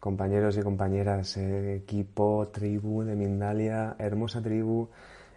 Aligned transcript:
Compañeros 0.00 0.56
y 0.56 0.62
compañeras, 0.62 1.36
eh, 1.36 1.76
equipo, 1.76 2.48
tribu 2.48 3.02
de 3.04 3.14
Mindalia, 3.14 3.96
hermosa 3.98 4.40
tribu. 4.40 4.88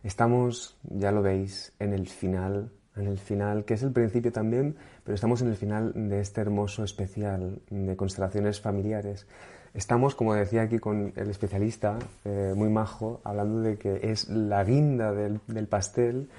Estamos, 0.04 0.78
ya 0.84 1.12
lo 1.12 1.22
veis, 1.22 1.74
en 1.80 1.92
el 1.92 2.08
final, 2.08 2.72
en 2.96 3.08
el 3.08 3.18
final, 3.18 3.66
que 3.66 3.74
es 3.74 3.84
el 3.84 3.92
principio 3.92 4.32
también, 4.32 4.78
pero 5.04 5.16
estamos 5.16 5.42
en 5.42 5.50
el 5.50 5.58
final 5.58 5.92
de 5.94 6.22
este 6.22 6.40
hermoso 6.40 6.86
especial 6.86 7.60
de 7.70 7.96
constelaciones 7.98 8.62
familiares. 8.62 9.28
Estamos, 9.74 10.16
como 10.16 10.34
decía 10.34 10.62
aquí 10.62 10.80
con 10.80 11.12
el 11.18 11.30
especialista, 11.30 12.00
eh, 12.24 12.54
muy 12.56 12.70
majo, 12.70 13.20
hablando 13.26 13.60
de 13.60 13.78
que 13.78 14.00
es 14.12 14.30
la 14.30 14.64
guinda 14.64 15.12
del, 15.12 15.68
pastel, 15.68 16.30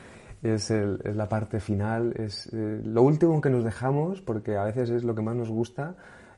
es, 0.43 0.71
la 0.71 1.29
parte 1.29 1.61
final, 1.61 2.15
es 2.17 2.49
eh, 2.55 2.81
lo 2.85 3.03
último 3.03 3.43
que 3.43 3.51
nos 3.51 3.65
dejamos, 3.65 4.23
porque 4.23 4.57
a 4.57 4.65
veces 4.65 4.89
es 4.89 5.05
lo 5.05 5.15
que 5.15 5.21
más 5.21 5.37
nos 5.37 5.51
gusta, 5.51 5.97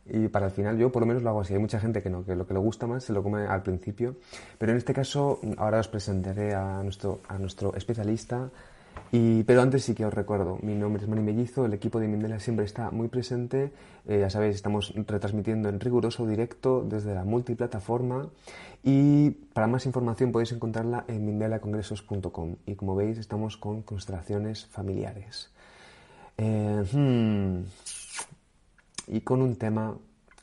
y 0.08 0.28
para 0.28 0.46
el 0.46 0.52
final 0.52 0.78
yo 0.78 0.92
por 0.92 1.02
lo 1.02 1.06
menos 1.06 1.22
lo 1.22 1.30
hago 1.30 1.40
así. 1.40 1.54
Hay 1.54 1.60
mucha 1.60 1.80
gente 1.80 2.02
que 2.02 2.10
no, 2.10 2.24
que 2.24 2.36
lo 2.36 2.46
que 2.46 2.54
le 2.54 2.60
gusta 2.60 2.86
más 2.86 3.04
se 3.04 3.12
lo 3.12 3.22
come 3.22 3.46
al 3.46 3.62
principio. 3.62 4.16
Pero 4.58 4.72
en 4.72 4.78
este 4.78 4.92
caso 4.92 5.40
ahora 5.56 5.80
os 5.80 5.88
presentaré 5.88 6.54
a 6.54 6.82
nuestro, 6.82 7.20
a 7.28 7.38
nuestro 7.38 7.74
especialista. 7.74 8.50
Y, 9.12 9.44
pero 9.44 9.62
antes 9.62 9.84
sí 9.84 9.94
que 9.94 10.04
os 10.04 10.12
recuerdo, 10.12 10.58
mi 10.62 10.74
nombre 10.74 11.02
es 11.02 11.08
Mani 11.08 11.22
Mellizo, 11.22 11.66
el 11.66 11.74
equipo 11.74 12.00
de 12.00 12.08
Mindela 12.08 12.40
siempre 12.40 12.64
está 12.64 12.90
muy 12.90 13.08
presente. 13.08 13.72
Eh, 14.06 14.20
ya 14.20 14.30
sabéis, 14.30 14.56
estamos 14.56 14.92
retransmitiendo 14.94 15.68
en 15.68 15.80
riguroso 15.80 16.26
directo 16.26 16.84
desde 16.88 17.14
la 17.14 17.24
multiplataforma. 17.24 18.28
Y 18.82 19.30
para 19.52 19.66
más 19.66 19.86
información 19.86 20.32
podéis 20.32 20.52
encontrarla 20.52 21.04
en 21.08 21.24
mindelacongresos.com. 21.24 22.56
Y 22.66 22.74
como 22.74 22.96
veis, 22.96 23.18
estamos 23.18 23.56
con 23.56 23.82
constelaciones 23.82 24.66
familiares. 24.66 25.50
Eh, 26.38 26.84
hmm, 26.92 27.64
y 29.06 29.20
con 29.20 29.42
un 29.42 29.56
tema, 29.56 29.96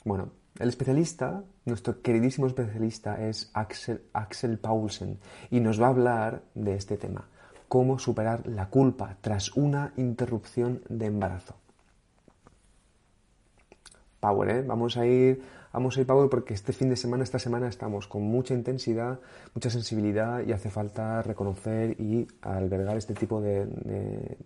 bueno, 0.04 0.30
el 0.60 0.70
especialista, 0.70 1.44
nuestro 1.66 2.02
queridísimo 2.02 2.48
especialista 2.48 3.22
es 3.28 3.50
Axel, 3.54 4.04
Axel 4.14 4.58
Paulsen 4.60 5.20
y 5.50 5.60
nos 5.60 5.82
va 5.82 5.88
a 5.88 5.90
hablar 5.90 6.44
de 6.54 6.76
este 6.76 6.98
tema, 6.98 7.28
cómo 7.68 8.00
superar 8.00 8.46
la 8.48 8.70
culpa 8.70 9.18
tras 9.22 9.56
una 9.58 9.94
interrupción 9.98 10.82
de 10.90 11.08
embarazo. 11.08 11.56
Power, 14.20 14.50
¿eh? 14.50 14.64
Vamos 14.66 14.96
a 14.96 15.06
ir, 15.06 15.44
vamos 15.74 15.98
a 15.98 16.02
ir 16.02 16.08
Power 16.08 16.30
porque 16.30 16.54
este 16.54 16.72
fin 16.72 16.90
de 16.90 16.96
semana, 16.96 17.24
esta 17.24 17.40
semana 17.40 17.68
estamos 17.68 18.08
con 18.08 18.22
mucha 18.22 18.54
intensidad, 18.54 19.20
mucha 19.54 19.70
sensibilidad 19.70 20.46
y 20.46 20.54
hace 20.54 20.70
falta 20.70 21.22
reconocer 21.24 22.00
y 22.00 22.28
albergar 22.42 22.96
este 22.96 23.16
tipo 23.16 23.42
de, 23.42 23.66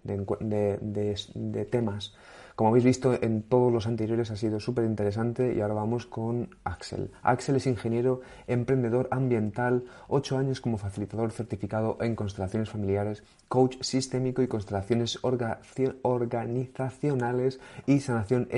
de 0.04 1.66
temas 1.66 2.16
como 2.58 2.72
habéis 2.72 2.86
visto 2.86 3.14
en 3.22 3.44
todos 3.44 3.72
los 3.72 3.86
anteriores 3.86 4.32
ha 4.32 4.36
sido 4.36 4.60
súper 4.60 4.86
interesante 4.86 5.54
y 5.54 5.62
ahora 5.62 5.76
vamos 5.76 6.08
con 6.08 6.50
Axel. 6.64 7.12
Axel 7.22 7.58
es 7.58 7.68
ingeniero, 7.68 8.22
emprendedor 8.48 9.08
ambiental, 9.12 9.84
8 10.08 10.40
años 10.40 10.60
como 10.60 10.80
facilitador 10.80 11.32
certificado 11.32 12.00
en 12.02 12.16
constelaciones 12.16 12.72
familiares, 12.72 13.22
coach 13.48 13.78
sistémico 13.82 14.42
y 14.42 14.48
constelaciones 14.48 15.20
organizacionales 15.22 17.60
y 17.86 18.00
sanación, 18.00 18.50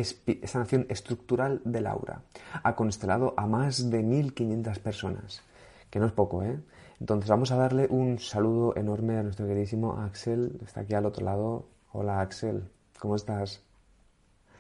sanación 0.46 0.86
estructural 0.88 1.60
del 1.66 1.86
aura. 1.86 2.22
Ha 2.64 2.78
constelado 2.78 3.34
a 3.36 3.48
más 3.48 3.90
de 3.90 4.02
1.500 4.02 4.80
personas, 4.80 5.42
que 5.90 6.00
no 6.00 6.06
es 6.06 6.14
poco, 6.14 6.42
¿eh? 6.42 6.58
Entonces 7.02 7.30
vamos 7.30 7.52
a 7.52 7.58
darle 7.58 7.88
un 7.90 8.18
saludo 8.18 8.78
enorme 8.78 9.18
a 9.18 9.24
nuestro 9.24 9.46
queridísimo 9.46 10.00
Axel, 10.00 10.58
está 10.64 10.80
aquí 10.80 10.94
al 10.94 11.06
otro 11.06 11.26
lado. 11.26 11.66
Hola 11.92 12.22
Axel, 12.22 12.64
¿cómo 12.98 13.18
estás? 13.18 13.62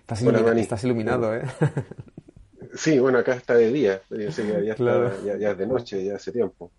Estás, 0.09 0.84
iluminado, 0.84 1.36
¿eh? 1.36 1.44
Sí, 2.74 2.97
bueno, 2.97 3.20
acá 3.20 3.34
está 3.34 3.56
de 3.56 3.72
día, 3.72 4.02
ya, 4.09 5.52
es 5.52 5.58
de 5.58 5.68
noche, 5.68 6.03
ya 6.03 6.16
hace 6.16 6.31
tiempo. 6.31 6.72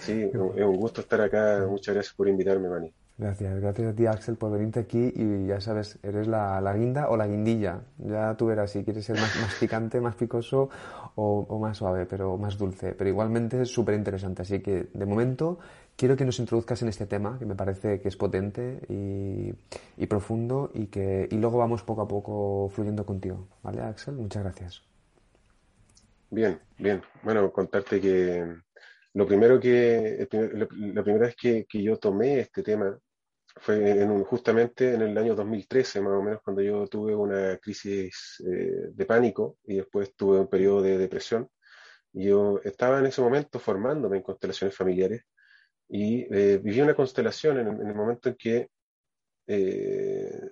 Sí, 0.00 0.22
es 0.22 0.34
un 0.34 0.76
gusto 0.76 1.00
estar 1.00 1.20
acá, 1.20 1.64
muchas 1.68 1.94
gracias 1.94 2.14
por 2.14 2.28
invitarme, 2.28 2.68
Mani. 2.68 2.92
Gracias, 3.16 3.60
gracias 3.60 3.92
a 3.92 3.94
ti 3.94 4.06
Axel 4.06 4.36
por 4.36 4.50
venirte 4.50 4.80
aquí 4.80 5.12
y 5.14 5.46
ya 5.46 5.60
sabes, 5.60 5.98
eres 6.02 6.26
la, 6.26 6.74
guinda 6.74 7.10
o 7.10 7.16
la 7.16 7.26
guindilla. 7.26 7.82
Ya 7.98 8.34
tú 8.34 8.46
verás 8.46 8.70
si 8.70 8.82
quieres 8.82 9.04
ser 9.04 9.16
más, 9.16 9.36
más 9.40 9.54
picante, 9.56 10.00
más 10.00 10.14
picoso 10.14 10.70
o, 11.16 11.46
o, 11.46 11.58
más 11.58 11.76
suave, 11.76 12.06
pero 12.06 12.38
más 12.38 12.56
dulce. 12.56 12.94
Pero 12.94 13.10
igualmente 13.10 13.60
es 13.60 13.68
súper 13.68 13.94
interesante. 13.94 14.40
Así 14.40 14.60
que 14.60 14.88
de 14.94 15.06
momento 15.06 15.58
quiero 15.96 16.16
que 16.16 16.24
nos 16.24 16.38
introduzcas 16.38 16.82
en 16.82 16.88
este 16.88 17.06
tema, 17.06 17.38
que 17.38 17.46
me 17.46 17.54
parece 17.54 18.00
que 18.00 18.08
es 18.08 18.16
potente 18.16 18.80
y, 18.88 20.06
profundo, 20.06 20.70
y 20.74 20.86
que 20.86 21.28
y 21.30 21.36
luego 21.36 21.58
vamos 21.58 21.82
poco 21.82 22.02
a 22.02 22.08
poco 22.08 22.70
fluyendo 22.70 23.04
contigo. 23.04 23.48
¿Vale, 23.62 23.82
Axel? 23.82 24.14
Muchas 24.14 24.42
gracias. 24.42 24.82
Bien, 26.30 26.60
bien. 26.78 27.02
Bueno, 27.22 27.52
contarte 27.52 28.00
que 28.00 28.46
lo 29.14 29.26
primero 29.26 29.58
que, 29.58 30.28
la 30.30 31.02
primera 31.02 31.26
vez 31.26 31.36
que, 31.36 31.66
yo 31.82 31.98
tomé 31.98 32.40
este 32.40 32.62
tema 32.62 32.98
fue 33.56 34.00
en 34.00 34.24
justamente 34.24 34.94
en 34.94 35.02
el 35.02 35.18
año 35.18 35.34
2013, 35.34 36.00
más 36.00 36.12
o 36.12 36.22
menos, 36.22 36.40
cuando 36.42 36.62
yo 36.62 36.86
tuve 36.86 37.14
una 37.14 37.58
crisis 37.58 38.42
eh, 38.46 38.90
de 38.92 39.04
pánico 39.06 39.58
y 39.64 39.76
después 39.76 40.14
tuve 40.14 40.38
un 40.40 40.48
periodo 40.48 40.82
de 40.82 40.98
depresión. 40.98 41.48
Yo 42.12 42.60
estaba 42.64 43.00
en 43.00 43.06
ese 43.06 43.20
momento 43.20 43.58
formándome 43.58 44.18
en 44.18 44.22
constelaciones 44.22 44.76
familiares 44.76 45.24
y 45.90 46.22
eh, 46.34 46.58
viví 46.58 46.80
una 46.80 46.94
constelación 46.94 47.58
en, 47.58 47.66
el 47.86 47.94
momento 47.94 48.28
en 48.28 48.36
que, 48.36 48.70
eh, 49.48 50.50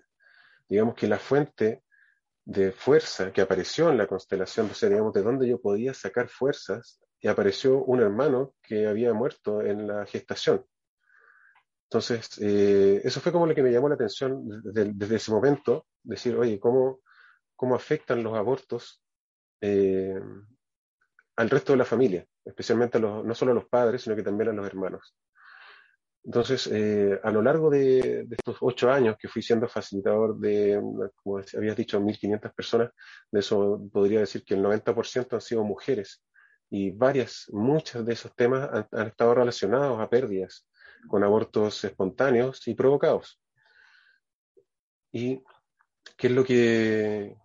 digamos 0.68 0.96
que 0.96 1.06
la 1.06 1.18
fuente 1.18 1.84
de 2.44 2.72
fuerza 2.72 3.32
que 3.32 3.40
apareció 3.40 3.88
en 3.90 3.98
la 3.98 4.08
constelación, 4.08 4.68
o 4.70 4.74
sea, 4.74 4.88
digamos, 4.88 5.12
de 5.12 5.22
donde 5.22 5.48
yo 5.48 5.60
podía 5.60 5.94
sacar 5.94 6.28
fuerzas, 6.28 7.00
y 7.20 7.28
apareció 7.28 7.84
un 7.84 8.00
hermano 8.00 8.54
que 8.62 8.86
había 8.86 9.12
muerto 9.12 9.62
en 9.62 9.86
la 9.86 10.06
gestación. 10.06 10.64
Entonces, 11.84 12.38
eh, 12.40 13.00
eso 13.04 13.20
fue 13.20 13.32
como 13.32 13.46
lo 13.46 13.54
que 13.54 13.62
me 13.62 13.70
llamó 13.72 13.88
la 13.88 13.94
atención 13.94 14.44
desde, 14.64 15.16
ese 15.16 15.30
momento, 15.30 15.86
decir, 16.02 16.36
oye, 16.36 16.58
¿cómo, 16.58 17.00
cómo 17.54 17.74
afectan 17.74 18.22
los 18.22 18.36
abortos 18.36 19.02
al 19.60 21.50
resto 21.50 21.72
de 21.72 21.78
la 21.78 21.84
familia, 21.84 22.26
especialmente 22.48 22.98
los, 22.98 23.24
no 23.24 23.34
solo 23.34 23.52
a 23.52 23.54
los 23.54 23.66
padres, 23.66 24.02
sino 24.02 24.16
que 24.16 24.22
también 24.22 24.50
a 24.50 24.52
los 24.52 24.66
hermanos. 24.66 25.14
Entonces, 26.24 26.68
eh, 26.72 27.18
a 27.22 27.30
lo 27.30 27.42
largo 27.42 27.70
de, 27.70 28.26
estos 28.30 28.56
ocho 28.60 28.90
años 28.90 29.16
que 29.18 29.28
fui 29.28 29.42
siendo 29.42 29.68
facilitador 29.68 30.38
de, 30.38 30.80
como 31.22 31.40
habías 31.56 31.76
dicho, 31.76 32.00
1.500 32.00 32.54
personas, 32.54 32.90
de 33.30 33.40
eso 33.40 33.80
podría 33.92 34.20
decir 34.20 34.44
que 34.44 34.54
el 34.54 34.62
90% 34.62 35.32
han 35.32 35.40
sido 35.40 35.64
mujeres 35.64 36.22
y 36.70 36.90
varias, 36.90 37.46
muchos 37.50 38.04
de 38.04 38.12
esos 38.12 38.34
temas 38.34 38.68
han, 38.92 39.06
estado 39.06 39.34
relacionados 39.34 39.98
a 40.00 40.10
pérdidas 40.10 40.66
con 41.08 41.24
abortos 41.24 41.82
espontáneos 41.84 42.66
y 42.68 42.74
provocados. 42.74 43.40
¿Y 45.12 45.42
qué 46.16 46.26
es 46.26 46.32
lo 46.32 46.44
que, 46.44 47.36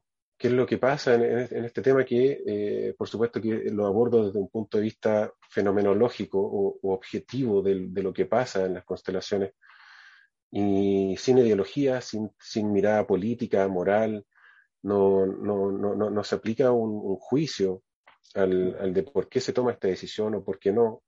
qué 0.44 0.50
es 0.50 0.54
lo 0.56 0.66
que 0.66 0.78
pasa 0.78 1.16
en, 1.16 1.63
este 1.63 1.81
tema? 1.81 2.04
Que, 2.04 2.44
eh, 2.45 2.94
por 2.98 3.07
supuesto, 3.07 3.40
que 3.40 3.72
lo 3.72 3.86
abordo 3.86 4.25
desde 4.25 4.40
un 4.40 4.50
punto 4.50 4.75
de 4.78 4.84
vista 4.84 5.34
fenomenológico 5.50 6.38
o, 6.38 6.94
objetivo 6.94 7.62
de, 7.62 7.75
lo 7.75 8.12
que 8.12 8.25
pasa 8.25 8.66
en 8.66 8.74
las 8.74 8.84
constelaciones 8.84 9.54
y 10.51 11.16
sin 11.18 11.38
ideología, 11.38 12.01
sin, 12.01 12.30
mirada 12.74 13.07
política, 13.07 13.66
moral, 13.69 14.25
no, 14.81 15.25
no, 15.25 15.72
no, 15.72 16.10
no 16.10 16.24
se 16.25 16.36
aplica 16.36 16.74
un, 16.74 17.16
juicio 17.16 17.84
al, 18.36 18.94
de 18.94 19.04
por 19.04 19.30
qué 19.30 19.40
se 19.40 19.54
toma 19.54 19.72
esta 19.72 19.88
decisión 19.88 20.36
o 20.36 20.44
por 20.44 20.60
qué 20.60 20.74
no. 20.74 21.04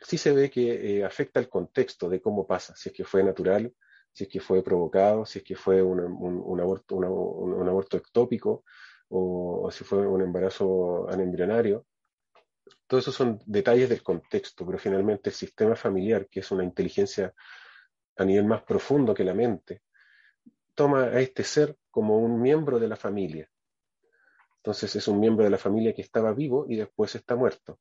Sí 0.00 0.16
se 0.16 0.32
ve 0.32 0.50
que 0.50 0.96
eh, 0.96 1.04
afecta 1.04 1.40
el 1.40 1.50
contexto 1.50 2.08
de 2.08 2.22
cómo 2.22 2.46
pasa, 2.46 2.74
si 2.74 2.88
es 2.88 2.94
que 2.94 3.04
fue 3.04 3.22
natural, 3.22 3.70
si 4.12 4.24
es 4.24 4.30
que 4.30 4.40
fue 4.40 4.62
provocado, 4.62 5.24
si 5.24 5.38
es 5.38 5.44
que 5.44 5.56
fue 5.56 5.82
un, 5.82 6.00
un, 6.00 6.60
aborto, 6.60 6.96
un, 6.96 7.68
aborto 7.68 7.96
ectópico 7.96 8.64
o, 9.08 9.70
si 9.70 9.84
fue 9.84 10.06
un 10.06 10.22
embarazo 10.22 11.08
anembrionario. 11.10 11.86
Todos 12.86 13.04
esos 13.04 13.14
son 13.14 13.40
detalles 13.46 13.88
del 13.88 14.02
contexto, 14.02 14.66
pero 14.66 14.78
finalmente 14.78 15.30
el 15.30 15.34
sistema 15.34 15.74
familiar, 15.74 16.28
que 16.28 16.40
es 16.40 16.50
una 16.50 16.64
inteligencia 16.64 17.34
a 18.16 18.24
nivel 18.24 18.44
más 18.44 18.62
profundo 18.62 19.14
que 19.14 19.24
la 19.24 19.34
mente, 19.34 19.82
toma 20.74 21.04
a 21.04 21.20
este 21.20 21.44
ser 21.44 21.76
como 21.90 22.18
un 22.18 22.40
miembro 22.40 22.78
de 22.78 22.88
la 22.88 22.96
familia. 22.96 23.50
Entonces 24.56 24.94
es 24.94 25.08
un 25.08 25.18
miembro 25.18 25.44
de 25.44 25.50
la 25.50 25.58
familia 25.58 25.94
que 25.94 26.02
estaba 26.02 26.32
vivo 26.32 26.66
y 26.68 26.76
después 26.76 27.14
está 27.14 27.34
muerto. 27.34 27.78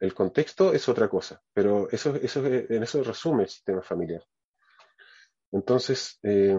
El 0.00 0.12
contexto 0.12 0.74
es 0.74 0.88
otra 0.88 1.08
cosa, 1.08 1.42
pero 1.52 1.88
eso, 1.90 2.14
eso, 2.16 2.44
en 2.44 2.82
eso 2.82 3.02
resume 3.02 3.44
el 3.44 3.48
sistema 3.48 3.80
familiar. 3.80 4.22
Entonces, 5.54 6.18
eh, 6.24 6.58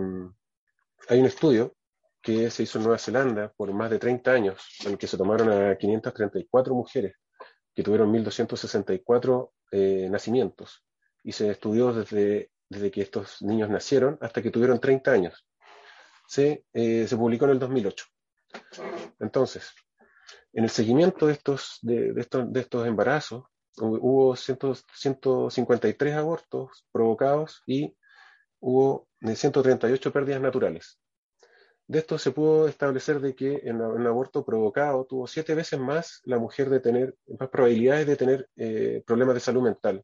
hay 1.10 1.20
un 1.20 1.26
estudio 1.26 1.76
que 2.22 2.50
se 2.50 2.64
hizo 2.64 2.80
en 2.80 2.86
Nueva 2.86 2.98
Zelanda 2.98 3.52
por 3.56 3.72
más 3.74 3.92
de 3.92 4.00
30 4.00 4.32
años, 4.32 4.66
en 4.86 4.94
el 4.94 4.98
que 4.98 5.06
se 5.06 5.18
tomaron 5.18 5.52
a 5.52 5.76
534 5.76 6.74
mujeres 6.74 7.18
que 7.74 7.84
tuvieron 7.84 8.12
1.264 8.14 9.52
eh, 9.74 10.08
nacimientos 10.10 10.86
y 11.24 11.34
se 11.34 11.52
estudió 11.52 11.92
desde, 11.92 12.52
desde 12.70 12.90
que 12.90 13.02
estos 13.02 13.42
niños 13.42 13.70
nacieron 13.70 14.18
hasta 14.22 14.42
que 14.42 14.50
tuvieron 14.50 14.80
30 14.80 15.12
años. 15.12 15.46
Se, 16.26 16.64
eh, 16.72 17.06
se 17.06 17.18
publicó 17.18 17.44
en 17.46 17.52
el 17.52 17.60
2008. 17.60 18.06
Entonces, 19.20 19.74
en 20.54 20.64
el 20.64 20.70
seguimiento 20.70 21.28
de 21.28 21.34
estos, 21.34 21.80
de, 21.82 22.14
estos, 22.16 22.52
de 22.52 22.62
estos 22.62 22.88
embarazos, 22.88 23.44
hubo 23.78 24.38
153 24.38 26.16
abortos 26.16 26.88
provocados 26.94 27.62
y 27.68 27.94
hubo 28.66 29.08
138 29.22 30.12
pérdidas 30.12 30.42
naturales. 30.42 31.00
De 31.88 32.00
esto 32.00 32.18
se 32.18 32.32
pudo 32.32 32.68
establecer 32.68 33.20
de 33.20 33.36
que 33.36 33.62
en 33.64 33.80
un 33.80 34.08
aborto 34.08 34.44
provocado 34.44 35.06
tuvo 35.06 35.28
siete 35.28 35.54
veces 35.54 35.80
más 35.80 36.20
la 36.24 36.40
mujer 36.40 36.72
de 36.72 36.80
tener, 36.80 37.16
más 37.40 37.50
probabilidades 37.50 38.08
de 38.08 38.16
tener 38.16 38.50
eh, 38.56 39.04
problemas 39.06 39.36
de 39.36 39.42
salud 39.42 39.62
mental. 39.62 40.04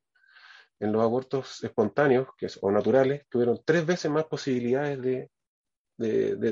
En 0.80 0.92
los 0.92 1.02
abortos 1.02 1.64
espontáneos 1.64 2.28
que 2.38 2.48
o 2.62 2.72
naturales 2.72 3.26
tuvieron 3.30 3.60
tres 3.66 3.84
veces 3.84 4.12
más 4.12 4.26
posibilidades 4.26 5.02
de, 5.02 5.32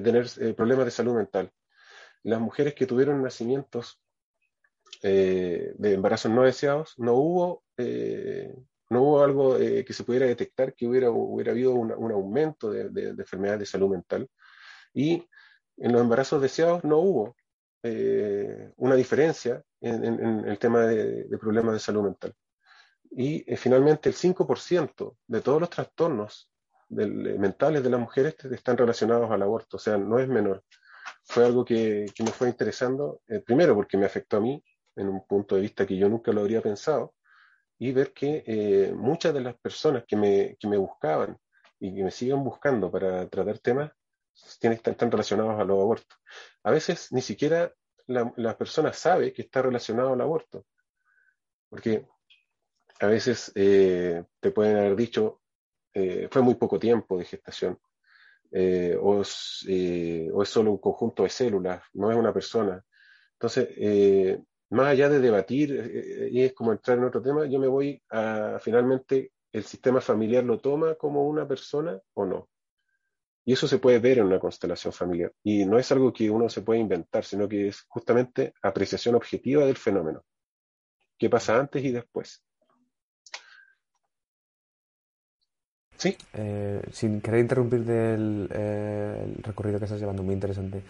tener 0.02 0.26
eh, 0.40 0.56
problemas 0.56 0.86
de 0.86 0.92
salud 0.92 1.14
mental. 1.14 1.52
Las 2.24 2.42
mujeres 2.42 2.74
que 2.74 2.88
tuvieron 2.88 3.22
nacimientos 3.22 4.02
eh, 5.04 5.74
de 5.76 5.94
embarazos 5.94 6.32
no 6.32 6.42
deseados, 6.42 6.96
no 6.98 7.14
hubo, 7.14 7.64
no 8.90 9.04
hubo 9.04 9.24
algo 9.24 9.58
que 9.58 9.94
se 9.94 10.04
pudiera 10.04 10.26
detectar 10.26 10.74
que 10.74 10.88
hubiera, 10.88 11.12
hubiera 11.12 11.52
habido 11.52 11.74
un 11.74 12.12
aumento 12.12 12.72
de, 12.72 12.90
de 12.90 13.10
enfermedades 13.10 13.60
de 13.60 13.66
salud 13.66 13.90
mental 13.90 14.28
y 14.94 15.24
en 15.78 15.92
los 15.92 16.02
embarazos 16.02 16.42
deseados 16.42 16.84
no 16.84 16.98
hubo 16.98 17.36
eh, 17.84 18.74
una 18.76 18.96
diferencia 18.96 19.64
en, 19.80 20.46
el 20.46 20.60
tema 20.60 20.82
de, 20.82 21.26
problemas 21.40 21.74
de 21.74 21.80
salud 21.80 22.04
mental. 22.04 22.34
Y 23.12 23.44
eh, 23.52 23.56
finalmente 23.56 24.10
el 24.10 24.16
5% 24.16 25.16
de 25.28 25.42
todos 25.42 25.62
los 25.62 25.70
trastornos 25.70 26.52
mentales 26.90 27.84
de 27.84 27.90
las 27.90 28.00
mujeres 28.00 28.36
están 28.52 28.76
relacionados 28.76 29.30
al 29.32 29.44
aborto, 29.44 29.78
o 29.78 29.80
sea, 29.80 29.98
no 29.98 30.20
es 30.20 30.28
menor. 30.28 30.64
Fue 31.24 31.46
algo 31.46 31.64
que, 31.64 32.08
me 32.20 32.32
fue 32.32 32.50
interesando, 32.50 33.22
eh, 33.28 33.40
primero 33.40 33.76
porque 33.76 33.98
me 33.98 34.06
afectó 34.06 34.38
a 34.38 34.42
mí 34.42 34.62
en 34.96 35.08
un 35.08 35.26
punto 35.26 35.56
de 35.56 35.62
vista 35.62 35.86
que 35.86 35.96
yo 35.96 36.10
nunca 36.10 36.32
lo 36.32 36.42
habría 36.42 36.62
pensado, 36.62 37.14
y 37.80 37.92
ver 37.92 38.14
que 38.14 38.92
muchas 38.96 39.34
de 39.34 39.42
las 39.42 39.56
personas 39.56 40.04
que 40.06 40.16
me, 40.16 40.58
que 40.60 40.68
me 40.68 40.78
buscaban 40.78 41.38
y 41.80 41.96
que 41.96 42.04
me 42.04 42.12
siguen 42.12 42.44
buscando 42.44 42.92
para 42.92 43.28
tratar 43.28 43.60
temas 43.60 43.92
están 44.34 45.12
relacionados 45.12 45.60
a 45.60 45.64
los 45.64 45.80
abortos. 45.80 46.20
A 46.64 46.72
veces 46.72 47.12
ni 47.12 47.22
siquiera 47.22 47.74
la, 48.08 48.58
persona 48.58 48.92
sabe 48.94 49.34
que 49.34 49.44
está 49.44 49.62
relacionado 49.62 50.14
al 50.14 50.22
aborto, 50.22 50.66
porque 51.70 52.08
a 53.00 53.08
veces 53.08 53.52
eh, 53.56 54.24
te 54.40 54.52
pueden 54.52 54.78
haber 54.78 54.96
dicho, 54.96 55.42
eh, 55.94 56.28
fue 56.32 56.42
muy 56.42 56.56
poco 56.56 56.80
tiempo 56.80 57.18
de 57.18 57.26
gestación, 57.26 57.80
eh, 58.52 58.98
o, 59.00 59.22
es, 59.22 59.66
o, 60.34 60.42
es, 60.42 60.50
solo 60.50 60.72
un 60.72 60.80
conjunto 60.80 61.24
de 61.24 61.30
células, 61.30 61.84
no 61.94 62.12
es 62.12 62.18
una 62.18 62.34
persona. 62.34 62.84
Entonces, 63.34 63.70
más 64.70 64.88
allá 64.88 65.10
de 65.10 65.20
debatir, 65.20 66.30
y 66.32 66.44
es 66.44 66.54
como 66.54 66.72
entrar 66.72 66.98
en 66.98 67.06
otro 67.06 67.22
tema, 67.22 67.46
yo 67.46 67.60
me 67.60 67.68
voy 67.68 68.02
a 68.10 68.60
finalmente, 68.62 69.32
el 69.52 69.64
sistema 69.64 70.00
familiar 70.00 70.44
lo 70.44 70.60
toma 70.60 70.96
como 70.96 71.28
una 71.28 71.48
persona 71.48 72.00
o 72.14 72.26
no. 72.26 72.50
Y 73.46 73.54
eso 73.54 73.68
se 73.68 73.80
puede 73.80 73.98
ver 73.98 74.20
en 74.20 74.26
una 74.26 74.40
constelación 74.40 74.94
familiar. 74.94 75.34
Y 75.44 75.66
no 75.66 75.80
es 75.80 75.92
algo 75.92 76.14
que 76.14 76.30
uno 76.30 76.50
se 76.50 76.62
puede 76.62 76.82
inventar, 76.82 77.26
sino 77.26 77.50
que 77.50 77.70
es 77.70 77.82
justamente 77.88 78.54
apreciación 78.62 79.16
objetiva 79.16 79.66
del 79.66 79.78
fenómeno. 79.78 80.24
¿Qué 81.18 81.30
pasa 81.30 81.58
antes 81.60 81.84
y 81.84 81.92
después? 81.92 82.44
Sí. 85.98 86.16
Eh, 86.34 86.82
sin 86.92 87.20
querer 87.22 87.42
interrumpir 87.42 87.84
eh, 87.88 89.36
recorrido 89.42 89.80
que 89.80 89.86
estás 89.86 90.00
llevando, 90.00 90.24
muy 90.24 90.34
interesante. 90.34 90.84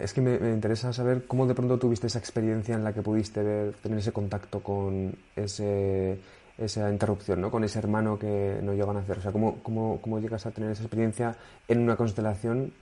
Es 0.00 0.12
que 0.12 0.20
me, 0.20 0.38
me, 0.38 0.50
interesa 0.50 0.92
saber 0.92 1.26
cómo 1.26 1.46
de 1.46 1.54
pronto 1.54 1.78
tuviste 1.78 2.06
esa 2.06 2.18
experiencia 2.18 2.74
en 2.74 2.84
la 2.84 2.92
que 2.92 3.02
pudiste 3.02 3.42
ver, 3.42 3.74
tener 3.74 3.98
ese 3.98 4.12
contacto 4.12 4.60
con 4.60 5.16
ese 5.36 6.18
esa 6.58 6.90
interrupción, 6.90 7.40
¿no? 7.40 7.50
Con 7.50 7.64
ese 7.64 7.78
hermano 7.78 8.18
que 8.18 8.60
no 8.62 8.74
llegan 8.74 8.96
a 8.96 9.00
hacer. 9.00 9.18
O 9.18 9.20
sea, 9.20 9.32
¿cómo, 9.32 9.62
cómo, 9.62 10.00
cómo 10.00 10.20
llegas 10.20 10.46
a 10.46 10.52
tener 10.52 10.70
esa 10.70 10.82
experiencia 10.82 11.36
en 11.68 11.80
una 11.80 11.96
constelación? 11.96 12.72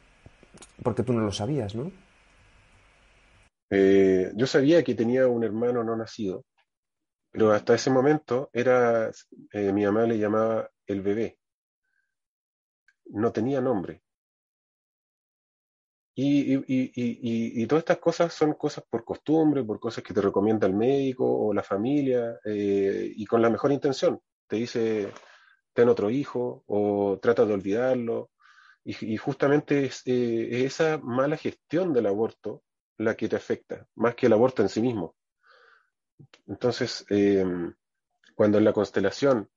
Porque 0.83 1.03
tú 1.03 1.13
no 1.13 1.21
lo 1.21 1.33
sabías, 1.33 1.75
¿no? 1.75 1.91
Eh, 3.71 4.31
yo 4.35 4.47
sabía 4.47 4.83
que 4.83 4.95
tenía 4.95 5.27
un 5.27 5.45
hermano 5.45 5.83
no 5.83 5.97
nacido, 5.97 6.45
pero 7.31 7.53
hasta 7.53 7.75
ese 7.75 7.91
momento 7.91 8.51
era, 8.53 9.11
eh, 9.53 9.73
mi 9.73 9.85
mamá 9.87 10.05
le 10.05 10.19
llamaba 10.19 10.71
el 10.87 11.01
bebé. 11.01 11.39
No 13.07 13.33
tenía 13.33 13.63
nombre. 13.63 14.03
Y, 16.15 16.55
y, 16.55 16.65
y, 16.67 17.63
y, 17.63 17.67
todas 17.67 17.83
estas 17.83 17.99
cosas 17.99 18.35
son 18.35 18.53
cosas 18.53 18.85
por 18.89 19.03
costumbre, 19.03 19.65
por 19.65 19.81
cosas 19.81 20.05
que 20.05 20.13
te 20.13 20.21
recomienda 20.21 20.67
el 20.67 20.75
médico 20.75 21.25
o 21.25 21.55
la 21.55 21.63
familia, 21.63 22.39
eh, 22.45 23.13
y 23.17 23.25
con 23.25 23.41
la 23.41 23.49
mejor 23.49 23.73
intención. 23.73 24.21
Te 24.47 24.57
dice, 24.57 25.11
ten 25.73 25.89
otro 25.89 26.11
hijo 26.11 26.65
o 26.67 27.19
trata 27.21 27.47
de 27.47 27.55
olvidarlo. 27.55 28.31
Y, 28.85 29.17
justamente 29.17 29.87
es, 29.87 30.03
eh, 30.07 30.65
esa 30.65 30.99
mala 30.99 31.37
gestión 31.37 31.93
del 31.93 32.07
aborto 32.07 32.63
la 32.99 33.17
que 33.17 33.29
te 33.29 33.37
afecta, 33.37 33.87
más 33.95 34.15
que 34.15 34.27
el 34.27 34.33
aborto 34.33 34.63
en 34.63 34.69
sí 34.69 34.83
mismo. 34.83 35.15
Entonces, 36.47 37.07
eh, 37.09 37.45
cuando 38.35 38.59
en 38.59 38.65
la 38.65 38.73
constelación 38.73 39.49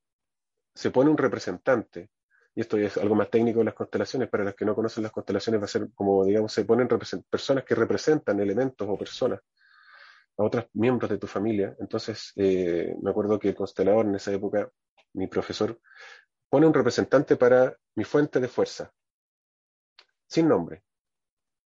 se 0.74 0.92
pone 0.92 1.10
un 1.10 1.18
representante 1.18 2.10
y 2.56 2.62
esto 2.62 2.78
es 2.78 2.96
algo 2.98 3.16
más 3.16 3.30
técnico 3.30 3.60
de 3.60 3.66
las 3.66 3.74
constelaciones, 3.74 4.30
para 4.30 4.45
los 4.45 4.56
que 4.56 4.64
no 4.64 4.74
conocen 4.74 5.04
las 5.04 5.12
constelaciones 5.12 5.62
va 5.62 5.66
a 5.66 5.68
ser 5.68 5.90
como, 5.94 6.24
digamos, 6.24 6.54
se 6.54 6.64
ponen 6.64 6.88
personas 7.30 7.66
que 7.66 7.76
representan 7.76 8.40
elementos 8.40 8.88
o 8.90 8.97
personas 8.97 9.42
a 10.38 10.44
otros 10.44 10.66
miembros 10.74 11.09
de 11.09 11.18
tu 11.18 11.28
familia. 11.28 11.76
Entonces, 11.80 12.31
eh, 12.38 12.95
me 13.02 13.12
acuerdo 13.12 13.38
que 13.38 13.50
el 13.50 13.56
constelador 13.56 14.06
en 14.06 14.16
esa 14.16 14.31
época, 14.31 14.71
mi 15.14 15.28
profesor, 15.28 15.78
pone 16.50 16.66
un 16.66 16.74
representante 16.74 17.35
para 17.35 17.76
mi 17.95 18.06
fuente 18.06 18.40
de 18.40 18.47
fuerza, 18.47 18.90
sin 20.26 20.47
nombre. 20.47 20.83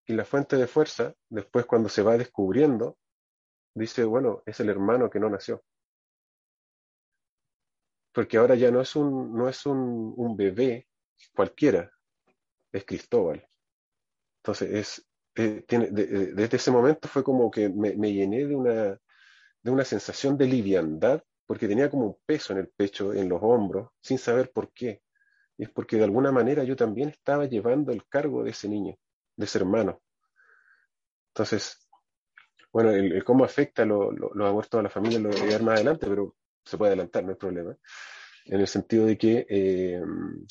Y 0.06 0.12
la 0.12 0.26
fuente 0.26 0.56
de 0.56 0.66
fuerza, 0.66 1.14
después 1.30 1.64
cuando 1.64 1.88
se 1.88 2.02
va 2.02 2.18
descubriendo, 2.18 2.98
dice, 3.72 4.04
bueno, 4.04 4.42
es 4.44 4.60
el 4.60 4.68
hermano 4.68 5.08
que 5.08 5.18
no 5.18 5.30
nació 5.30 5.64
porque 8.14 8.38
ahora 8.38 8.54
ya 8.54 8.70
no 8.70 8.80
es 8.80 8.94
un, 8.94 9.36
no 9.36 9.48
es 9.48 9.66
un, 9.66 10.36
bebé 10.36 10.86
cualquiera, 11.34 11.90
es 12.72 12.84
Cristóbal. 12.84 13.44
Entonces, 14.38 14.70
es, 14.70 15.08
eh, 15.34 15.64
desde 15.68 16.56
ese 16.56 16.70
momento 16.70 17.08
fue 17.08 17.24
como 17.24 17.50
que 17.50 17.68
me, 17.68 18.12
llené 18.12 18.46
de 18.46 18.54
una, 18.54 19.00
de 19.62 19.70
una 19.70 19.84
sensación 19.84 20.38
de 20.38 20.46
liviandad, 20.46 21.22
porque 21.44 21.66
tenía 21.66 21.90
como 21.90 22.06
un 22.06 22.16
peso 22.24 22.52
en 22.52 22.60
el 22.60 22.68
pecho, 22.68 23.12
en 23.12 23.28
los 23.28 23.40
hombros, 23.42 23.90
sin 24.00 24.18
saber 24.18 24.52
por 24.52 24.72
qué. 24.72 25.02
Es 25.58 25.70
porque 25.70 25.96
de 25.96 26.04
alguna 26.04 26.30
manera 26.30 26.62
yo 26.62 26.76
también 26.76 27.08
estaba 27.08 27.46
llevando 27.46 27.90
el 27.92 28.06
cargo 28.06 28.44
de 28.44 28.50
ese 28.50 28.68
niño, 28.68 28.96
de 29.36 29.44
ese 29.44 29.58
hermano. 29.58 30.00
Entonces, 31.32 31.88
bueno, 32.72 32.90
el, 32.90 33.24
cómo 33.24 33.44
afecta 33.44 33.84
los 33.84 34.12
abortos 34.40 34.78
a 34.78 34.82
la 34.84 34.90
familia 34.90 35.18
lo 35.18 35.30
voy 35.30 35.40
a 35.40 35.44
ver 35.44 35.62
más 35.62 35.74
adelante, 35.74 36.06
pero 36.06 36.36
se 36.64 36.78
puede 36.78 36.90
adelantar, 36.90 37.24
no 37.24 37.30
hay 37.30 37.36
problema, 37.36 37.76
en 38.46 38.60
el 38.60 38.66
sentido 38.66 39.06
de 39.06 39.16
que, 39.16 39.46
eh, 39.48 40.02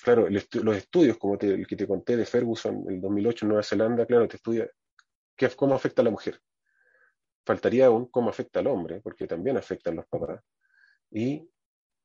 claro, 0.03 0.27
los 0.29 0.77
estudios, 0.77 1.17
como 1.17 1.37
el 1.39 1.67
que 1.67 1.75
te 1.75 1.87
conté 1.87 2.17
de 2.17 2.25
Ferguson, 2.25 2.85
el 2.87 2.99
2008 2.99 3.45
en 3.45 3.49
Nueva 3.49 3.63
Zelanda, 3.63 4.05
claro, 4.05 4.27
te 4.27 4.37
estudia 4.37 4.69
qué, 5.35 5.49
cómo 5.49 5.75
afecta 5.75 6.01
a 6.01 6.05
la 6.05 6.11
mujer. 6.11 6.39
Faltaría 7.45 7.87
aún 7.87 8.07
cómo 8.07 8.29
afecta 8.29 8.59
al 8.61 8.67
hombre, 8.67 8.99
porque 9.01 9.27
también 9.27 9.57
afecta 9.57 9.91
a 9.91 9.93
los 9.93 10.07
papás. 10.07 10.41
Y 11.11 11.47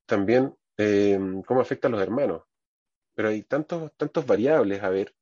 también 0.04 0.54
eh, 0.76 1.18
cómo 1.46 1.60
afecta 1.60 1.88
a 1.88 1.90
los 1.90 2.02
hermanos. 2.02 2.42
Pero 3.14 3.30
hay 3.30 3.42
tantos, 3.44 3.92
tantos 3.96 4.26
variables 4.26 4.82
a 4.82 4.90
ver 4.90 5.14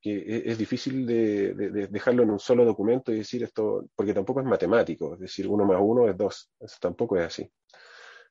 que 0.00 0.16
e, 0.16 0.50
es, 0.50 0.58
difícil 0.58 1.06
de, 1.06 1.54
dejarlo 1.88 2.24
en 2.24 2.30
un 2.30 2.40
solo 2.40 2.64
documento 2.64 3.12
y 3.12 3.18
decir 3.18 3.42
esto, 3.44 3.88
porque 3.94 4.12
tampoco 4.12 4.40
es 4.40 4.46
matemático, 4.46 5.14
es 5.14 5.20
decir, 5.20 5.48
uno 5.48 5.64
más 5.64 5.78
uno 5.80 6.08
es 6.08 6.16
dos, 6.16 6.50
eso 6.60 6.76
tampoco 6.80 7.16
es 7.16 7.24
así. 7.24 7.50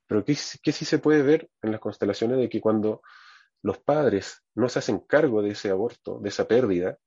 Pero 0.07 0.24
¿qué, 0.25 0.36
sí 0.36 0.86
se 0.86 1.00
puede 1.00 1.22
ver 1.22 1.50
en 1.62 1.72
las 1.72 1.79
constelaciones 1.79 2.38
de 2.38 2.50
que 2.50 2.62
cuando 2.62 3.01
los 3.62 3.79
padres 3.79 4.43
no 4.55 4.67
se 4.69 4.79
hacen 4.79 5.00
cargo 5.00 5.41
de 5.41 5.51
ese 5.51 5.69
aborto, 5.69 6.19
de 6.19 6.29
esa 6.29 6.48
pérdida, 6.48 6.98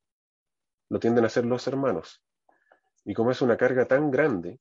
lo 0.88 0.98
tienden 0.98 1.24
a 1.24 1.26
hacer 1.26 1.44
los 1.44 1.66
hermanos. 1.66 2.22
Y 3.04 3.14
como 3.14 3.30
es 3.30 3.42
una 3.42 3.56
carga 3.56 3.86
tan 3.86 4.10
grande, 4.10 4.60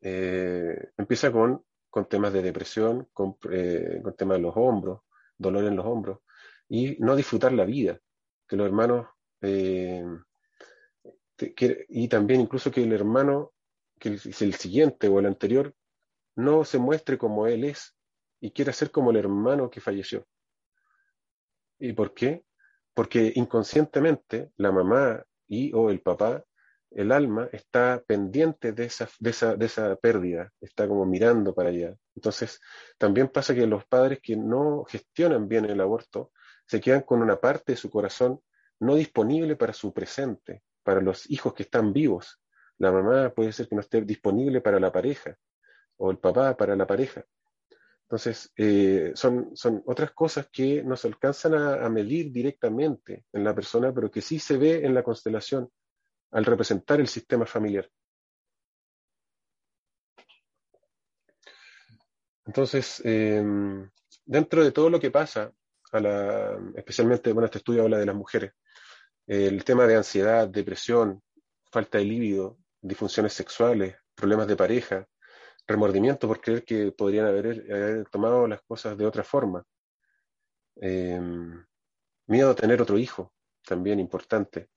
eh, 0.00 0.90
empieza 0.96 1.30
con, 1.30 1.64
con, 1.88 2.06
temas 2.08 2.32
de 2.32 2.42
depresión, 2.42 3.08
con, 3.12 3.36
eh, 3.50 4.02
temas 4.18 4.38
de 4.38 4.42
los 4.42 4.56
hombros, 4.56 5.02
dolor 5.38 5.64
en 5.64 5.76
los 5.76 5.86
hombros, 5.86 6.18
y 6.68 6.96
no 6.98 7.14
disfrutar 7.14 7.52
la 7.52 7.64
vida, 7.64 7.98
que 8.46 8.56
los 8.56 8.66
hermanos, 8.66 9.06
eh, 9.40 10.04
y 11.88 12.08
también 12.08 12.40
incluso 12.40 12.70
que 12.70 12.82
el 12.82 12.92
hermano, 12.92 13.52
que 13.98 14.10
el, 14.10 14.14
el 14.14 14.54
siguiente 14.54 15.08
o 15.08 15.20
el 15.20 15.26
anterior, 15.26 15.74
no 16.36 16.64
se 16.64 16.78
muestre 16.78 17.18
como 17.18 17.46
él 17.46 17.64
es 17.64 17.96
y 18.40 18.50
quiera 18.50 18.72
ser 18.72 18.90
como 18.90 19.10
el 19.10 19.16
hermano 19.16 19.70
que 19.70 19.80
falleció. 19.80 20.26
¿Y 21.78 21.92
por 21.92 22.14
qué? 22.14 22.44
Porque 22.94 23.32
inconscientemente 23.34 24.50
la 24.56 24.72
mamá 24.72 25.24
y 25.46 25.72
o 25.72 25.90
el 25.90 26.00
papá, 26.00 26.44
el 26.90 27.10
alma 27.10 27.48
está 27.52 28.02
pendiente 28.06 28.72
de 28.72 28.84
esa, 28.84 29.08
de 29.18 29.30
esa, 29.30 29.56
de 29.56 29.66
esa 29.66 29.96
pérdida, 29.96 30.52
está 30.60 30.86
como 30.86 31.04
mirando 31.04 31.54
para 31.54 31.70
allá. 31.70 31.96
Entonces, 32.14 32.60
también 32.98 33.28
pasa 33.28 33.54
que 33.54 33.66
los 33.66 33.84
padres 33.86 34.20
que 34.22 34.36
no 34.36 34.84
gestionan 34.84 35.48
bien 35.48 35.64
el 35.64 35.80
aborto 35.80 36.30
se 36.66 36.80
quedan 36.80 37.02
con 37.02 37.20
una 37.20 37.40
parte 37.40 37.72
de 37.72 37.76
su 37.76 37.90
corazón 37.90 38.40
no 38.78 38.94
disponible 38.94 39.56
para 39.56 39.72
su 39.72 39.92
presente, 39.92 40.62
para 40.82 41.00
los 41.00 41.28
hijos 41.30 41.54
que 41.54 41.64
están 41.64 41.92
vivos. 41.92 42.40
La 42.78 42.92
mamá 42.92 43.30
puede 43.30 43.52
ser 43.52 43.68
que 43.68 43.74
no 43.74 43.80
esté 43.80 44.02
disponible 44.02 44.60
para 44.60 44.78
la 44.78 44.92
pareja, 44.92 45.36
o 45.96 46.10
el 46.10 46.18
papá 46.18 46.56
para 46.56 46.76
la 46.76 46.86
pareja. 46.86 47.24
Entonces, 48.04 48.52
eh, 48.56 49.12
son, 49.14 49.56
son 49.56 49.82
otras 49.86 50.12
cosas 50.12 50.48
que 50.52 50.82
no 50.82 50.96
se 50.96 51.08
alcanzan 51.08 51.54
a, 51.54 51.88
medir 51.88 52.30
directamente 52.30 53.24
en 53.32 53.44
la 53.44 53.54
persona, 53.54 53.92
pero 53.92 54.10
que 54.10 54.20
sí 54.20 54.38
se 54.38 54.56
ve 54.58 54.84
en 54.84 54.94
la 54.94 55.02
constelación 55.02 55.70
al 56.32 56.44
representar 56.44 57.00
el 57.00 57.08
sistema 57.08 57.46
familiar. 57.46 57.90
Entonces, 62.46 63.00
em, 63.04 63.90
dentro 64.24 64.62
de 64.62 64.72
todo 64.72 64.90
lo 64.90 65.00
que 65.00 65.10
pasa, 65.10 65.50
a 65.92 66.00
la, 66.00 66.58
especialmente, 66.76 67.32
bueno, 67.32 67.46
este 67.46 67.58
estudio 67.58 67.84
habla 67.84 67.98
de 67.98 68.06
las 68.06 68.14
mujeres, 68.14 68.52
el 69.26 69.64
tema 69.64 69.86
de 69.86 69.96
ansiedad, 69.96 70.46
depresión, 70.48 71.22
falta 71.72 71.98
de 71.98 72.04
líbido, 72.04 72.58
disfunciones 72.80 73.32
sexuales, 73.32 73.96
problemas 74.14 74.46
de 74.46 74.56
pareja, 74.56 75.08
remordimiento 75.66 76.28
por 76.28 76.40
creer 76.40 76.64
que 76.64 76.92
podrían 76.92 77.26
haber, 77.26 78.08
tomado 78.10 78.46
las 78.46 78.62
cosas 78.62 78.96
de 78.96 79.06
otra 79.06 79.24
forma. 79.24 79.64
Em, 80.76 81.64
miedo 82.26 82.50
a 82.50 82.54
tener 82.54 82.82
otro 82.82 82.98
hijo, 82.98 83.32
también 83.66 84.00
importante. 84.00 84.68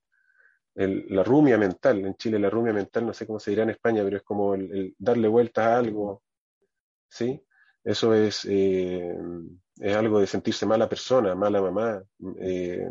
la 0.76 1.24
rumia 1.24 1.58
mental, 1.58 2.06
en 2.06 2.16
Chile 2.16 2.38
la 2.40 2.50
rumia 2.52 2.72
mental, 2.74 3.06
no 3.08 3.14
sé 3.14 3.26
cómo 3.26 3.40
se 3.40 3.52
dirá 3.52 3.64
en 3.64 3.72
España, 3.72 4.04
pero 4.04 4.18
es 4.18 4.24
como 4.24 4.54
el, 4.54 4.96
darle 5.00 5.28
vuelta 5.28 5.76
a 5.76 5.80
algo, 5.80 6.24
¿sí? 7.10 7.44
Eso 7.84 8.14
es, 8.14 8.46
eh, 8.46 9.18
es 9.80 9.96
algo 9.96 10.20
de 10.20 10.28
sentirse 10.28 10.66
mala 10.66 10.90
persona, 10.90 11.36
mala 11.36 11.62
mamá, 11.62 12.04
eh, 12.40 12.90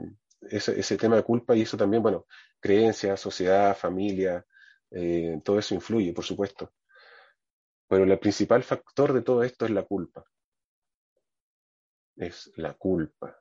ese, 0.50 0.80
ese, 0.80 0.96
tema 0.96 1.16
de 1.16 1.22
culpa 1.22 1.54
y 1.54 1.62
eso 1.62 1.76
también, 1.76 2.02
bueno, 2.02 2.26
creencia, 2.60 3.16
sociedad, 3.16 3.76
familia, 3.76 4.44
eh, 4.90 5.40
todo 5.44 5.58
eso 5.58 5.74
influye, 5.74 6.12
por 6.12 6.24
supuesto. 6.24 6.72
Pero 7.88 8.04
el 8.04 8.18
principal 8.18 8.62
factor 8.62 9.12
de 9.12 9.22
todo 9.22 9.42
esto 9.42 9.64
es 9.64 9.70
la 9.70 9.84
culpa. 9.84 10.24
Es 12.16 12.50
la 12.56 12.74
culpa. 12.74 13.38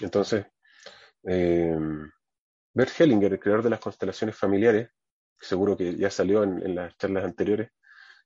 Entonces, 0.00 0.46
eh, 1.24 1.78
Bert 2.74 3.00
Hellinger, 3.00 3.32
el 3.32 3.40
creador 3.40 3.62
de 3.62 3.70
las 3.70 3.80
constelaciones 3.80 4.36
familiares, 4.36 4.90
seguro 5.38 5.76
que 5.76 5.96
ya 5.96 6.10
salió 6.10 6.42
en, 6.42 6.74
las 6.74 6.96
charlas 6.96 7.24
anteriores, 7.24 7.70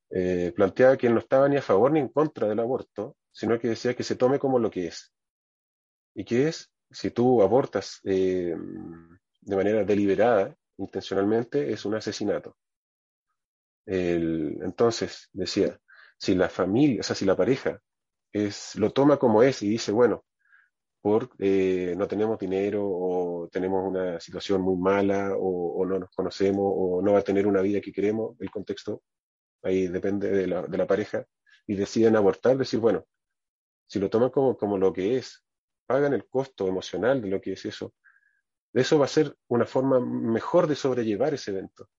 eh, 0.09 0.51
planteaba 0.55 0.97
que 0.97 1.07
él 1.07 1.13
no 1.13 1.19
estaba 1.19 1.47
ni 1.47 1.57
a 1.57 1.61
favor 1.61 1.91
ni 1.91 1.99
en 1.99 2.09
contra 2.09 2.47
del 2.47 2.59
aborto, 2.59 3.17
sino 3.31 3.59
que 3.59 3.69
decía 3.69 3.93
que 3.93 4.03
se 4.03 4.15
tome 4.15 4.39
como 4.39 4.59
lo 4.59 4.71
que 4.71 4.87
es. 4.87 5.13
¿Y 6.13 6.25
qué 6.25 6.47
es? 6.47 6.71
Si 6.89 7.11
tú 7.11 7.41
abortas 7.41 8.01
eh, 8.03 8.55
de 9.41 9.55
manera 9.55 9.83
deliberada, 9.85 10.55
intencionalmente, 10.77 11.71
es 11.71 11.85
un 11.85 11.95
asesinato 11.95 12.57
entonces, 13.85 15.29
decía, 15.33 15.79
si 16.17 16.35
la 16.35 16.49
familia, 16.49 17.01
o 17.01 17.03
sea, 17.03 17.15
si 17.15 17.25
la 17.25 17.35
pareja 17.35 17.81
es, 18.31 18.75
lo 18.75 18.91
toma 18.91 19.17
como 19.17 19.43
es 19.43 19.61
y 19.63 19.69
dice, 19.69 19.91
bueno, 19.91 20.25
por 21.01 21.29
eh, 21.39 21.95
no 21.97 22.07
tenemos 22.07 22.39
dinero 22.39 22.83
o 22.85 23.49
tenemos 23.51 23.87
una 23.89 24.19
situación 24.19 24.61
muy 24.61 24.77
mala 24.77 25.33
o, 25.37 25.85
no 25.85 25.99
nos 25.99 26.11
conocemos 26.11 26.63
o 26.63 27.01
no 27.01 27.13
va 27.13 27.19
a 27.19 27.23
tener 27.23 27.47
una 27.47 27.61
vida 27.61 27.81
que 27.81 27.91
queremos, 27.91 28.35
el 28.39 28.51
contexto 28.51 29.01
ahí 29.63 29.87
depende 29.87 30.29
de 30.29 30.47
la, 30.47 30.63
de 30.63 30.77
la 30.77 30.87
pareja, 30.87 31.25
y 31.67 31.75
deciden 31.75 32.15
abortar, 32.15 32.57
decir, 32.57 32.79
bueno, 32.79 33.05
si 33.87 33.99
lo 33.99 34.09
toman 34.09 34.29
como, 34.29 34.57
como 34.57 34.77
lo 34.77 34.91
que 34.93 35.17
es, 35.17 35.43
pagan 35.85 36.13
el 36.13 36.27
costo 36.27 36.67
emocional 36.67 37.21
de 37.21 37.29
lo 37.29 37.41
que 37.41 37.53
es 37.53 37.65
eso, 37.65 37.93
eso 38.73 38.99
va 38.99 39.05
a 39.05 39.09
ser 39.09 39.35
una 39.47 39.65
forma 39.65 39.99
mejor 39.99 40.67
de 40.67 40.75
sobrellevar 40.75 41.33
ese 41.33 41.51
evento. 41.51 41.89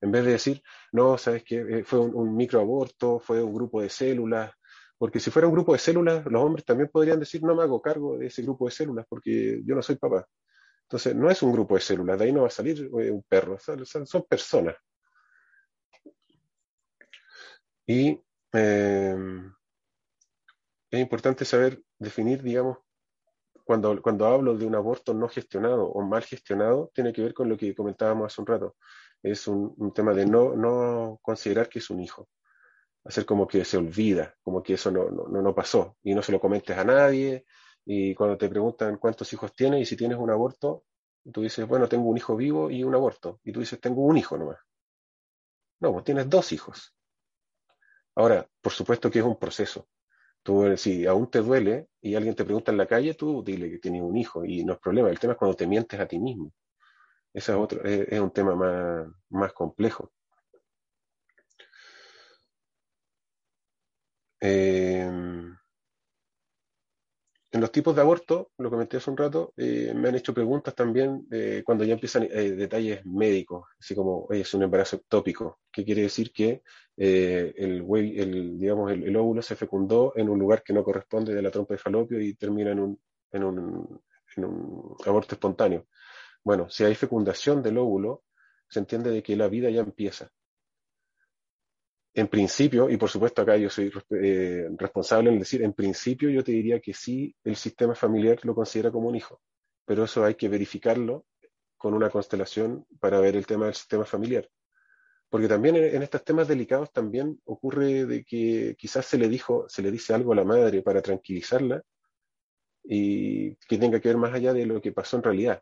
En 0.00 0.10
vez 0.12 0.24
de 0.24 0.32
decir, 0.32 0.62
no, 0.92 1.16
sabes 1.16 1.42
que 1.44 1.56
eh, 1.56 1.84
fue 1.84 2.00
un, 2.00 2.36
microaborto, 2.36 3.18
fue 3.18 3.42
un 3.42 3.54
grupo 3.54 3.80
de 3.80 3.88
células, 3.88 4.52
porque 4.98 5.20
si 5.20 5.30
fuera 5.30 5.48
un 5.48 5.54
grupo 5.54 5.72
de 5.72 5.78
células, 5.78 6.24
los 6.26 6.42
hombres 6.42 6.64
también 6.64 6.90
podrían 6.90 7.20
decir, 7.20 7.42
no 7.42 7.54
me 7.54 7.62
hago 7.62 7.80
cargo 7.80 8.18
de 8.18 8.26
ese 8.26 8.42
grupo 8.42 8.66
de 8.66 8.72
células 8.72 9.06
porque 9.08 9.62
yo 9.64 9.74
no 9.74 9.82
soy 9.82 9.96
papá. 9.96 10.26
Entonces, 10.82 11.16
no 11.16 11.30
es 11.30 11.42
un 11.42 11.52
grupo 11.52 11.74
de 11.74 11.80
células, 11.80 12.18
de 12.18 12.24
ahí 12.26 12.32
no 12.32 12.42
va 12.42 12.48
a 12.48 12.50
salir 12.50 12.78
eh, 13.00 13.10
un 13.10 13.22
perro, 13.22 13.58
son, 13.58 14.22
personas. 14.28 14.76
Y 17.86 18.20
em, 18.52 19.52
es 20.90 21.00
importante 21.00 21.44
saber 21.44 21.80
definir, 21.98 22.42
digamos, 22.42 22.78
cuando, 23.64 24.00
cuando 24.00 24.26
hablo 24.26 24.56
de 24.56 24.66
un 24.66 24.76
aborto 24.76 25.12
no 25.12 25.28
gestionado 25.28 25.86
o 25.86 26.02
mal 26.02 26.22
gestionado, 26.22 26.90
tiene 26.94 27.12
que 27.12 27.22
ver 27.22 27.34
con 27.34 27.48
lo 27.48 27.56
que 27.56 27.74
comentábamos 27.74 28.32
hace 28.32 28.40
un 28.40 28.46
rato 28.46 28.76
es 29.22 29.48
un, 29.48 29.92
tema 29.94 30.12
de 30.14 30.26
no, 30.26 30.54
no, 30.54 31.18
considerar 31.22 31.68
que 31.68 31.80
es 31.80 31.90
un 31.90 32.00
hijo. 32.00 32.28
Hacer 33.04 33.24
como 33.24 33.46
que 33.46 33.64
se 33.64 33.76
olvida, 33.76 34.34
como 34.42 34.62
que 34.62 34.74
eso 34.74 34.90
no, 34.90 35.10
no, 35.10 35.42
no 35.42 35.54
pasó 35.54 35.96
y 36.02 36.14
no 36.14 36.22
se 36.22 36.32
lo 36.32 36.40
comentes 36.40 36.76
a 36.76 36.84
nadie. 36.84 37.46
Y 37.84 38.14
cuando 38.14 38.36
te 38.36 38.48
preguntan 38.48 38.98
cuántos 38.98 39.32
hijos 39.32 39.54
tienes 39.54 39.80
y 39.80 39.86
si 39.86 39.96
tienes 39.96 40.18
un 40.18 40.30
aborto, 40.30 40.84
tú 41.32 41.42
dices, 41.42 41.66
bueno, 41.66 41.88
tengo 41.88 42.08
un 42.08 42.16
hijo 42.16 42.36
vivo 42.36 42.70
y 42.70 42.84
un 42.84 42.94
aborto. 42.94 43.40
Y 43.44 43.52
tú 43.52 43.60
dices, 43.60 43.80
tengo 43.80 44.02
un 44.02 44.16
hijo 44.16 44.36
nomás. 44.36 44.58
No, 45.80 45.92
pues 45.92 46.04
tienes 46.04 46.28
dos 46.28 46.52
hijos. 46.52 46.94
Ahora, 48.14 48.48
por 48.60 48.72
supuesto 48.72 49.10
que 49.10 49.18
es 49.18 49.24
un 49.24 49.38
proceso. 49.38 49.88
Tú, 50.42 50.76
si 50.76 51.06
aún 51.06 51.30
te 51.30 51.40
duele 51.40 51.88
y 52.00 52.14
alguien 52.14 52.34
te 52.34 52.44
pregunta 52.44 52.70
en 52.70 52.78
la 52.78 52.86
calle, 52.86 53.14
tú 53.14 53.42
dile 53.42 53.70
que 53.70 53.78
tienes 53.78 54.02
un 54.02 54.16
hijo 54.16 54.44
y 54.44 54.64
no 54.64 54.74
es 54.74 54.78
problema. 54.78 55.10
El 55.10 55.18
tema 55.18 55.34
es 55.34 55.38
cuando 55.38 55.56
te 55.56 55.66
mientes 55.66 55.98
a 55.98 56.06
ti 56.06 56.18
mismo. 56.18 56.52
Ese 57.36 57.52
es, 57.52 57.58
otro, 57.58 57.84
es, 57.84 58.18
un 58.18 58.30
tema 58.30 58.54
más, 58.56 59.06
más 59.28 59.52
complejo. 59.52 60.10
Eh, 64.40 65.02
en 67.52 67.60
los 67.60 67.70
tipos 67.70 67.94
de 67.94 68.00
aborto, 68.00 68.52
lo 68.56 68.70
comenté 68.70 68.96
hace 68.96 69.10
un 69.10 69.18
rato, 69.18 69.52
eh, 69.58 69.92
me 69.94 70.08
han 70.08 70.14
hecho 70.14 70.32
preguntas 70.32 70.74
también 70.74 71.26
eh, 71.30 71.62
cuando 71.64 71.84
ya 71.84 71.92
empiezan 71.92 72.26
detalles 72.26 73.04
médicos, 73.04 73.68
así 73.78 73.94
como 73.94 74.26
es 74.30 74.54
un 74.54 74.62
embarazo 74.62 74.96
ectópico, 74.96 75.60
que 75.70 75.84
quiere 75.84 76.02
decir 76.02 76.32
que 76.32 76.62
el, 76.96 77.84
el, 77.86 78.58
digamos, 78.58 78.90
el, 78.92 79.14
óvulo 79.14 79.42
se 79.42 79.56
fecundó 79.56 80.14
en 80.16 80.30
un 80.30 80.38
lugar 80.38 80.62
que 80.62 80.72
no 80.72 80.82
corresponde 80.82 81.34
de 81.34 81.42
la 81.42 81.50
trompa 81.50 81.74
de 81.74 81.78
falopio 81.78 82.18
y 82.18 82.32
termina 82.34 82.70
en 82.70 82.80
un, 82.80 83.00
en 83.32 83.44
un 83.44 84.96
aborto 85.04 85.34
espontáneo. 85.34 85.86
Bueno, 86.46 86.70
si 86.70 86.84
hay 86.84 86.94
fecundación 86.94 87.60
del 87.60 87.76
óvulo, 87.76 88.22
se 88.68 88.78
entiende 88.78 89.10
de 89.10 89.20
que 89.20 89.34
la 89.34 89.48
vida 89.48 89.68
ya 89.68 89.80
empieza. 89.80 90.30
En 92.14 92.28
principio, 92.28 92.88
y 92.88 92.96
por 92.96 93.10
supuesto 93.10 93.42
acá 93.42 93.56
yo 93.56 93.68
soy 93.68 93.90
eh, 94.10 94.68
responsable 94.76 95.30
en 95.30 95.40
decir, 95.40 95.64
en 95.64 95.72
principio 95.72 96.30
yo 96.30 96.44
te 96.44 96.52
diría 96.52 96.78
que 96.78 96.94
sí, 96.94 97.34
el 97.42 97.56
sistema 97.56 97.96
familiar 97.96 98.38
lo 98.44 98.54
considera 98.54 98.92
como 98.92 99.08
un 99.08 99.16
hijo, 99.16 99.40
pero 99.84 100.04
eso 100.04 100.24
hay 100.24 100.36
que 100.36 100.48
verificarlo 100.48 101.26
con 101.76 101.94
una 101.94 102.10
constelación 102.10 102.86
para 103.00 103.18
ver 103.18 103.34
el 103.34 103.44
tema 103.44 103.64
del 103.64 103.74
sistema 103.74 104.04
familiar. 104.04 104.48
Porque 105.28 105.48
también 105.48 105.74
en, 105.74 106.00
estos 106.00 106.22
temas 106.22 106.46
delicados 106.46 106.92
también 106.92 107.40
ocurre 107.44 108.06
de 108.06 108.24
que 108.24 108.76
quizás 108.78 109.04
se 109.04 109.18
le 109.18 109.28
dijo, 109.28 109.68
se 109.68 109.82
le 109.82 109.90
dice 109.90 110.14
algo 110.14 110.32
a 110.32 110.36
la 110.36 110.44
madre 110.44 110.80
para 110.80 111.02
tranquilizarla 111.02 111.82
y 112.84 113.56
que 113.56 113.78
tenga 113.78 113.98
que 113.98 114.10
ver 114.10 114.16
más 114.16 114.32
allá 114.32 114.52
de 114.52 114.64
lo 114.64 114.80
que 114.80 114.92
pasó 114.92 115.16
en 115.16 115.24
realidad 115.24 115.60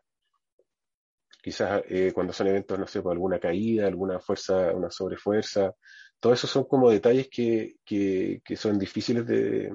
quizás 1.45 1.83
eh, 1.89 2.11
cuando 2.11 2.33
son 2.33 2.47
eventos, 2.47 2.79
no 2.79 2.87
sé, 2.87 3.03
por 3.03 3.11
alguna 3.11 3.37
caída, 3.39 3.85
alguna 3.85 4.19
fuerza, 4.19 4.73
una 4.73 4.89
sobrefuerza, 4.89 5.75
todo 6.19 6.33
eso 6.33 6.47
son 6.47 6.63
como 6.63 6.89
detalles 6.89 7.29
que, 7.29 7.75
que, 7.85 8.41
son 8.57 8.79
difíciles 8.79 9.27
de, 9.27 9.71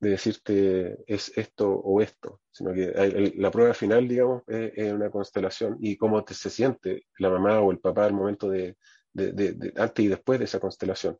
de, 0.00 0.10
decirte 0.10 0.98
es 1.06 1.38
esto 1.38 1.70
o 1.70 2.00
esto, 2.00 2.40
sino 2.50 2.72
que 2.74 3.32
la 3.36 3.52
prueba 3.52 3.74
final, 3.74 4.08
digamos, 4.08 4.42
es, 4.48 4.92
una 4.92 5.08
constelación 5.08 5.76
y 5.78 5.96
cómo 5.96 6.24
se 6.26 6.50
siente 6.50 7.06
la 7.18 7.30
mamá 7.30 7.60
o 7.60 7.70
el 7.70 7.78
papá 7.78 8.06
al 8.06 8.14
momento 8.14 8.50
de, 8.50 8.76
antes 9.76 10.04
y 10.04 10.08
después 10.08 10.40
de 10.40 10.46
esa 10.46 10.58
constelación. 10.58 11.16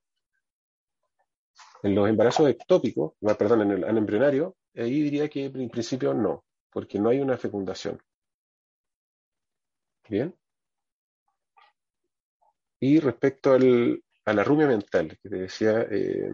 En 1.85 1.95
los 1.95 2.09
embarazos 2.09 2.49
ectópicos, 2.49 3.13
perdón, 3.39 3.61
en 3.63 3.85
el 3.85 3.97
embrionario, 3.97 4.57
ahí 4.75 5.03
diría 5.03 5.29
que 5.29 5.45
en 5.45 5.71
principio 5.71 6.15
no, 6.15 6.45
porque 6.73 6.99
no 6.99 7.11
hay 7.11 7.21
una 7.21 7.39
fecundación. 7.39 8.03
Bien. 10.09 10.35
Y 12.81 12.99
respecto 12.99 13.53
al, 13.53 14.03
a 14.25 14.33
la 14.33 14.45
rumia 14.45 14.67
mental, 14.67 15.19
que 15.23 15.29
te 15.29 15.37
decía, 15.37 15.87
eh, 15.91 16.31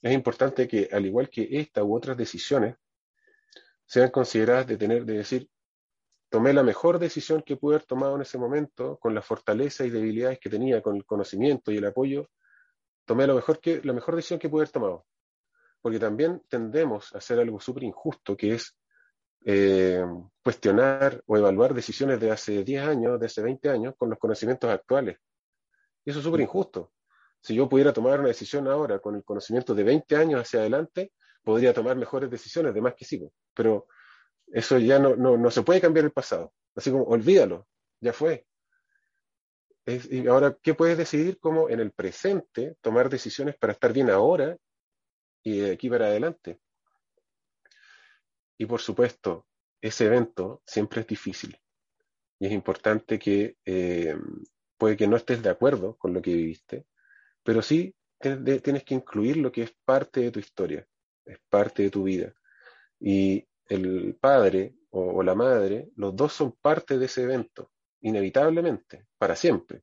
es 0.00 0.12
importante 0.12 0.66
que, 0.66 0.88
al 0.92 1.06
igual 1.06 1.28
que 1.28 1.48
esta 1.50 1.84
u 1.84 1.94
otras 1.94 2.16
decisiones, 2.16 2.76
sean 3.86 4.10
consideradas 4.10 4.66
de 4.66 4.76
tener, 4.76 5.04
de 5.04 5.18
decir, 5.18 5.48
tomé 6.28 6.52
la 6.52 6.62
mejor 6.62 6.98
decisión 6.98 7.42
que 7.42 7.56
pude 7.56 7.76
haber 7.76 7.86
tomado 7.86 8.16
en 8.16 8.22
ese 8.22 8.38
momento, 8.38 8.98
con 8.98 9.14
la 9.14 9.22
fortaleza 9.22 9.84
y 9.84 9.90
debilidades 9.90 10.38
que 10.38 10.48
tenía, 10.50 10.80
con 10.80 10.96
el 10.96 11.04
conocimiento 11.04 11.70
y 11.70 11.76
el 11.76 11.84
apoyo, 11.84 12.30
tomé 13.04 13.26
lo 13.26 13.34
mejor 13.34 13.60
la 13.84 13.92
mejor 13.92 14.16
decisión 14.16 14.38
que 14.38 14.48
pude 14.48 14.62
haber 14.62 14.72
tomado. 14.72 15.06
Porque 15.80 15.98
también 15.98 16.42
tendemos 16.48 17.14
a 17.14 17.18
hacer 17.18 17.38
algo 17.38 17.60
súper 17.60 17.82
injusto, 17.82 18.36
que 18.36 18.54
es 18.54 18.76
eh, 19.44 20.04
cuestionar 20.42 21.22
o 21.26 21.36
evaluar 21.36 21.74
decisiones 21.74 22.20
de 22.20 22.30
hace 22.30 22.64
10 22.64 22.86
años, 22.86 23.20
de 23.20 23.26
hace 23.26 23.42
20 23.42 23.68
años, 23.68 23.94
con 23.96 24.10
los 24.10 24.18
conocimientos 24.18 24.70
actuales. 24.70 25.18
Y 26.04 26.10
eso 26.10 26.18
es 26.18 26.24
súper 26.24 26.40
injusto. 26.40 26.92
Si 27.40 27.54
yo 27.54 27.68
pudiera 27.68 27.92
tomar 27.92 28.20
una 28.20 28.28
decisión 28.28 28.68
ahora 28.68 29.00
con 29.00 29.16
el 29.16 29.24
conocimiento 29.24 29.74
de 29.74 29.84
20 29.84 30.16
años 30.16 30.40
hacia 30.40 30.60
adelante, 30.60 31.12
podría 31.42 31.74
tomar 31.74 31.96
mejores 31.96 32.30
decisiones, 32.30 32.74
de 32.74 32.80
más 32.80 32.94
que 32.94 33.04
sí. 33.04 33.28
Pero 33.54 33.86
eso 34.46 34.78
ya 34.78 34.98
no, 34.98 35.16
no, 35.16 35.36
no 35.36 35.50
se 35.50 35.62
puede 35.62 35.80
cambiar 35.80 36.04
el 36.04 36.12
pasado. 36.12 36.52
Así 36.74 36.90
como, 36.90 37.04
olvídalo, 37.04 37.66
ya 38.00 38.12
fue. 38.12 38.46
y 39.86 40.26
ahora, 40.28 40.56
¿qué 40.62 40.74
puedes 40.74 40.96
decidir? 40.96 41.38
Cómo 41.40 41.68
en 41.68 41.80
el 41.80 41.92
presente 41.92 42.76
tomar 42.80 43.08
decisiones 43.08 43.56
para 43.56 43.72
estar 43.72 43.92
bien 43.92 44.10
ahora 44.10 44.56
y 45.42 45.58
de 45.58 45.72
aquí 45.72 45.90
para 45.90 46.06
adelante. 46.06 46.60
Y 48.62 48.66
por 48.66 48.80
supuesto, 48.80 49.48
ese 49.80 50.06
evento 50.06 50.62
siempre 50.64 51.00
es 51.00 51.06
difícil. 51.08 51.58
Y 52.38 52.46
es 52.46 52.52
importante 52.52 53.18
que 53.18 53.56
eh, 53.64 54.14
puede 54.78 54.96
que 54.96 55.08
no 55.08 55.16
estés 55.16 55.42
de 55.42 55.50
acuerdo 55.50 55.96
con 55.98 56.14
lo 56.14 56.22
que 56.22 56.32
viviste, 56.32 56.86
pero 57.42 57.60
sí 57.60 57.92
tienes 58.20 58.84
que 58.84 58.94
incluir 58.94 59.38
lo 59.38 59.50
que 59.50 59.62
es 59.64 59.74
parte 59.84 60.20
de 60.20 60.30
tu 60.30 60.38
historia, 60.38 60.86
es 61.24 61.40
parte 61.48 61.82
de 61.82 61.90
tu 61.90 62.04
vida. 62.04 62.32
Y 63.00 63.44
el 63.66 64.16
padre 64.20 64.76
o, 64.90 65.24
la 65.24 65.34
madre, 65.34 65.90
los 65.96 66.14
dos 66.14 66.32
son 66.32 66.52
parte 66.52 66.98
de 66.98 67.06
ese 67.06 67.24
evento, 67.24 67.72
inevitablemente, 68.00 69.08
para 69.18 69.34
siempre. 69.34 69.82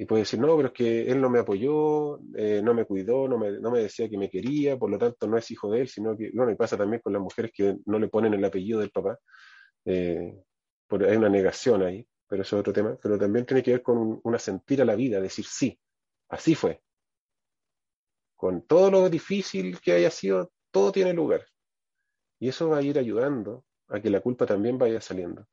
Y 0.00 0.06
puede 0.06 0.22
decir, 0.22 0.40
no, 0.40 0.56
pero 0.56 0.68
es 0.68 0.72
que 0.72 1.10
él 1.10 1.20
no 1.20 1.28
me 1.28 1.40
apoyó, 1.40 2.18
eh, 2.34 2.62
no 2.64 2.72
me 2.72 2.86
cuidó, 2.86 3.28
no 3.28 3.36
me, 3.36 3.60
no 3.60 3.70
me, 3.70 3.80
decía 3.80 4.08
que 4.08 4.16
me 4.16 4.30
quería, 4.30 4.78
por 4.78 4.88
lo 4.88 4.96
tanto 4.96 5.26
no 5.26 5.36
es 5.36 5.50
hijo 5.50 5.70
de 5.70 5.82
él, 5.82 5.88
sino 5.88 6.16
que, 6.16 6.30
bueno, 6.32 6.50
y 6.50 6.54
pasa 6.54 6.78
también 6.78 7.02
con 7.02 7.12
las 7.12 7.20
mujeres 7.20 7.52
que 7.54 7.76
no 7.84 7.98
le 7.98 8.08
ponen 8.08 8.32
el 8.32 8.42
apellido 8.42 8.80
del 8.80 8.90
papá. 8.90 9.18
Eh, 9.84 10.42
hay 10.88 11.16
una 11.18 11.28
negación 11.28 11.82
ahí, 11.82 12.08
pero 12.26 12.40
eso 12.40 12.56
es 12.56 12.60
otro 12.60 12.72
tema. 12.72 12.96
Pero 13.02 13.18
también 13.18 13.44
tiene 13.44 13.62
que 13.62 13.72
ver 13.72 13.82
con 13.82 13.98
un, 13.98 14.20
una 14.24 14.38
sentir 14.38 14.80
a 14.80 14.86
la 14.86 14.94
vida, 14.94 15.20
decir 15.20 15.44
sí, 15.44 15.78
así 16.30 16.54
fue. 16.54 16.80
Con 18.36 18.62
todo 18.62 18.90
lo 18.90 19.10
difícil 19.10 19.78
que 19.82 19.92
haya 19.92 20.10
sido, 20.10 20.50
todo 20.70 20.92
tiene 20.92 21.12
lugar. 21.12 21.44
Y 22.38 22.48
eso 22.48 22.70
va 22.70 22.78
a 22.78 22.82
ir 22.82 22.98
ayudando 22.98 23.66
a 23.88 24.00
que 24.00 24.08
la 24.08 24.22
culpa 24.22 24.46
también 24.46 24.78
vaya 24.78 24.98
saliendo. 25.02 25.46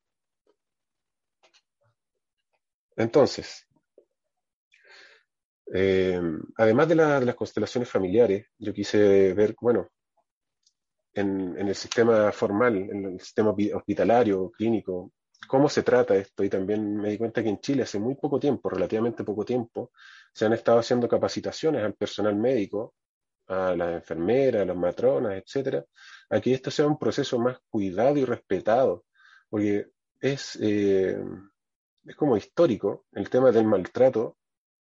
Entonces, 2.96 3.67
eh, 5.74 6.20
además 6.58 6.88
de, 6.88 6.96
las 6.96 7.36
constelaciones 7.36 7.90
familiares, 7.90 8.48
yo 8.58 8.74
quise 8.74 9.34
ver, 9.34 9.56
bueno, 9.60 9.90
en, 11.14 11.58
el 11.58 11.76
sistema 11.76 12.32
formal, 12.32 12.76
en 12.78 13.06
el 13.06 13.20
sistema 13.20 13.54
hospitalario, 13.74 14.52
clínico, 14.52 15.12
cómo 15.48 15.68
se 15.70 15.84
trata 15.84 16.16
esto. 16.16 16.44
Y 16.44 16.50
también 16.50 16.98
me 16.98 17.10
di 17.10 17.18
cuenta 17.18 17.44
que 17.44 17.50
en 17.50 17.60
Chile 17.60 17.84
hace 17.84 18.00
muy 18.00 18.16
poco 18.16 18.40
tiempo, 18.40 18.70
relativamente 18.70 19.24
poco 19.24 19.44
tiempo, 19.44 19.92
se 20.34 20.46
han 20.46 20.54
estado 20.54 20.80
haciendo 20.80 21.08
capacitaciones 21.08 21.84
al 21.84 21.96
personal 21.96 22.36
médico, 22.36 22.94
a 23.48 23.76
las 23.76 23.96
enfermeras, 23.96 24.62
a 24.62 24.66
las 24.66 24.78
matronas, 24.78 25.42
etcétera, 25.42 25.86
a 26.30 26.42
que 26.42 26.54
esto 26.54 26.70
sea 26.70 26.88
un 26.88 27.00
proceso 27.00 27.40
más 27.40 27.58
cuidado 27.70 28.18
y 28.18 28.26
respetado, 28.26 29.06
porque 29.50 29.88
es, 30.20 30.58
eh, 30.62 31.18
es 32.06 32.16
como 32.16 32.38
histórico 32.38 33.06
el 33.14 33.30
tema 33.30 33.52
del 33.52 33.66
maltrato 33.66 34.38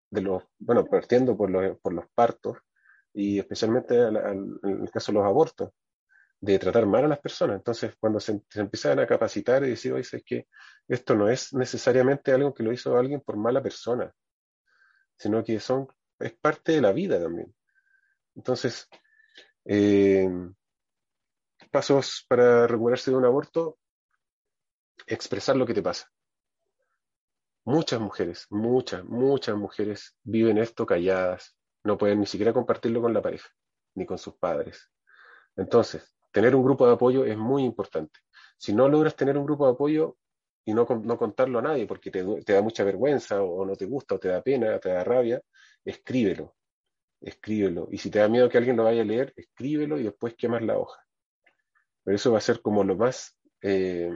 de 0.09 0.21
los, 0.21 0.43
bueno, 0.59 0.85
partiendo 0.85 1.35
por 1.35 1.49
los, 1.49 1.77
por 1.79 1.93
los 1.93 2.05
partos 2.13 2.57
y 3.13 3.39
especialmente 3.39 3.95
en 3.95 4.59
el 4.63 4.91
caso 4.91 5.11
de 5.11 5.17
los 5.17 5.27
abortos, 5.27 5.71
de 6.39 6.59
tratar 6.59 6.85
mal 6.85 7.05
a 7.05 7.07
las 7.07 7.19
personas. 7.19 7.57
Entonces, 7.57 7.95
cuando 7.99 8.19
se, 8.19 8.41
se 8.49 8.61
empiezan 8.61 8.99
a 8.99 9.07
capacitar 9.07 9.63
y 9.63 9.69
decir, 9.69 9.93
oye, 9.93 10.01
es 10.01 10.23
que 10.23 10.47
esto 10.87 11.15
no 11.15 11.29
es 11.29 11.53
necesariamente 11.53 12.31
algo 12.31 12.53
que 12.53 12.63
lo 12.63 12.71
hizo 12.71 12.95
alguien 12.95 13.21
por 13.21 13.37
mala 13.37 13.61
persona, 13.61 14.11
sino 15.17 15.43
que 15.43 15.59
son, 15.59 15.87
es 16.19 16.33
parte 16.33 16.73
de 16.73 16.81
la 16.81 16.91
vida 16.91 17.19
también. 17.19 17.53
Entonces, 18.35 18.87
eh, 19.65 20.29
pasos 21.71 22.25
para 22.29 22.67
recuperarse 22.67 23.11
de 23.11 23.17
un 23.17 23.25
aborto, 23.25 23.79
expresar 25.07 25.55
lo 25.55 25.65
que 25.65 25.73
te 25.73 25.81
pasa. 25.81 26.07
Muchas 27.67 27.99
mujeres, 27.99 28.47
muchas, 28.49 29.03
muchas 29.03 29.57
mujeres 29.57 30.15
viven 30.23 30.57
esto 30.57 30.85
calladas, 30.85 31.57
no 31.83 31.97
pueden 31.97 32.21
ni 32.21 32.25
siquiera 32.25 32.53
compartirlo 32.53 33.01
con 33.01 33.13
la 33.13 33.21
pareja, 33.21 33.49
ni 33.93 34.05
con 34.05 34.17
sus 34.17 34.35
padres. 34.35 34.89
Entonces, 35.57 36.15
tener 36.31 36.55
un 36.55 36.63
grupo 36.63 36.87
de 36.87 36.93
apoyo 36.93 37.25
es 37.25 37.37
muy 37.37 37.65
importante. 37.65 38.21
Si 38.57 38.73
no 38.73 38.87
logras 38.87 39.17
tener 39.17 39.37
un 39.37 39.43
grupo 39.43 39.65
de 39.65 39.73
apoyo 39.73 40.15
y 40.63 40.73
no, 40.73 40.87
no 41.03 41.17
contarlo 41.17 41.59
a 41.59 41.61
nadie 41.61 41.85
porque 41.85 42.09
te, 42.09 42.23
da 42.23 42.61
mucha 42.61 42.85
vergüenza 42.85 43.43
o, 43.43 43.65
no 43.65 43.75
te 43.75 43.85
gusta 43.85 44.15
o 44.15 44.19
te 44.19 44.29
da 44.29 44.41
pena, 44.41 44.79
te 44.79 44.87
da 44.87 45.03
rabia, 45.03 45.41
escríbelo, 45.83 46.55
escríbelo. 47.19 47.89
Y 47.91 47.97
si 47.97 48.09
te 48.09 48.19
da 48.19 48.29
miedo 48.29 48.47
que 48.47 48.59
alguien 48.59 48.77
lo 48.77 48.85
vaya 48.85 49.01
a 49.01 49.05
leer, 49.05 49.33
escríbelo 49.35 49.99
y 49.99 50.03
después 50.03 50.35
quemas 50.35 50.61
la 50.61 50.77
hoja. 50.77 51.01
Pero 52.05 52.15
eso 52.15 52.31
va 52.31 52.37
a 52.37 52.41
ser 52.41 52.61
como 52.61 52.85
lo 52.85 52.95
más, 52.95 53.37
eh, 53.61 54.09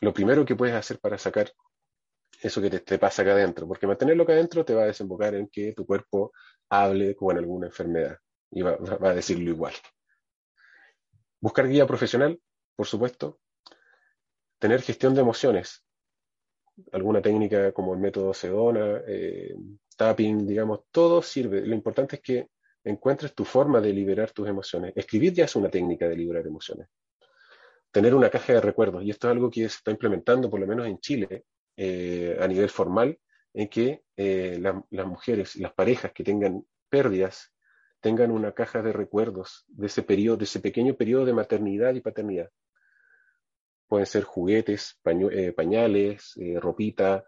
lo 0.00 0.14
primero 0.14 0.44
que 0.44 0.54
puedes 0.54 0.76
hacer 0.76 1.00
para 1.00 1.18
sacar 1.18 1.52
eso 2.40 2.60
que 2.60 2.70
te, 2.70 2.98
pasa 2.98 3.22
acá 3.22 3.32
adentro, 3.32 3.66
porque 3.66 3.86
mantenerlo 3.86 4.22
acá 4.22 4.32
adentro 4.32 4.64
te 4.64 4.74
va 4.74 4.82
a 4.82 4.86
desembocar 4.86 5.34
en 5.34 5.48
que 5.48 5.72
tu 5.72 5.84
cuerpo 5.84 6.32
hable 6.68 7.14
con 7.16 7.36
alguna 7.36 7.66
enfermedad 7.66 8.16
y 8.50 8.62
va, 8.62 8.78
a 9.00 9.14
decirlo 9.14 9.50
igual. 9.50 9.74
Buscar 11.40 11.68
guía 11.68 11.86
profesional, 11.86 12.40
por 12.76 12.86
supuesto. 12.86 13.40
Tener 14.58 14.82
gestión 14.82 15.14
de 15.14 15.20
emociones. 15.20 15.84
Alguna 16.92 17.20
técnica 17.20 17.72
como 17.72 17.94
el 17.94 18.00
método 18.00 18.34
Sedona, 18.34 19.02
eh, 19.06 19.54
tapping, 19.96 20.46
digamos, 20.46 20.80
todo 20.90 21.22
sirve. 21.22 21.60
Lo 21.66 21.74
importante 21.74 22.16
es 22.16 22.22
que 22.22 22.48
encuentres 22.84 23.34
tu 23.34 23.44
forma 23.44 23.80
de 23.80 23.92
liberar 23.92 24.32
tus 24.32 24.48
emociones. 24.48 24.92
Escribir 24.96 25.32
ya 25.32 25.44
es 25.44 25.56
una 25.56 25.70
técnica 25.70 26.08
de 26.08 26.16
liberar 26.16 26.46
emociones 26.46 26.88
tener 27.90 28.14
una 28.14 28.30
caja 28.30 28.54
de 28.54 28.60
recuerdos. 28.60 29.02
Y 29.02 29.10
esto 29.10 29.28
es 29.28 29.32
algo 29.32 29.50
que 29.50 29.60
se 29.60 29.66
está 29.66 29.90
implementando, 29.90 30.50
por 30.50 30.60
lo 30.60 30.66
menos 30.66 30.86
en 30.86 30.98
Chile, 30.98 31.44
eh, 31.80 32.36
a 32.40 32.48
nivel 32.48 32.68
formal, 32.70 33.20
en 33.54 33.68
que 33.68 34.02
eh, 34.16 34.58
las 34.60 35.06
mujeres, 35.06 35.54
las 35.54 35.72
parejas 35.74 36.10
que 36.12 36.24
tengan 36.24 36.66
pérdidas, 36.88 37.52
tengan 38.00 38.32
una 38.32 38.50
caja 38.50 38.82
de 38.82 38.92
recuerdos 38.92 39.64
de 39.68 39.86
ese 39.86 40.02
periodo, 40.02 40.38
de 40.38 40.44
ese 40.44 40.58
pequeño 40.58 40.96
periodo 40.96 41.24
de 41.24 41.34
maternidad 41.34 41.94
y 41.94 42.00
paternidad. 42.00 42.50
Pueden 43.86 44.06
ser 44.06 44.24
juguetes, 44.24 44.98
eh, 45.04 45.52
pañales, 45.52 46.34
ropita, 46.56 47.24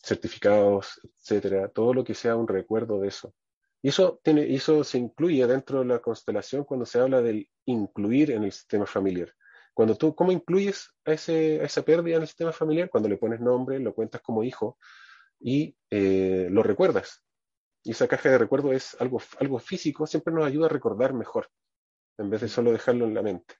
certificados, 0.00 1.00
etcétera, 1.18 1.68
todo 1.68 1.92
lo 1.92 2.04
que 2.04 2.14
sea 2.14 2.36
un 2.36 2.46
recuerdo 2.46 3.00
de 3.00 3.08
eso. 3.08 3.34
Y 3.82 3.88
eso, 3.88 4.20
tiene, 4.22 4.54
eso 4.54 4.84
se 4.84 4.98
incluye 4.98 5.44
dentro 5.44 5.80
de 5.80 5.86
la 5.86 5.98
constelación 5.98 6.62
cuando 6.62 6.86
se 6.86 7.00
habla 7.00 7.20
del 7.20 7.50
incluir 7.64 8.30
en 8.30 8.44
el 8.44 8.52
sistema 8.52 8.86
familiar. 8.86 9.34
Cuando 9.74 9.96
tú, 9.96 10.14
¿cómo 10.14 10.32
incluyes 10.32 10.90
a, 11.04 11.12
ese, 11.12 11.62
esa 11.62 11.82
pérdida 11.82 12.16
en 12.16 12.22
el 12.22 12.28
sistema 12.28 12.52
familiar? 12.52 12.90
Cuando 12.90 13.08
le 13.08 13.16
pones 13.16 13.40
nombre, 13.40 13.78
lo 13.78 13.94
cuentas 13.94 14.20
como 14.20 14.44
hijo 14.44 14.78
y 15.40 15.74
eh, 15.90 16.48
lo 16.50 16.62
recuerdas. 16.62 17.24
Y 17.82 17.92
esa 17.92 18.06
caja 18.06 18.30
de 18.30 18.38
recuerdo 18.38 18.72
es 18.72 18.96
algo, 19.00 19.20
algo 19.40 19.58
físico, 19.58 20.06
siempre 20.06 20.32
nos 20.32 20.46
ayuda 20.46 20.66
a 20.66 20.70
recordar 20.70 21.14
mejor, 21.14 21.48
en 22.18 22.30
vez 22.30 22.42
de 22.42 22.48
solo 22.48 22.70
dejarlo 22.70 23.06
en 23.06 23.14
la 23.14 23.22
mente. 23.22 23.54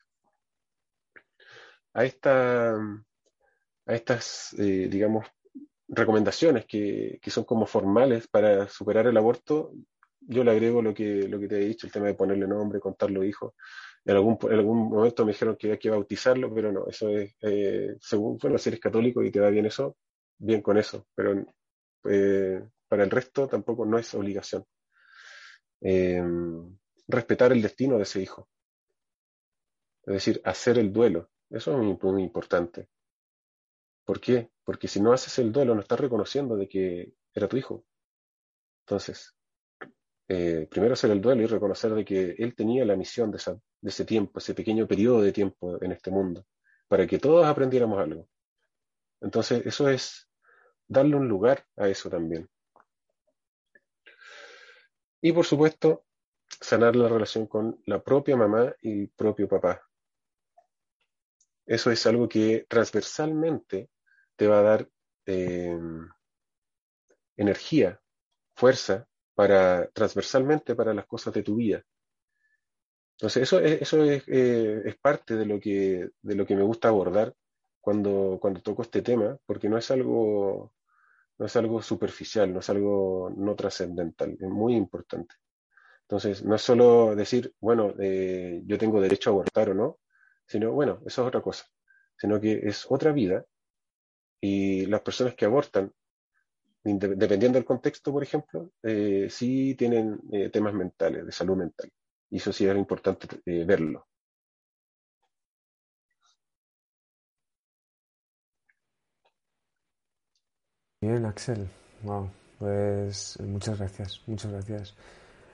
A, 1.95 2.05
esta, 2.05 2.75
a 2.75 3.95
estas, 3.95 4.55
eh, 4.59 4.89
digamos, 4.89 5.27
recomendaciones 5.89 6.67
que, 6.67 7.19
que, 7.21 7.31
son 7.31 7.45
como 7.45 7.67
formales 7.67 8.29
para 8.29 8.69
superar 8.69 9.07
el 9.07 9.17
aborto, 9.17 9.73
yo 10.21 10.45
le 10.45 10.53
agrego 10.53 10.83
lo 10.83 10.95
que, 10.95 11.29
lo 11.29 11.39
que 11.39 11.49
te 11.49 11.57
he 11.57 11.67
dicho, 11.67 11.87
el 11.87 11.93
tema 11.93 12.07
de 12.07 12.15
ponerle 12.15 12.47
nombre, 12.47 12.81
contarlo 12.81 13.25
hijo. 13.25 13.55
En 14.05 14.17
algún, 14.17 14.39
en 14.43 14.53
algún 14.53 14.89
momento 14.91 15.25
me 15.25 15.33
dijeron 15.33 15.57
que 15.57 15.73
hay 15.73 15.79
que 15.79 15.91
bautizarlo, 15.91 16.53
pero 16.53 16.73
no, 16.73 16.87
eso 16.89 17.09
es, 17.11 17.35
eh, 17.43 17.97
según, 18.01 18.37
bueno, 18.39 18.59
si 18.59 18.71
eres 18.71 18.81
católico 18.81 19.23
y 19.23 19.31
te 19.31 19.41
va 19.41 19.49
bien 19.51 19.67
eso, 19.67 19.97
bien 20.39 20.61
con 20.61 20.77
eso, 20.77 21.07
pero 21.15 21.45
eh, 22.11 22.65
para 22.89 23.05
el 23.05 23.11
resto 23.11 23.47
tampoco 23.49 23.87
no 23.87 23.99
es 23.99 24.13
obligación. 24.15 24.65
Eh, 25.81 26.23
respetar 27.09 27.53
el 27.53 27.63
destino 27.63 27.97
de 27.97 28.03
ese 28.05 28.21
hijo. 28.21 28.49
Es 30.05 30.15
decir, 30.15 30.41
hacer 30.45 30.79
el 30.79 30.93
duelo. 30.93 31.31
Eso 31.49 31.73
es 31.73 31.79
muy, 31.79 31.99
muy 32.01 32.23
importante. 32.23 32.89
¿Por 34.05 34.21
qué? 34.21 34.51
Porque 34.65 34.89
si 34.89 35.01
no 35.01 35.13
haces 35.13 35.39
el 35.39 35.53
duelo, 35.53 35.75
no 35.75 35.81
estás 35.81 36.01
reconociendo 36.01 36.57
de 36.57 36.69
que 36.69 37.15
era 37.35 37.49
tu 37.49 37.57
hijo. 37.57 37.85
Entonces, 38.85 39.35
eh, 40.35 40.67
primero 40.71 40.95
hacer 40.95 41.11
el 41.11 41.21
duelo 41.21 41.43
y 41.43 41.47
reconocer 41.47 41.93
de 41.93 42.07
que 42.07 42.35
él 42.39 42.55
tenía 42.55 42.87
la 42.87 42.97
misión 42.97 43.31
de, 43.31 43.39
ese 43.83 44.05
tiempo, 44.07 44.39
ese 44.39 44.55
pequeño 44.55 44.87
periodo 44.87 45.21
de 45.21 45.31
tiempo 45.31 45.77
en 45.83 45.93
este 45.93 46.11
mundo, 46.11 46.47
para 46.89 47.07
que 47.07 47.19
todos 47.19 47.45
aprendiéramos 47.45 47.99
algo. 47.99 48.27
Entonces, 49.21 49.67
eso 49.67 49.91
es 49.91 50.31
darle 50.89 51.17
un 51.17 51.29
lugar 51.29 51.67
a 51.77 51.87
eso 51.87 52.09
también. 52.09 52.49
Y 55.21 55.33
por 55.33 55.45
supuesto, 55.45 56.07
sanar 56.49 56.97
la 56.97 57.09
relación 57.09 57.47
con 57.47 57.83
la 57.85 58.03
propia 58.03 58.35
mamá 58.35 58.75
y 58.81 59.03
el 59.03 59.09
propio 59.11 59.47
papá. 59.47 59.83
Eso 61.67 61.91
es 61.91 62.07
algo 62.07 62.27
que 62.27 62.65
transversalmente 62.71 63.91
te 64.37 64.47
va 64.47 64.61
a 64.61 64.63
dar 64.63 64.89
eh, 65.27 65.79
energía, 67.37 68.01
fuerza 68.55 69.07
para 69.35 69.89
transversalmente 69.89 70.75
para 70.75 70.95
las 70.95 71.07
cosas 71.07 71.35
de 71.35 71.43
tu 71.43 71.57
vida. 71.57 71.83
Entonces, 73.17 73.45
eso, 73.45 73.61
es, 73.61 73.83
eso 73.83 74.03
es, 74.05 74.25
eh, 74.27 74.83
es, 74.85 74.97
parte 74.97 75.37
de 75.37 75.47
lo, 75.47 75.61
que, 75.61 76.09
de 76.23 76.35
lo 76.35 76.45
que 76.45 76.57
me 76.57 76.63
gusta 76.63 76.89
abordar 76.89 77.35
cuando, 77.81 78.39
cuando 78.41 78.61
toco 78.63 78.83
este 78.83 79.03
tema, 79.03 79.39
porque 79.47 79.69
no 79.69 79.79
es 79.79 79.91
algo, 79.91 80.75
no 81.39 81.47
es 81.47 81.57
algo 81.57 81.83
superficial, 81.83 82.53
no 82.53 82.61
es 82.61 82.71
algo 82.71 83.33
no 83.37 83.55
trascendental, 83.55 84.33
es 84.41 84.49
muy 84.49 84.75
importante. 84.75 85.37
Entonces, 86.03 86.45
no 86.45 86.57
es 86.57 86.63
solo 86.63 87.15
decir, 87.15 87.55
bueno, 87.61 87.95
eh, 87.99 88.63
yo 88.67 88.77
tengo 88.79 89.01
derecho 89.01 89.31
a 89.31 89.33
abortar 89.33 89.71
o 89.71 89.75
no, 89.75 89.99
sino, 90.47 90.73
bueno, 90.73 91.01
eso 91.07 91.23
es 91.23 91.29
otra 91.29 91.41
cosa, 91.41 91.65
sino 92.17 92.41
que 92.41 92.61
es 92.65 92.87
otra 92.89 93.13
vida 93.13 93.45
y 94.41 94.87
las 94.87 95.01
personas 95.03 95.35
que 95.35 95.45
abortan, 95.45 95.93
dependiendo 96.85 97.59
del 97.59 97.65
contexto, 97.65 98.13
por 98.13 98.23
ejemplo, 98.23 98.73
eh, 98.83 99.29
sí 99.31 99.75
tienen 99.77 100.21
eh, 100.33 100.51
temas 100.51 100.75
mentales, 100.75 101.27
de 101.27 101.33
salud 101.33 101.57
mental. 101.57 101.91
Y 102.31 102.37
eso 102.39 102.53
sí 102.53 102.67
es 102.67 102.77
importante 102.77 103.29
eh, 103.47 103.65
verlo. 103.65 104.07
Bien, 111.01 111.25
Axel. 111.27 111.69
Wow. 112.03 112.31
Pues 112.59 113.39
muchas 113.41 113.79
gracias, 113.79 114.23
muchas 114.27 114.53
gracias. 114.53 114.95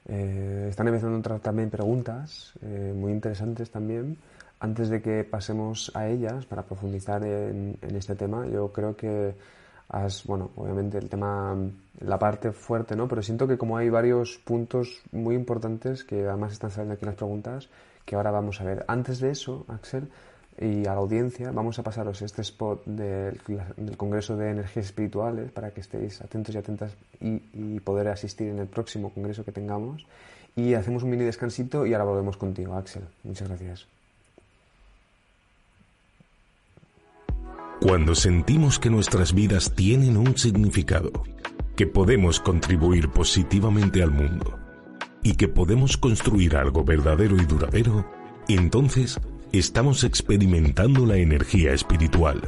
están 0.05 0.88
empezando 0.88 1.14
a 1.14 1.17
entrar 1.17 1.41
también 1.41 1.71
preguntas 1.71 2.53
muy 2.61 3.12
interesantes 3.12 3.71
también. 3.71 4.19
Antes 4.61 4.91
de 4.91 5.01
que 5.01 5.25
pasemos 5.25 5.91
a 5.95 6.07
ellas 6.09 6.45
para 6.45 6.64
profundizar 6.64 7.25
en 7.25 7.79
este 7.81 8.14
tema, 8.14 8.47
yo 8.47 8.73
creo 8.73 8.95
que 8.95 9.35
bueno, 10.27 10.51
obviamente 10.57 10.98
el 10.98 11.09
tema, 11.09 11.57
la 12.01 12.18
parte 12.18 12.53
fuerte, 12.53 12.94
¿no? 12.94 13.09
Pero 13.09 13.22
siento 13.22 13.46
que 13.46 13.57
como 13.57 13.77
hay 13.77 13.88
varios 13.88 14.38
puntos 14.38 15.03
muy 15.12 15.35
importantes 15.35 16.05
que 16.05 16.27
además 16.27 16.53
están 16.53 16.70
saliendo 16.70 16.94
aquí 16.94 17.05
en 17.05 17.11
las 17.11 17.16
preguntas, 17.16 17.68
que 18.05 18.16
ahora 18.16 18.31
vamos 18.31 18.61
a 18.61 18.64
ver. 18.64 18.85
Antes 18.88 19.20
de 19.20 19.31
eso, 19.31 19.64
Axel, 19.68 20.11
y 20.61 20.87
a 20.87 20.94
la 20.94 21.01
audiencia, 21.01 21.53
vamos 21.53 21.79
a 21.79 21.83
pasaros 21.83 22.20
este 22.22 22.42
spot 22.42 22.85
del, 22.85 23.40
Congreso 23.96 24.37
de 24.37 24.51
Energías 24.51 24.87
Espirituales 24.87 25.53
para 25.53 25.70
que 25.70 25.81
estéis 25.81 26.20
atentos 26.20 26.55
y 26.55 26.59
atentas 26.59 26.92
y, 27.20 27.42
y, 27.53 27.81
poder 27.81 28.09
asistir 28.09 28.48
en 28.48 28.59
el 28.59 28.66
próximo 28.66 29.12
congreso 29.12 29.44
que 29.44 29.53
tengamos. 29.53 30.07
Y 30.57 30.74
hacemos 30.74 31.05
un 31.05 31.11
mini 31.11 31.24
descansito 31.24 31.87
y 31.87 31.94
ahora 31.94 32.05
volvemos 32.05 32.37
contigo, 32.37 32.74
Axel. 32.74 33.05
Muchas 33.22 33.48
gracias. 33.48 33.97
Cuando 37.81 38.17
sentimos 38.17 38.81
que 38.81 38.91
nuestras 38.91 39.33
vidas 39.33 39.73
tienen 39.77 40.17
un 40.17 40.37
significado, 40.37 41.12
que 41.77 41.87
podemos 41.87 42.41
contribuir 42.41 43.09
positivamente 43.09 44.03
al 44.03 44.11
mundo 44.11 44.59
y 45.23 45.37
que 45.37 45.47
podemos 45.47 45.97
construir 45.97 46.57
algo 46.57 46.83
verdadero 46.83 47.37
y 47.37 47.47
duradero, 47.47 48.11
entonces 48.49 49.21
estamos 49.53 50.03
experimentando 50.03 51.07
la 51.07 51.19
energía 51.19 51.73
espiritual. 51.73 52.41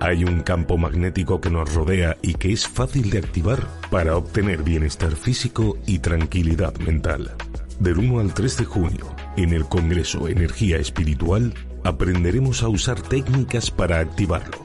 Hay 0.00 0.24
un 0.24 0.40
campo 0.40 0.78
magnético 0.78 1.38
que 1.38 1.50
nos 1.50 1.74
rodea 1.74 2.16
y 2.22 2.32
que 2.32 2.50
es 2.52 2.66
fácil 2.66 3.10
de 3.10 3.18
activar 3.18 3.68
para 3.90 4.16
obtener 4.16 4.62
bienestar 4.62 5.14
físico 5.16 5.76
y 5.86 5.98
tranquilidad 5.98 6.74
mental. 6.78 7.36
Del 7.78 7.98
1 7.98 8.20
al 8.20 8.32
3 8.32 8.56
de 8.56 8.64
junio, 8.64 9.14
en 9.36 9.52
el 9.52 9.66
Congreso 9.66 10.28
Energía 10.28 10.78
Espiritual, 10.78 11.52
aprenderemos 11.84 12.62
a 12.62 12.68
usar 12.68 13.00
técnicas 13.00 13.70
para 13.70 14.00
activarlo. 14.00 14.58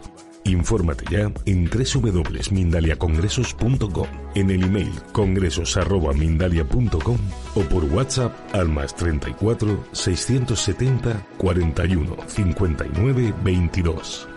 Infórmate 0.44 1.06
ya 1.12 1.32
en 1.46 1.70
www.mindaliacongresos.com, 1.70 4.08
en 4.36 4.50
el 4.50 4.64
email 4.64 4.92
congresos.mindalia.com 5.12 7.18
o 7.56 7.62
por 7.64 7.84
WhatsApp 7.86 8.34
al 8.54 8.70
más 8.70 8.96
34 8.96 9.84
670 9.92 11.26
41 11.38 12.16
59 12.28 13.34
22. 13.44 14.28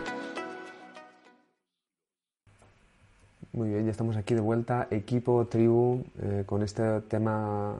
Muy 3.52 3.70
bien, 3.70 3.84
ya 3.84 3.90
estamos 3.90 4.16
aquí 4.16 4.34
de 4.34 4.40
vuelta, 4.40 4.86
equipo, 4.90 5.46
tribu, 5.46 6.04
eh, 6.22 6.44
con 6.46 6.62
este 6.62 7.00
tema 7.02 7.76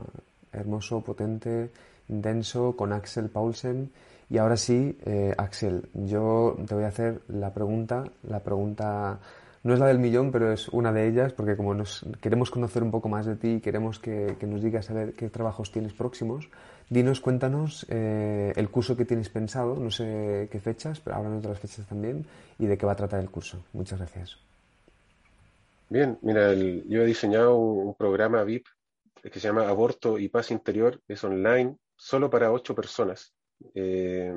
hermoso, 0.52 1.00
potente, 1.00 1.70
intenso, 2.08 2.76
con 2.76 2.92
Axel 2.92 3.28
Paulsen. 3.28 3.90
Y 4.30 4.38
ahora 4.38 4.56
sí, 4.56 4.96
eh, 5.04 5.34
Axel, 5.36 5.88
yo 5.92 6.56
te 6.66 6.76
voy 6.76 6.84
a 6.84 6.88
hacer 6.88 7.20
la 7.26 7.52
pregunta. 7.52 8.04
La 8.22 8.38
pregunta 8.40 9.18
no 9.64 9.74
es 9.74 9.80
la 9.80 9.88
del 9.88 9.98
millón, 9.98 10.30
pero 10.30 10.52
es 10.52 10.68
una 10.68 10.92
de 10.92 11.08
ellas, 11.08 11.32
porque 11.32 11.56
como 11.56 11.74
nos 11.74 12.06
queremos 12.20 12.48
conocer 12.48 12.84
un 12.84 12.92
poco 12.92 13.08
más 13.08 13.26
de 13.26 13.34
ti 13.34 13.54
y 13.54 13.60
queremos 13.60 13.98
que, 13.98 14.36
nos 14.42 14.62
digas 14.62 14.88
a 14.88 14.94
ver 14.94 15.14
qué 15.14 15.28
trabajos 15.30 15.72
tienes 15.72 15.92
próximos, 15.92 16.48
dinos, 16.88 17.20
cuéntanos 17.20 17.84
eh, 17.90 18.52
el 18.54 18.70
curso 18.70 18.96
que 18.96 19.04
tienes 19.04 19.28
pensado, 19.28 19.74
no 19.74 19.90
sé 19.90 20.48
qué 20.50 20.60
fechas, 20.60 21.00
pero 21.00 21.20
de 21.28 21.36
otras 21.36 21.58
fechas 21.58 21.86
también, 21.86 22.24
y 22.58 22.66
de 22.66 22.78
qué 22.78 22.86
va 22.86 22.92
a 22.92 22.96
tratar 22.96 23.20
el 23.20 23.30
curso. 23.30 23.64
Muchas 23.72 23.98
gracias. 23.98 24.38
Bien, 25.88 26.18
mira, 26.22 26.54
yo 26.54 27.02
he 27.02 27.06
diseñado 27.06 27.56
un 27.56 27.96
programa 27.96 28.44
VIP 28.44 28.66
que 29.20 29.40
se 29.40 29.40
llama 29.40 29.68
Aborto 29.68 30.20
y 30.20 30.28
Paz 30.28 30.52
Interior, 30.52 31.00
es 31.08 31.22
online, 31.24 31.76
solo 31.96 32.30
para 32.30 32.52
ocho 32.52 32.76
personas. 32.76 33.34
Eh, 33.74 34.32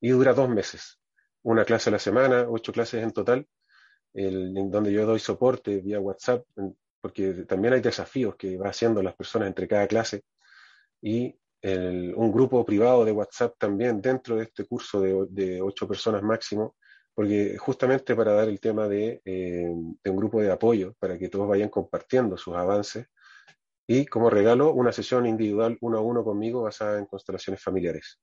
y 0.00 0.08
dura 0.10 0.34
dos 0.34 0.48
meses. 0.48 1.00
Una 1.42 1.64
clase 1.64 1.90
a 1.90 1.92
la 1.92 1.98
semana, 1.98 2.46
ocho 2.48 2.72
clases 2.72 3.02
en 3.02 3.12
total, 3.12 3.46
en 4.14 4.70
donde 4.70 4.92
yo 4.92 5.06
doy 5.06 5.18
soporte 5.18 5.80
vía 5.80 6.00
WhatsApp, 6.00 6.44
porque 7.00 7.44
también 7.46 7.74
hay 7.74 7.80
desafíos 7.80 8.36
que 8.36 8.56
va 8.56 8.68
haciendo 8.68 9.02
las 9.02 9.14
personas 9.14 9.48
entre 9.48 9.68
cada 9.68 9.86
clase. 9.86 10.22
Y 11.02 11.36
un 11.72 12.32
grupo 12.32 12.64
privado 12.64 13.04
de 13.04 13.12
WhatsApp 13.12 13.54
también 13.58 14.00
dentro 14.00 14.36
de 14.36 14.44
este 14.44 14.66
curso 14.66 15.00
de, 15.00 15.62
ocho 15.62 15.88
personas 15.88 16.22
máximo, 16.22 16.76
porque 17.14 17.56
justamente 17.58 18.14
para 18.14 18.32
dar 18.32 18.48
el 18.48 18.60
tema 18.60 18.88
de, 18.88 19.22
eh, 19.24 19.72
de, 20.02 20.10
un 20.10 20.16
grupo 20.16 20.40
de 20.40 20.50
apoyo, 20.50 20.94
para 20.98 21.18
que 21.18 21.28
todos 21.28 21.48
vayan 21.48 21.68
compartiendo 21.68 22.36
sus 22.36 22.54
avances, 22.54 23.06
y 23.86 24.06
como 24.06 24.30
regalo 24.30 24.72
una 24.72 24.92
sesión 24.92 25.26
individual 25.26 25.76
uno 25.80 25.98
a 25.98 26.00
uno 26.00 26.24
conmigo 26.24 26.62
basada 26.62 26.98
en 26.98 27.06
constelaciones 27.06 27.62
familiares. 27.62 28.18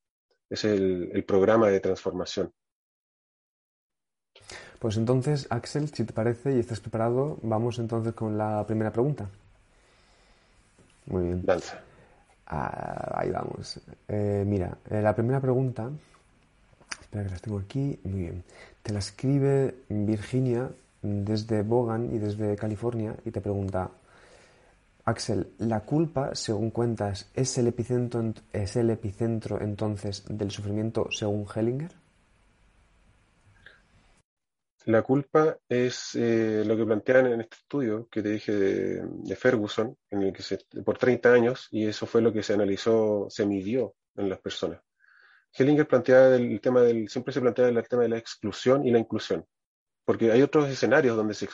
Es 0.50 0.66
el, 0.66 1.24
programa 1.26 1.70
de 1.70 1.80
transformación. 1.80 2.52
Pues 4.80 4.98
entonces, 4.98 5.48
Axel, 5.50 5.90
si 5.90 6.04
te 6.04 6.14
parece 6.14 6.56
y 6.56 6.60
estás 6.60 6.80
preparado, 6.80 7.38
vamos 7.44 7.78
entonces 7.80 8.14
con 8.14 8.38
la 8.38 8.66
primera 8.66 8.92
pregunta. 8.92 9.30
Muy 11.06 11.24
bien. 11.26 11.46
Danza. 11.46 11.82
Ah, 12.48 13.20
ahí 13.20 13.30
vamos. 13.30 13.80
Eh, 14.08 14.44
mira, 14.46 14.78
eh, 14.90 15.02
la 15.02 15.16
primera 15.16 15.40
pregunta, 15.40 15.90
espera 17.00 17.24
que 17.24 17.30
las 17.30 17.42
tengo 17.42 17.60
aquí, 17.60 18.00
muy 18.04 18.22
bien. 18.22 18.44
Te 18.82 18.92
la 18.92 19.00
escribe 19.00 19.76
Virginia 19.88 20.70
desde 21.02 21.62
Bogan 21.62 22.14
y 22.14 22.18
desde 22.18 22.56
California 22.58 23.16
y 23.24 23.32
te 23.32 23.40
pregunta, 23.40 23.92
Axel, 25.12 25.52
¿la 25.58 25.82
culpa, 25.82 26.36
según 26.36 26.72
cuentas, 26.72 27.30
es 27.34 27.58
el 27.58 27.68
epicentro, 27.68 29.60
entonces 29.60 30.24
del 30.30 30.52
sufrimiento 30.52 31.10
según 31.12 31.46
Hellinger? 31.54 31.92
La 34.86 35.02
culpa 35.02 35.58
es 35.68 36.16
eh, 36.16 36.64
lo 36.66 36.78
que 36.78 36.86
plantean 36.86 37.28
en 37.28 37.42
este 37.42 37.58
estudio 37.58 38.08
que 38.10 38.22
te 38.22 38.30
dije 38.30 38.54
de, 38.54 39.36
Ferguson, 39.36 39.98
en 40.10 40.22
el 40.22 40.32
que 40.34 40.44
se, 40.44 40.60
por 40.86 40.98
30 40.98 41.34
años, 41.34 41.68
y 41.72 41.88
eso 41.88 42.06
fue 42.06 42.22
lo 42.22 42.32
que 42.32 42.42
se 42.42 42.54
analizó, 42.54 43.28
se 43.30 43.46
midió 43.46 43.96
en 44.16 44.30
las 44.30 44.40
personas. 44.40 44.80
Hellinger 45.52 45.90
planteaba 45.90 46.38
el, 46.38 46.62
tema 46.62 46.82
del, 46.84 47.10
siempre 47.10 47.34
se 47.34 47.42
plantea 47.42 47.68
el 47.68 47.86
tema 47.86 48.04
de 48.04 48.10
la 48.10 48.18
exclusión 48.18 48.88
y 48.88 48.92
la 48.92 49.00
inclusión, 49.00 49.46
porque 50.06 50.32
hay 50.32 50.42
otros 50.42 50.70
escenarios 50.70 51.18
donde 51.18 51.34
se 51.34 51.50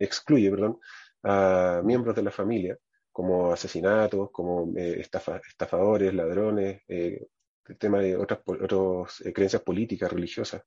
excluye, 0.00 0.50
perdón, 0.50 0.80
a 1.22 1.82
miembros 1.84 2.14
de 2.16 2.22
la 2.22 2.30
familia, 2.30 2.78
como 3.12 3.52
asesinatos, 3.52 4.30
como 4.30 4.72
eh, 4.76 5.00
estafadores, 5.00 6.14
ladrones, 6.14 6.82
eh, 6.88 7.26
el 7.66 7.78
tema 7.78 7.98
de 8.00 8.16
otras, 8.16 8.40
otras 8.46 9.20
eh, 9.20 9.32
creencias 9.32 9.62
políticas, 9.62 10.12
religiosas. 10.12 10.62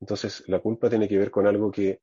Entonces, 0.00 0.42
la 0.48 0.58
culpa 0.58 0.90
tiene 0.90 1.08
que 1.08 1.18
ver 1.18 1.30
con 1.30 1.46
algo 1.46 1.70
que 1.70 2.00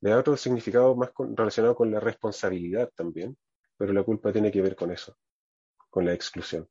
le 0.00 0.10
da 0.10 0.18
otro 0.18 0.36
significado 0.36 0.94
más 0.94 1.10
relacionado 1.16 1.74
con 1.74 1.90
la 1.90 2.00
responsabilidad 2.00 2.90
también, 2.94 3.36
pero 3.76 3.92
la 3.92 4.02
culpa 4.02 4.32
tiene 4.32 4.50
que 4.50 4.62
ver 4.62 4.76
con 4.76 4.90
eso, 4.90 5.16
con 5.90 6.04
la 6.04 6.12
exclusión. 6.12 6.68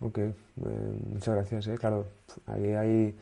Ok, 0.00 0.18
eh, 0.18 0.34
muchas 0.56 1.34
gracias. 1.34 1.78
Claro, 1.78 2.06
ahí 2.46 2.72
hay, 2.72 3.16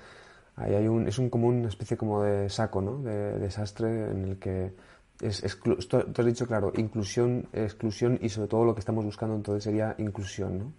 ahí 0.57 0.75
hay 0.75 0.89
un, 0.89 1.09
es 1.09 1.19
un, 1.19 1.31
como 1.31 1.49
una 1.49 1.69
especie 1.69 1.97
como 1.97 2.23
de 2.23 2.49
saco, 2.49 2.81
¿no? 2.81 2.99
De, 3.03 3.39
desastre 3.39 4.11
en 4.11 4.25
el 4.25 4.39
que 4.39 4.73
es, 5.21 5.59
tú 5.61 5.77
has 6.17 6.27
dicho, 6.27 6.47
claro, 6.47 6.73
inclusión, 6.77 7.49
exclusión 7.53 8.19
y 8.21 8.29
sobre 8.29 8.49
todo 8.49 8.65
lo 8.65 8.75
que 8.75 8.81
estamos 8.81 9.05
buscando 9.05 9.35
entonces 9.35 9.65
sería 9.65 9.95
inclusión, 9.99 10.59
¿no? 10.59 10.73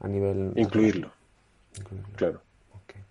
A 0.00 0.08
nivel... 0.08 0.52
Incluirlo. 0.56 1.12
Claro. 2.16 2.40
Okay. 2.84 3.02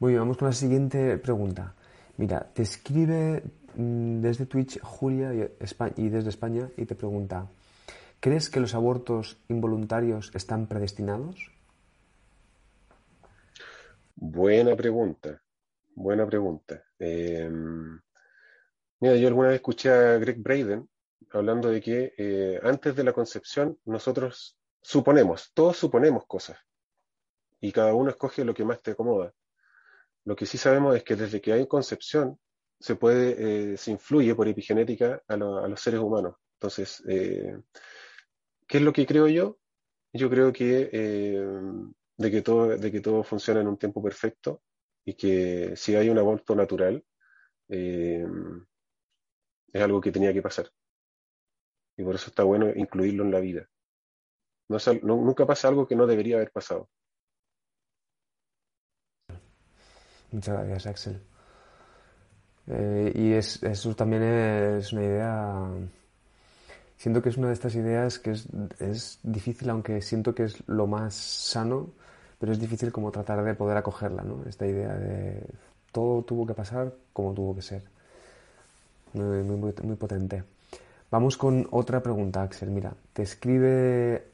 Muy 0.00 0.12
bien, 0.12 0.20
vamos 0.20 0.36
con 0.36 0.48
la 0.48 0.52
siguiente 0.52 1.16
pregunta. 1.18 1.74
Mira, 2.18 2.46
te 2.52 2.62
escribe 2.62 3.42
mm, 3.74 4.20
desde 4.20 4.46
Twitch 4.46 4.80
Julia 4.82 5.32
y 5.32 6.08
desde 6.08 6.28
España 6.28 6.68
y 6.76 6.84
te 6.84 6.94
pregunta, 6.94 7.46
¿crees 8.20 8.50
que 8.50 8.60
los 8.60 8.74
abortos 8.74 9.38
involuntarios 9.48 10.30
están 10.34 10.66
predestinados? 10.66 11.50
Buena 14.20 14.74
pregunta, 14.74 15.40
buena 15.94 16.26
pregunta. 16.26 16.84
Em, 16.98 18.00
mira, 18.98 19.14
yo 19.14 19.28
alguna 19.28 19.48
vez 19.48 19.56
escuché 19.56 19.90
a 19.90 20.18
Greg 20.18 20.42
Braden 20.42 20.88
hablando 21.30 21.68
de 21.68 21.80
que 21.80 22.14
eh, 22.18 22.58
antes 22.64 22.96
de 22.96 23.04
la 23.04 23.12
concepción 23.12 23.78
nosotros 23.84 24.58
suponemos, 24.82 25.52
todos 25.54 25.76
suponemos 25.76 26.26
cosas 26.26 26.58
y 27.60 27.70
cada 27.70 27.94
uno 27.94 28.10
escoge 28.10 28.44
lo 28.44 28.54
que 28.54 28.64
más 28.64 28.82
te 28.82 28.90
acomoda. 28.90 29.32
Lo 30.24 30.34
que 30.34 30.46
sí 30.46 30.58
sabemos 30.58 30.96
es 30.96 31.04
que 31.04 31.14
desde 31.14 31.40
que 31.40 31.52
hay 31.52 31.68
concepción 31.68 32.40
se 32.80 32.96
puede, 32.96 33.72
eh, 33.72 33.76
se 33.76 33.92
influye 33.92 34.34
por 34.34 34.48
epigenética 34.48 35.22
a, 35.28 35.36
los 35.36 35.80
seres 35.80 36.00
humanos. 36.00 36.34
Entonces, 36.54 37.04
eh, 37.08 37.56
¿qué 38.66 38.78
es 38.78 38.82
lo 38.82 38.92
que 38.92 39.06
creo 39.06 39.28
yo? 39.28 39.58
Yo 40.12 40.28
creo 40.28 40.52
que, 40.52 40.90
eh, 40.92 41.46
de 42.18 42.30
que 42.30 42.42
todo, 42.42 42.76
de 42.76 42.92
que 42.92 43.00
todo 43.00 43.22
funciona 43.22 43.60
en 43.60 43.68
un 43.68 43.78
tiempo 43.78 44.02
perfecto 44.02 44.62
y 45.04 45.14
que 45.14 45.74
si 45.76 45.96
hay 45.96 46.10
un 46.10 46.18
aborto 46.18 46.54
natural, 46.54 47.02
es 47.68 48.26
algo 49.74 50.00
que 50.00 50.12
tenía 50.12 50.32
que 50.32 50.42
pasar. 50.42 50.70
Y 51.96 52.04
por 52.04 52.14
eso 52.14 52.28
está 52.30 52.44
bueno 52.44 52.68
incluirlo 52.74 53.24
en 53.24 53.30
la 53.30 53.40
vida. 53.40 53.68
nunca 55.02 55.46
pasa 55.46 55.68
algo 55.68 55.86
que 55.86 55.96
no 55.96 56.06
debería 56.06 56.36
haber 56.36 56.50
pasado. 56.50 56.90
Muchas 60.30 60.54
gracias, 60.58 60.86
Axel. 60.86 61.22
Eh, 62.66 63.12
y 63.14 63.32
es, 63.32 63.62
eso 63.62 63.96
también 63.96 64.22
es 64.22 64.92
una 64.92 65.02
idea. 65.02 65.70
Siento 66.98 67.22
que 67.22 67.28
es 67.28 67.36
una 67.36 67.46
de 67.46 67.54
estas 67.54 67.76
ideas 67.76 68.18
que 68.18 68.32
es, 68.32 68.48
es, 68.80 69.20
difícil, 69.22 69.70
aunque 69.70 70.02
siento 70.02 70.34
que 70.34 70.44
es 70.44 70.62
lo 70.66 70.88
más 70.88 71.14
sano, 71.14 71.90
pero 72.40 72.52
es 72.52 72.58
difícil 72.58 72.90
como 72.90 73.12
tratar 73.12 73.42
de 73.44 73.54
poder 73.54 73.76
acogerla, 73.76 74.22
¿no? 74.24 74.42
Esta 74.48 74.66
idea 74.66 74.94
de 74.94 75.40
todo 75.92 76.22
tuvo 76.22 76.44
que 76.46 76.54
pasar 76.54 76.92
como 77.12 77.32
tuvo 77.34 77.54
que 77.54 77.62
ser. 77.62 77.82
Muy, 79.12 79.42
muy, 79.44 79.72
muy 79.82 79.96
potente. 79.96 80.42
Vamos 81.10 81.36
con 81.36 81.66
otra 81.70 82.02
pregunta, 82.02 82.42
Axel. 82.42 82.70
Mira, 82.70 82.92
te 83.12 83.22
escribe 83.22 84.26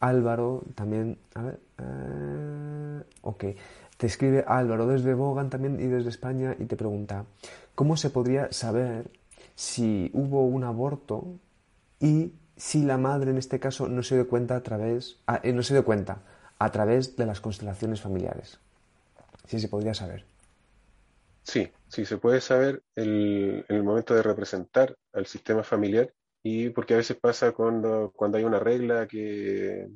Álvaro 0.00 0.62
también. 0.74 1.18
A 1.34 1.42
ver. 1.42 1.58
Eh, 1.78 3.02
ok. 3.22 3.44
Te 3.96 4.06
escribe 4.06 4.44
Álvaro 4.46 4.86
desde 4.86 5.14
Bogan 5.14 5.50
también 5.50 5.80
y 5.80 5.86
desde 5.86 6.10
España 6.10 6.54
y 6.58 6.66
te 6.66 6.76
pregunta, 6.76 7.24
¿cómo 7.74 7.96
se 7.96 8.10
podría 8.10 8.52
saber 8.52 9.10
si 9.54 10.10
hubo 10.12 10.44
un 10.44 10.64
aborto 10.64 11.24
y 12.00 12.32
si 12.56 12.82
la 12.82 12.98
madre 12.98 13.30
en 13.30 13.38
este 13.38 13.58
caso 13.58 13.88
no 13.88 14.02
se 14.02 14.14
dio 14.14 14.28
cuenta 14.28 14.56
a 14.56 14.62
través, 14.62 15.18
eh, 15.42 15.52
no 15.52 15.62
se 15.62 15.74
dio 15.74 15.84
cuenta 15.84 16.22
a 16.58 16.70
través 16.70 17.16
de 17.16 17.26
las 17.26 17.40
constelaciones 17.40 18.00
familiares? 18.00 18.58
Si 19.46 19.60
se 19.60 19.68
podría 19.68 19.94
saber. 19.94 20.24
Sí, 21.42 21.70
sí, 21.88 22.06
se 22.06 22.16
puede 22.16 22.40
saber 22.40 22.82
en 22.96 23.64
el 23.68 23.82
momento 23.82 24.14
de 24.14 24.22
representar 24.22 24.96
al 25.12 25.26
sistema 25.26 25.62
familiar 25.62 26.12
y 26.42 26.70
porque 26.70 26.94
a 26.94 26.98
veces 26.98 27.18
pasa 27.18 27.52
cuando, 27.52 28.12
cuando 28.16 28.38
hay 28.38 28.44
una 28.44 28.58
regla 28.58 29.06
que, 29.06 29.88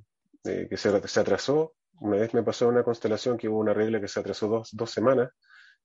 eh, 0.44 0.66
que 0.68 0.76
se, 0.76 1.08
se, 1.08 1.20
atrasó 1.20 1.74
una 2.00 2.16
vez 2.16 2.34
me 2.34 2.42
pasó 2.42 2.68
una 2.68 2.84
constelación 2.84 3.36
que 3.36 3.48
hubo 3.48 3.58
una 3.58 3.74
regla 3.74 4.00
que 4.00 4.08
se 4.08 4.20
atrasó 4.20 4.48
dos, 4.48 4.70
dos 4.72 4.90
semanas 4.90 5.30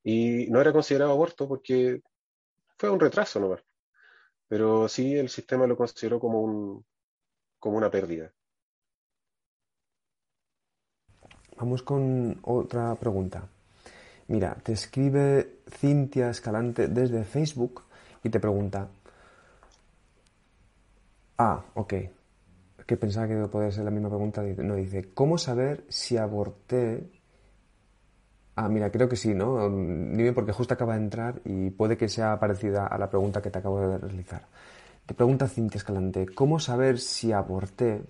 y 0.03 0.47
no 0.49 0.59
era 0.59 0.73
considerado 0.73 1.11
aborto 1.11 1.47
porque 1.47 2.01
fue 2.77 2.89
un 2.89 2.99
retraso 2.99 3.39
nomás. 3.39 3.61
Pero 4.53 4.87
sí 4.87 5.15
el 5.15 5.29
sistema 5.29 5.65
lo 5.65 5.75
consideró 5.75 6.19
como, 6.19 6.39
un, 6.43 6.85
como 7.57 7.75
una 7.75 7.89
pérdida. 7.89 8.31
Vamos 11.57 11.81
con 11.81 12.37
otra 12.43 12.93
pregunta. 12.93 13.49
Mira, 14.27 14.53
te 14.53 14.73
escribe 14.73 15.61
Cintia 15.67 16.29
Escalante 16.29 16.87
desde 16.87 17.23
Facebook 17.23 17.81
y 18.23 18.29
te 18.29 18.39
pregunta. 18.39 18.89
Ah, 21.39 21.65
ok 21.73 21.93
que 22.85 22.95
pensaba 22.95 23.27
que 23.27 23.35
podía 23.47 23.71
ser 23.71 23.85
la 23.85 23.91
misma 23.91 24.09
pregunta, 24.09 24.43
no, 24.43 24.75
dice, 24.75 25.13
¿cómo 25.13 25.39
saber 25.39 25.83
si 25.87 26.17
aborté? 26.17 27.09
Ah, 28.55 28.69
mira, 28.69 28.91
creo 28.91 29.09
que 29.09 29.15
sí, 29.15 29.33
¿no? 29.33 29.69
Dime 29.69 30.33
porque 30.33 30.51
justo 30.51 30.73
acaba 30.75 30.93
de 30.93 31.03
entrar 31.03 31.41
y 31.43 31.71
puede 31.71 31.97
que 31.97 32.07
sea 32.07 32.39
parecida 32.39 32.85
a 32.85 32.97
la 32.97 33.09
pregunta 33.09 33.41
que 33.41 33.49
te 33.49 33.59
acabo 33.59 33.79
de 33.79 33.97
realizar. 33.97 34.47
Te 35.05 35.13
pregunta 35.13 35.47
Cintia 35.47 35.77
Escalante, 35.77 36.27
¿cómo 36.33 36.59
saber 36.59 36.99
si 36.99 37.31
aborté 37.31 38.03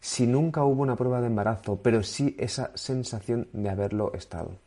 si 0.00 0.26
nunca 0.26 0.62
hubo 0.64 0.82
una 0.82 0.96
prueba 0.96 1.20
de 1.20 1.26
embarazo, 1.28 1.80
pero 1.82 2.02
sí 2.02 2.36
esa 2.38 2.70
sensación 2.76 3.48
de 3.52 3.70
haberlo 3.70 4.12
estado? 4.14 4.58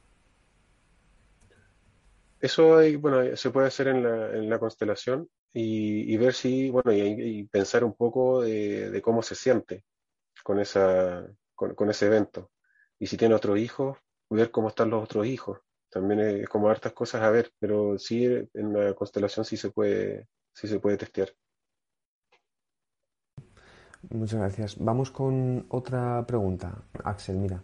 Eso 2.42 2.78
hay, 2.78 2.96
bueno, 2.96 3.36
se 3.36 3.50
puede 3.52 3.68
hacer 3.68 3.90
en 3.90 4.04
la, 4.04 4.32
en 4.36 4.50
la 4.50 4.60
constelación 4.60 5.30
y, 5.54 6.16
ver 6.18 6.34
si, 6.34 6.70
bueno, 6.70 6.92
y, 6.94 7.44
pensar 7.48 7.84
un 7.84 7.94
poco 7.94 8.42
de, 8.42 9.02
cómo 9.04 9.22
se 9.22 9.36
siente 9.36 9.84
con, 10.44 10.60
esa, 10.60 11.28
con, 11.56 11.90
ese 11.90 12.08
evento. 12.08 12.52
Y 13.00 13.08
si 13.08 13.18
tiene 13.18 13.36
otros 13.36 13.58
hijos, 13.58 13.98
ver 14.30 14.52
cómo 14.52 14.70
están 14.70 14.90
los 14.90 15.04
otros 15.04 15.26
hijos. 15.26 15.60
También 15.90 16.20
es 16.20 16.50
como 16.50 16.70
hartas 16.70 16.94
cosas 16.94 17.22
a 17.24 17.30
ver, 17.32 17.52
pero 17.60 17.98
sí 17.98 18.26
en 18.26 18.74
la 18.74 18.94
constelación 18.94 19.46
sí 19.46 19.58
se 19.58 19.72
puede, 19.72 20.28
sí 20.54 20.68
se 20.68 20.80
puede 20.80 20.98
testear. 20.98 21.30
Muchas 24.10 24.40
gracias. 24.40 24.78
Vamos 24.78 25.12
con 25.12 25.66
otra 25.70 26.26
pregunta, 26.26 26.84
Axel. 27.04 27.38
Mira, 27.38 27.64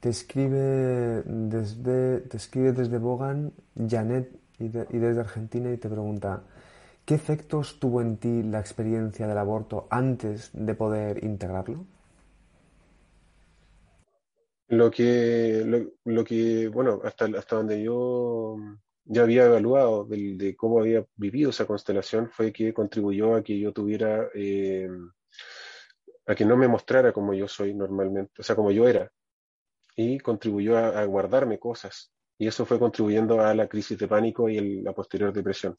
te 0.00 0.08
escribe 0.08 1.22
desde, 1.26 2.20
te 2.20 2.36
escribe 2.36 2.72
desde 2.72 2.98
Bogan, 2.98 3.52
Janet, 3.74 4.40
y 4.58 4.68
desde 4.68 5.20
Argentina, 5.20 5.70
y 5.70 5.76
te 5.76 5.90
pregunta, 5.90 6.44
¿Qué 7.06 7.14
efectos 7.14 7.78
tuvo 7.78 8.00
en 8.00 8.16
ti 8.16 8.42
la 8.42 8.58
experiencia 8.58 9.28
del 9.28 9.38
aborto 9.38 9.86
antes 9.90 10.50
de 10.52 10.74
poder 10.74 11.22
integrarlo? 11.22 11.86
Lo 14.68 14.90
que, 14.90 15.64
lo, 16.04 16.24
que 16.24 16.68
bueno, 16.68 17.00
hasta, 17.04 17.26
hasta 17.26 17.56
donde 17.56 17.82
yo 17.82 18.56
ya 19.04 19.22
había 19.22 19.44
evaluado 19.46 20.04
de, 20.04 20.56
cómo 20.56 20.80
había 20.80 21.06
vivido 21.14 21.50
esa 21.50 21.66
constelación 21.66 22.30
fue 22.30 22.52
que 22.52 22.74
contribuyó 22.74 23.36
a 23.36 23.42
que 23.44 23.58
yo 23.58 23.72
tuviera, 23.72 24.28
eh, 24.34 24.88
a 26.26 26.34
que 26.34 26.44
no 26.44 26.56
me 26.56 26.66
mostrara 26.66 27.12
como 27.12 27.32
yo 27.32 27.46
soy 27.46 27.74
normalmente, 27.74 28.32
o 28.40 28.42
sea, 28.42 28.56
como 28.56 28.72
yo 28.72 28.88
era, 28.88 29.10
y 29.94 30.18
contribuyó 30.18 30.76
a, 30.76 31.04
guardarme 31.04 31.58
cosas. 31.58 32.12
Y 32.38 32.48
eso 32.48 32.66
fue 32.66 32.78
contribuyendo 32.78 33.40
a 33.40 33.54
la 33.54 33.68
crisis 33.68 33.96
de 33.98 34.08
pánico 34.08 34.48
y 34.48 34.82
la 34.82 34.92
posterior 34.92 35.32
depresión. 35.32 35.78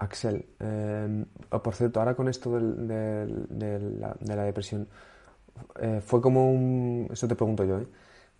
Axel, 0.00 0.46
em, 0.58 1.26
oh, 1.50 1.62
por 1.62 1.74
cierto, 1.74 2.00
ahora 2.00 2.14
con 2.14 2.28
esto 2.28 2.58
de, 2.58 3.26
la, 4.26 4.44
depresión, 4.44 4.88
eh, 5.80 6.00
fue 6.04 6.20
como 6.22 6.50
un, 6.50 7.08
eso 7.12 7.28
te 7.28 7.36
pregunto 7.36 7.64
yo, 7.64 7.80
¿eh? 7.80 7.86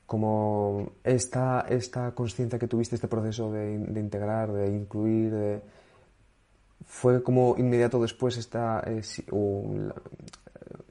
como 0.07 0.92
esta, 1.05 1.66
esta 1.68 2.12
conciencia 2.14 2.59
que 2.59 2.66
tuviste, 2.66 2.94
este 2.96 3.09
proceso 3.09 3.53
de, 3.53 3.75
integrar, 3.75 4.53
de 4.53 4.68
incluir, 4.68 5.62
fue 6.87 7.23
como 7.23 7.55
inmediato 7.59 8.01
después 8.01 8.37
esta, 8.38 8.83
eh, 8.87 9.03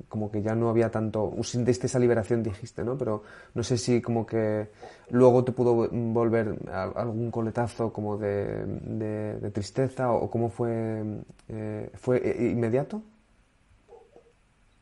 como 0.10 0.32
que 0.32 0.42
ya 0.42 0.56
no 0.56 0.70
había 0.70 0.90
tanto, 0.90 1.34
sentiste 1.44 1.88
esa 1.88 2.00
liberación 2.00 2.44
dijiste, 2.44 2.84
¿no? 2.84 2.98
Pero 2.98 3.24
no 3.54 3.64
sé 3.64 3.78
si 3.78 4.02
como 4.02 4.26
que 4.26 4.70
luego 5.12 5.44
te 5.44 5.52
pudo 5.52 5.88
volver 5.90 6.58
algún 6.72 7.32
coletazo 7.32 7.94
como 7.94 8.18
de, 8.18 9.52
tristeza 9.54 10.12
o 10.12 10.30
cómo 10.30 10.50
fue, 10.50 11.04
eh, 11.48 11.90
¿fue 11.94 12.18
inmediato? 12.52 13.02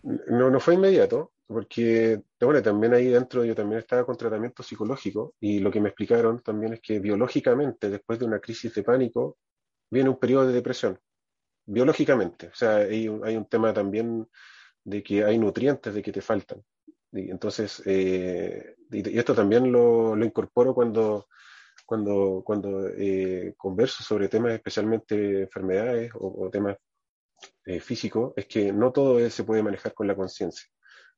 No, 0.03 0.49
no 0.49 0.59
fue 0.59 0.75
inmediato, 0.75 1.31
porque 1.45 2.21
bueno, 2.39 2.61
también 2.61 2.93
ahí 2.93 3.07
dentro 3.07 3.43
yo 3.43 3.53
también 3.53 3.79
estaba 3.79 4.05
con 4.05 4.17
tratamiento 4.17 4.63
psicológico 4.63 5.33
y 5.39 5.59
lo 5.59 5.69
que 5.69 5.81
me 5.81 5.89
explicaron 5.89 6.41
también 6.41 6.73
es 6.73 6.81
que 6.81 6.99
biológicamente 6.99 7.89
después 7.89 8.17
de 8.17 8.25
una 8.25 8.39
crisis 8.39 8.73
de 8.73 8.83
pánico 8.83 9.37
viene 9.89 10.09
un 10.09 10.17
periodo 10.17 10.47
de 10.47 10.53
depresión 10.53 10.99
biológicamente. 11.67 12.47
O 12.47 12.55
sea, 12.55 12.77
hay 12.77 13.07
un, 13.07 13.23
hay 13.25 13.35
un 13.35 13.45
tema 13.45 13.73
también 13.73 14.27
de 14.87 15.03
que 15.03 15.23
hay 15.25 15.37
nutrientes 15.37 15.93
de 15.93 16.01
que 16.01 16.13
te 16.13 16.21
faltan. 16.21 16.63
Y 17.11 17.29
entonces, 17.29 17.83
eh, 17.85 18.75
y, 18.91 19.19
esto 19.19 19.35
también 19.35 19.69
lo, 19.71 20.15
lo, 20.15 20.25
incorporo 20.25 20.73
cuando, 20.73 21.27
cuando, 21.85 22.41
cuando 22.45 22.87
eh, 22.89 23.53
converso 23.57 24.03
sobre 24.03 24.29
temas 24.29 24.53
especialmente 24.53 25.41
enfermedades 25.41 26.11
o, 26.15 26.45
o 26.45 26.49
temas 26.49 26.77
eh, 27.65 27.81
físicos, 27.81 28.33
es 28.37 28.45
que 28.47 28.71
no 28.71 28.91
todo 28.93 29.29
se 29.29 29.43
puede 29.43 29.61
manejar 29.61 29.93
con 29.93 30.07
la 30.07 30.15
conciencia. 30.15 30.67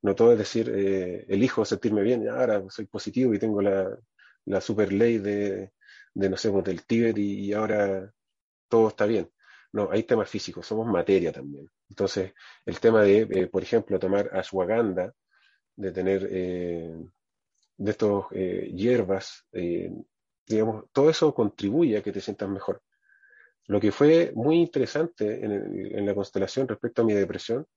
No 0.02 0.16
todo 0.16 0.32
es 0.32 0.40
decir, 0.40 0.70
elijo 1.28 1.66
sentirme 1.66 2.02
bien, 2.04 2.28
ahora 2.30 2.64
soy 2.70 2.86
positivo 2.86 3.34
y 3.34 3.40
tengo 3.40 3.62
la, 3.62 4.00
la 4.46 4.62
super 4.62 4.92
ley 4.94 5.18
de, 5.20 5.74
de, 6.14 6.30
no 6.30 6.38
sé, 6.38 6.50
pues, 6.52 6.64
del 6.64 6.86
Tíbet 6.86 7.18
y, 7.18 7.48
y 7.48 7.54
ahora 7.54 8.12
todo 8.70 8.88
está 8.90 9.06
bien. 9.06 9.30
No, 9.74 9.90
hay 9.92 10.04
temas 10.04 10.30
físicos, 10.30 10.66
somos 10.66 10.88
materia 10.88 11.32
también. 11.32 11.70
Entonces, 11.90 12.34
el 12.66 12.80
tema 12.80 13.02
de, 13.04 13.22
eh, 13.30 13.48
por 13.48 13.64
ejemplo, 13.64 14.00
tomar 14.00 14.30
ashwagandha, 14.36 15.14
de 15.76 15.92
tener 15.92 16.28
eh, 16.32 16.96
de 17.78 17.92
estos 17.92 18.26
eh, 18.32 18.72
hierbas, 18.76 19.46
digamos, 20.46 20.86
todo 20.92 21.10
eso 21.10 21.34
contribuye 21.34 21.98
a 21.98 22.04
que 22.04 22.12
te 22.12 22.22
sientas 22.22 22.50
mejor. 22.50 22.82
Lo 23.68 23.80
que 23.80 23.92
fue 23.92 24.32
muy 24.36 24.58
interesante 24.58 25.46
en 25.46 26.06
la 26.06 26.16
constelación 26.16 26.68
respecto 26.68 27.02
a 27.02 27.06
mi 27.06 27.14
depresión 27.14 27.68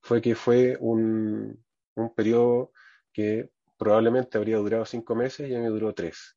fue 0.00 0.20
que 0.20 0.34
fue 0.34 0.76
un, 0.80 1.62
un 1.96 2.14
periodo 2.14 2.72
que 3.12 3.50
probablemente 3.76 4.38
habría 4.38 4.58
durado 4.58 4.84
cinco 4.84 5.14
meses 5.14 5.48
y 5.50 5.54
a 5.54 5.58
mí 5.58 5.66
duró 5.66 5.92
tres. 5.92 6.36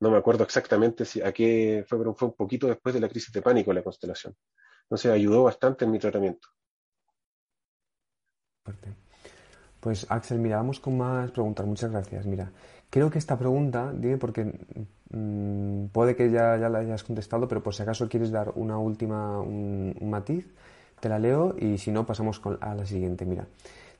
No 0.00 0.10
me 0.10 0.18
acuerdo 0.18 0.44
exactamente 0.44 1.04
si, 1.04 1.22
a 1.22 1.32
qué 1.32 1.84
fue, 1.86 1.98
pero 1.98 2.14
fue 2.14 2.28
un 2.28 2.34
poquito 2.34 2.66
después 2.66 2.94
de 2.94 3.00
la 3.00 3.08
crisis 3.08 3.32
de 3.32 3.42
pánico 3.42 3.72
la 3.72 3.82
constelación. 3.82 4.34
Entonces 4.92 5.10
ayudó 5.10 5.44
bastante 5.44 5.86
en 5.86 5.90
mi 5.90 5.98
tratamiento. 5.98 6.48
Pues 9.80 10.04
Axel, 10.10 10.38
mira, 10.38 10.56
vamos 10.56 10.80
con 10.80 10.98
más 10.98 11.30
preguntas. 11.30 11.64
Muchas 11.64 11.90
gracias. 11.90 12.26
Mira, 12.26 12.50
creo 12.90 13.08
que 13.08 13.16
esta 13.16 13.38
pregunta, 13.38 13.90
dime 13.96 14.18
porque 14.18 14.52
mmm, 15.08 15.86
puede 15.86 16.14
que 16.14 16.30
ya, 16.30 16.58
ya, 16.58 16.68
la 16.68 16.80
hayas 16.80 17.04
contestado, 17.04 17.48
pero 17.48 17.62
por 17.62 17.74
si 17.74 17.82
acaso 17.82 18.06
quieres 18.06 18.30
dar 18.30 18.52
una 18.54 18.76
última, 18.76 19.40
un, 19.40 19.96
un 19.98 20.10
matiz, 20.10 20.46
te 21.00 21.08
la 21.08 21.18
leo 21.18 21.56
y 21.58 21.78
si 21.78 21.90
no 21.90 22.04
pasamos 22.04 22.38
con, 22.38 22.58
a 22.60 22.74
la 22.74 22.84
siguiente. 22.84 23.24
Mira, 23.24 23.46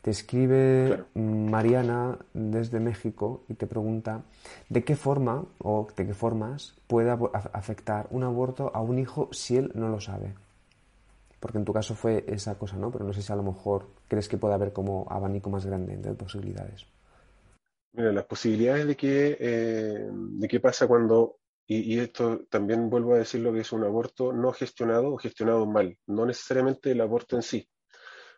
te 0.02 0.10
escribe 0.10 0.88
claro. 0.88 1.06
Mariana 1.14 2.18
desde 2.34 2.80
México 2.80 3.44
y 3.48 3.54
te 3.54 3.66
pregunta 3.66 4.20
de 4.68 4.84
qué 4.84 4.94
forma 4.94 5.46
o 5.58 5.88
de 5.96 6.06
qué 6.06 6.12
formas 6.12 6.74
puede 6.86 7.10
afectar 7.54 8.08
un 8.10 8.24
aborto 8.24 8.70
a 8.74 8.82
un 8.82 8.98
hijo 8.98 9.30
si 9.32 9.56
él 9.56 9.72
no 9.74 9.88
lo 9.88 9.98
sabe. 9.98 10.34
Porque 11.42 11.58
en 11.58 11.64
tu 11.64 11.72
caso 11.72 11.96
fue 11.96 12.24
esa 12.28 12.56
cosa, 12.56 12.76
¿no? 12.76 12.92
Pero 12.92 13.04
no 13.04 13.12
sé 13.12 13.20
si 13.20 13.32
a 13.32 13.36
lo 13.36 13.42
mejor 13.42 13.88
crees 14.06 14.28
que 14.28 14.38
puede 14.38 14.54
haber 14.54 14.72
como 14.72 15.08
abanico 15.10 15.50
más 15.50 15.66
grande 15.66 15.96
de 15.96 16.14
posibilidades. 16.14 16.86
Mira, 17.94 18.12
las 18.12 18.26
posibilidades 18.26 18.86
de 18.86 18.96
que, 18.96 19.36
eh, 19.40 20.08
de 20.08 20.48
qué 20.48 20.60
pasa 20.60 20.86
cuando, 20.86 21.40
y, 21.66 21.94
y, 21.94 21.98
esto 21.98 22.44
también 22.48 22.88
vuelvo 22.88 23.14
a 23.14 23.18
decir 23.18 23.40
lo 23.40 23.52
que 23.52 23.62
es 23.62 23.72
un 23.72 23.82
aborto 23.82 24.32
no 24.32 24.52
gestionado 24.52 25.12
o 25.12 25.18
gestionado 25.18 25.66
mal, 25.66 25.98
no 26.06 26.26
necesariamente 26.26 26.92
el 26.92 27.00
aborto 27.00 27.34
en 27.34 27.42
sí. 27.42 27.68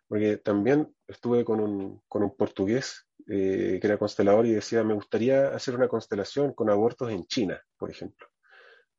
Porque 0.08 0.38
también 0.38 0.90
estuve 1.06 1.44
con 1.44 1.60
un, 1.60 2.00
con 2.08 2.22
un 2.22 2.34
portugués 2.34 3.06
eh, 3.28 3.78
que 3.82 3.86
era 3.86 3.98
constelador 3.98 4.46
y 4.46 4.52
decía, 4.52 4.82
me 4.82 4.94
gustaría 4.94 5.48
hacer 5.48 5.74
una 5.76 5.88
constelación 5.88 6.54
con 6.54 6.70
abortos 6.70 7.10
en 7.10 7.26
China, 7.26 7.60
por 7.76 7.90
ejemplo 7.90 8.28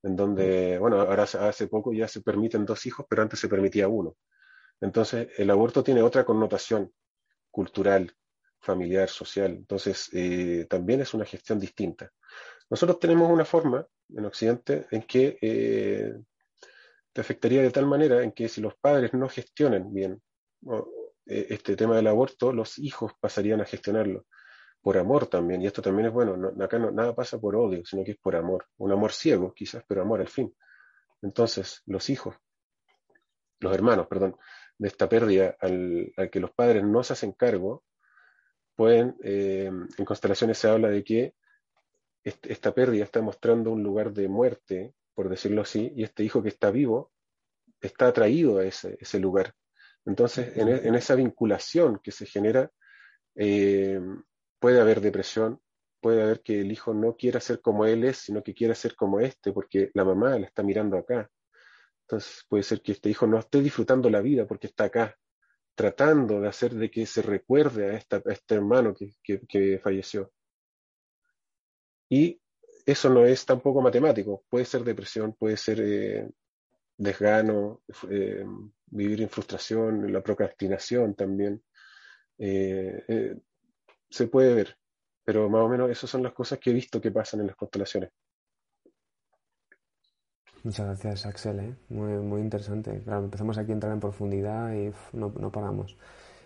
en 0.06 0.16
donde, 0.16 0.78
bueno, 0.78 1.02
ahora 1.02 1.24
hace 1.24 1.68
poco 1.68 1.92
ya 1.92 2.08
se 2.08 2.22
permiten 2.22 2.64
dos 2.64 2.86
hijos, 2.86 3.08
pero 3.10 3.24
antes 3.24 3.40
se 3.40 3.50
permitía 3.50 3.88
uno. 3.88 4.16
Entonces, 4.80 5.30
el 5.38 5.50
aborto 5.50 5.84
tiene 5.84 6.04
otra 6.04 6.24
connotación 6.24 6.94
cultural, 7.50 8.14
familiar, 8.60 9.10
social. 9.10 9.52
Entonces, 9.52 10.10
eh, 10.14 10.68
también 10.70 11.02
es 11.02 11.16
una 11.16 11.26
gestión 11.26 11.60
distinta. 11.60 12.12
Nosotros 12.70 13.00
tenemos 13.00 13.32
una 13.32 13.46
forma 13.46 13.84
en 14.10 14.26
Occidente 14.26 14.86
en 14.92 15.02
que 15.02 15.40
eh, 15.42 16.14
te 17.12 17.22
afectaría 17.22 17.64
de 17.64 17.72
tal 17.72 17.88
manera 17.88 18.22
en 18.22 18.32
que 18.32 18.48
si 18.48 18.62
los 18.62 18.76
padres 18.76 19.12
no 19.14 19.28
gestionan 19.28 19.92
bien 19.92 20.22
este 21.26 21.76
tema 21.76 21.96
del 21.96 22.06
aborto, 22.06 22.54
los 22.54 22.78
hijos 22.78 23.14
pasarían 23.20 23.60
a 23.62 23.66
gestionarlo 23.66 24.26
por 24.86 25.00
amor 25.00 25.26
también, 25.26 25.64
y 25.64 25.66
esto 25.66 25.82
también 25.82 26.10
es 26.10 26.14
bueno, 26.14 26.38
no, 26.38 26.64
acá 26.64 26.78
nada 26.78 27.16
pasa 27.16 27.40
por 27.40 27.56
odio, 27.56 27.84
sino 27.84 28.04
que 28.04 28.12
es 28.12 28.18
por 28.18 28.36
amor, 28.36 28.68
un 28.78 28.92
amor 28.92 29.12
ciego 29.14 29.52
quizás, 29.52 29.84
pero 29.88 30.04
amor 30.04 30.22
al 30.22 30.28
fin. 30.28 30.56
Entonces, 31.24 31.82
los 31.88 32.08
hijos, 32.12 32.36
los 33.62 33.74
hermanos, 33.74 34.06
perdón, 34.06 34.38
de 34.78 34.88
esta 34.88 35.10
pérdida 35.10 35.58
al, 35.60 36.14
que 36.32 36.40
los 36.40 36.52
padres 36.52 36.84
no 36.84 37.04
se 37.04 37.14
hacen 37.14 37.32
cargo, 37.32 37.84
pueden, 38.76 39.16
eh, 39.24 39.72
en 39.98 40.06
constelaciones 40.06 40.60
se 40.60 40.68
habla 40.68 40.90
de 40.90 41.04
que 41.04 41.34
esta 42.24 42.72
pérdida 42.72 43.06
está 43.06 43.24
mostrando 43.24 43.72
un 43.72 43.82
lugar 43.82 44.14
de 44.14 44.28
muerte, 44.28 44.94
por 45.16 45.30
decirlo 45.30 45.64
así, 45.64 45.94
y 45.96 46.04
este 46.04 46.24
hijo 46.24 46.44
que 46.44 46.50
está 46.50 46.70
vivo 46.70 47.12
está 47.82 48.10
atraído 48.10 48.60
a 48.60 48.66
ese, 48.66 49.20
lugar. 49.20 49.56
Entonces, 50.06 50.56
en, 50.56 50.68
en, 50.68 50.94
esa 50.94 51.16
vinculación 51.16 52.00
que 52.04 52.12
se 52.12 52.28
genera, 52.28 52.70
eh, 53.34 54.00
puede 54.60 54.82
haber 54.82 55.02
depresión, 55.02 55.62
puede 56.06 56.22
haber 56.22 56.42
que 56.42 56.62
el 56.62 56.72
hijo 56.72 56.94
no 56.94 57.16
quiera 57.16 57.40
ser 57.40 57.62
como 57.62 57.86
él 57.86 58.04
es, 58.04 58.18
sino 58.18 58.44
que 58.44 58.54
quiera 58.54 58.76
ser 58.76 58.96
como 58.96 59.20
este, 59.20 59.52
porque 59.52 59.90
la 59.94 60.06
mamá 60.06 60.38
la 60.38 60.46
está 60.46 60.64
mirando 60.64 60.98
acá. 60.98 61.30
Entonces 62.02 62.46
puede 62.48 62.64
ser 62.64 62.82
que 62.82 62.92
este 62.92 63.10
hijo 63.10 63.26
no 63.26 63.40
esté 63.40 63.60
disfrutando 63.62 64.10
la 64.10 64.22
vida 64.22 64.46
porque 64.46 64.68
está 64.68 64.84
acá, 64.86 65.18
tratando 65.74 66.40
de 66.40 66.48
hacer 66.48 66.76
de 66.76 66.92
que 66.92 67.06
se 67.08 67.24
recuerde 67.24 67.90
a, 67.90 67.98
esta, 67.98 68.18
a 68.18 68.32
este 68.32 68.56
hermano 68.56 68.94
que, 68.94 69.16
que, 69.48 69.80
falleció. 69.80 70.32
Y 72.08 72.40
eso 72.86 73.10
no 73.10 73.26
es 73.26 73.44
tampoco 73.44 73.82
matemático, 73.82 74.46
puede 74.48 74.66
ser 74.66 74.84
depresión, 74.84 75.34
puede 75.34 75.58
ser 75.58 75.82
eh, 75.82 76.30
desgano, 76.98 77.82
eh, 78.12 78.46
vivir 78.86 79.24
en 79.24 79.30
frustración, 79.30 80.14
la 80.14 80.22
procrastinación 80.22 81.16
también. 81.16 81.64
Eh 82.38 83.36
se 84.10 84.28
puede 84.28 84.54
ver, 84.54 84.78
pero 85.24 85.50
más 85.50 85.62
o 85.62 85.70
menos 85.70 85.90
esas 85.90 86.10
son 86.10 86.24
las 86.24 86.34
cosas 86.34 86.60
que 86.60 86.70
he 86.70 86.74
visto 86.74 87.02
que 87.02 87.12
pasan 87.12 87.42
en 87.42 87.48
las 87.48 87.56
constelaciones. 87.56 88.12
Muchas 90.66 90.88
gracias, 90.88 91.28
Axel. 91.28 91.60
¿eh? 91.60 91.76
Muy, 91.90 92.14
muy 92.14 92.42
interesante. 92.42 93.02
Claro, 93.04 93.26
empezamos 93.26 93.58
aquí 93.60 93.70
a 93.72 93.76
entrar 93.76 93.94
en 93.94 94.00
profundidad 94.00 94.74
y 94.74 94.92
no, 95.14 95.32
no, 95.40 95.52
paramos. 95.52 95.96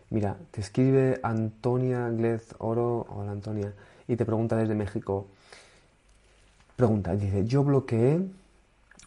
Mira, 0.09 0.37
te 0.51 0.59
escribe 0.59 1.21
Antonia 1.23 2.09
Glez 2.09 2.53
Oro, 2.57 3.05
hola 3.09 3.31
Antonia, 3.31 3.73
y 4.09 4.17
te 4.17 4.25
pregunta 4.25 4.57
desde 4.57 4.75
México. 4.75 5.27
Pregunta, 6.75 7.15
dice, 7.15 7.45
yo 7.45 7.63
bloqueé 7.63 8.19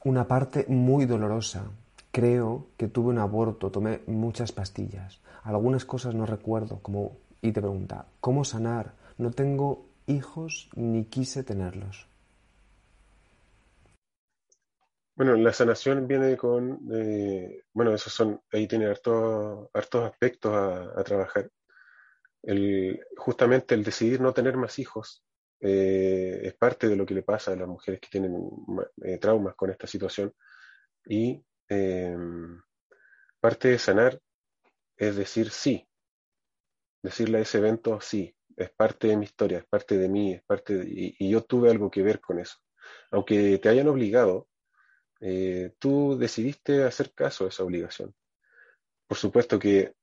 una 0.05 0.26
parte 0.26 0.64
muy 0.68 1.05
dolorosa. 1.05 1.64
Creo 2.11 2.68
que 2.78 2.88
tuve 2.88 3.11
un 3.11 3.18
aborto, 3.18 3.70
tomé 3.70 4.00
muchas 4.07 4.53
pastillas. 4.53 5.20
Algunas 5.42 5.84
cosas 5.84 6.14
no 6.14 6.24
recuerdo, 6.24 6.78
como 6.80 7.18
y 7.43 7.53
te 7.53 7.61
pregunta, 7.61 8.07
¿cómo 8.20 8.45
sanar? 8.45 8.95
No 9.18 9.32
tengo 9.32 9.88
hijos 10.07 10.70
ni 10.76 11.05
quise 11.05 11.43
tenerlos. 11.43 12.07
Bueno, 15.14 15.36
la 15.36 15.53
sanación 15.53 16.07
viene 16.07 16.36
con, 16.36 16.80
eh, 16.93 17.64
bueno, 17.74 17.93
esos 17.95 18.12
son, 18.12 18.40
ahí 18.53 18.66
tiene 18.66 18.86
hartos, 18.86 19.68
aspectos 19.74 20.53
a, 20.97 21.03
trabajar. 21.05 21.51
El, 22.43 23.05
justamente 23.16 23.74
el 23.74 23.84
decidir 23.84 24.20
no 24.20 24.32
tener 24.32 24.57
más 24.57 24.78
hijos 24.78 25.24
eh, 25.61 26.40
es 26.45 26.55
parte 26.55 26.88
de 26.88 26.97
lo 26.97 27.05
que 27.05 27.14
le 27.14 27.22
pasa 27.22 27.53
a 27.53 27.57
las 27.57 27.68
mujeres 27.68 28.01
que 28.01 28.09
tienen 28.09 28.34
eh, 29.05 29.18
traumas 29.18 29.55
con 29.55 29.70
esta 29.70 29.86
situación. 29.86 30.32
Y 31.05 31.45
parte 33.40 33.68
de 33.68 33.78
sanar 33.78 34.20
es 34.97 35.16
decir 35.16 35.51
sí, 35.51 35.86
decirle 37.03 37.38
a 37.38 37.40
ese 37.42 37.59
evento, 37.59 38.00
sí, 38.00 38.34
es 38.57 38.70
parte 38.70 39.09
de 39.09 39.16
mi 39.16 39.24
historia, 39.24 39.59
es 39.59 39.66
parte 39.66 39.98
de 39.98 40.09
mí, 40.09 40.34
es 40.34 40.42
parte 40.42 40.74
de, 40.74 40.86
y, 40.88 41.30
yo 41.30 41.42
tuve 41.42 41.70
algo 41.70 41.90
que 41.90 42.03
ver 42.03 42.20
con 42.20 42.38
eso. 42.38 42.57
Aunque 43.11 43.59
te 43.59 43.68
hayan 43.68 43.88
obligado, 43.88 44.48
eh, 45.20 45.72
tú 45.78 46.16
decidiste 46.18 46.84
hacer 46.84 47.12
caso 47.12 47.44
a 47.44 47.48
esa 47.48 47.64
obligación. 47.64 48.14
Por 49.07 49.18
supuesto 49.18 49.59
que 49.59 49.94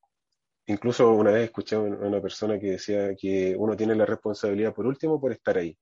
incluso 0.66 1.10
una 1.10 1.32
vez 1.32 1.44
escuché 1.44 1.76
a 1.76 1.80
una 1.80 2.20
persona 2.20 2.58
que 2.58 2.72
decía 2.72 3.14
que 3.16 3.54
uno 3.56 3.76
tiene 3.76 3.94
la 3.94 4.06
responsabilidad 4.06 4.74
por 4.74 4.86
último 4.86 5.20
por 5.20 5.32
estar 5.32 5.58
ahí, 5.58 5.76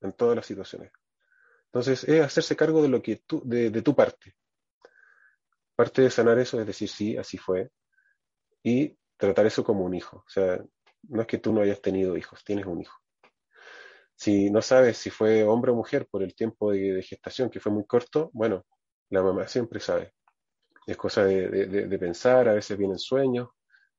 en 0.00 0.12
todas 0.12 0.36
las 0.36 0.46
situaciones. 0.46 0.92
Entonces 1.66 2.04
es 2.04 2.22
hacerse 2.22 2.56
cargo 2.56 2.82
de 2.82 2.88
lo 2.88 3.02
que 3.02 3.16
tú, 3.26 3.42
de, 3.44 3.70
de 3.70 3.82
tu 3.82 3.94
parte. 3.94 4.34
Parte 5.74 6.02
de 6.02 6.10
sanar 6.10 6.38
eso 6.38 6.60
es 6.60 6.66
decir, 6.66 6.88
sí, 6.88 7.16
así 7.16 7.38
fue. 7.38 7.70
Y 8.62 8.96
tratar 9.16 9.46
eso 9.46 9.64
como 9.64 9.84
un 9.84 9.94
hijo. 9.94 10.18
O 10.18 10.28
sea, 10.28 10.60
no 11.08 11.20
es 11.22 11.26
que 11.26 11.38
tú 11.38 11.52
no 11.52 11.60
hayas 11.62 11.80
tenido 11.80 12.16
hijos, 12.16 12.44
tienes 12.44 12.66
un 12.66 12.80
hijo. 12.80 12.96
Si 14.14 14.50
no 14.50 14.62
sabes 14.62 14.96
si 14.98 15.10
fue 15.10 15.44
hombre 15.44 15.72
o 15.72 15.74
mujer 15.74 16.06
por 16.10 16.22
el 16.22 16.34
tiempo 16.34 16.72
de, 16.72 17.02
gestación, 17.02 17.50
que 17.50 17.60
fue 17.60 17.72
muy 17.72 17.84
corto, 17.86 18.30
bueno, 18.32 18.64
la 19.10 19.22
mamá 19.22 19.46
siempre 19.48 19.80
sabe. 19.80 20.14
es 20.86 20.96
cosa 20.96 21.24
de, 21.24 21.98
pensar, 21.98 22.48
a 22.48 22.54
veces 22.54 22.78
vienen 22.78 22.98
sueños, 22.98 23.48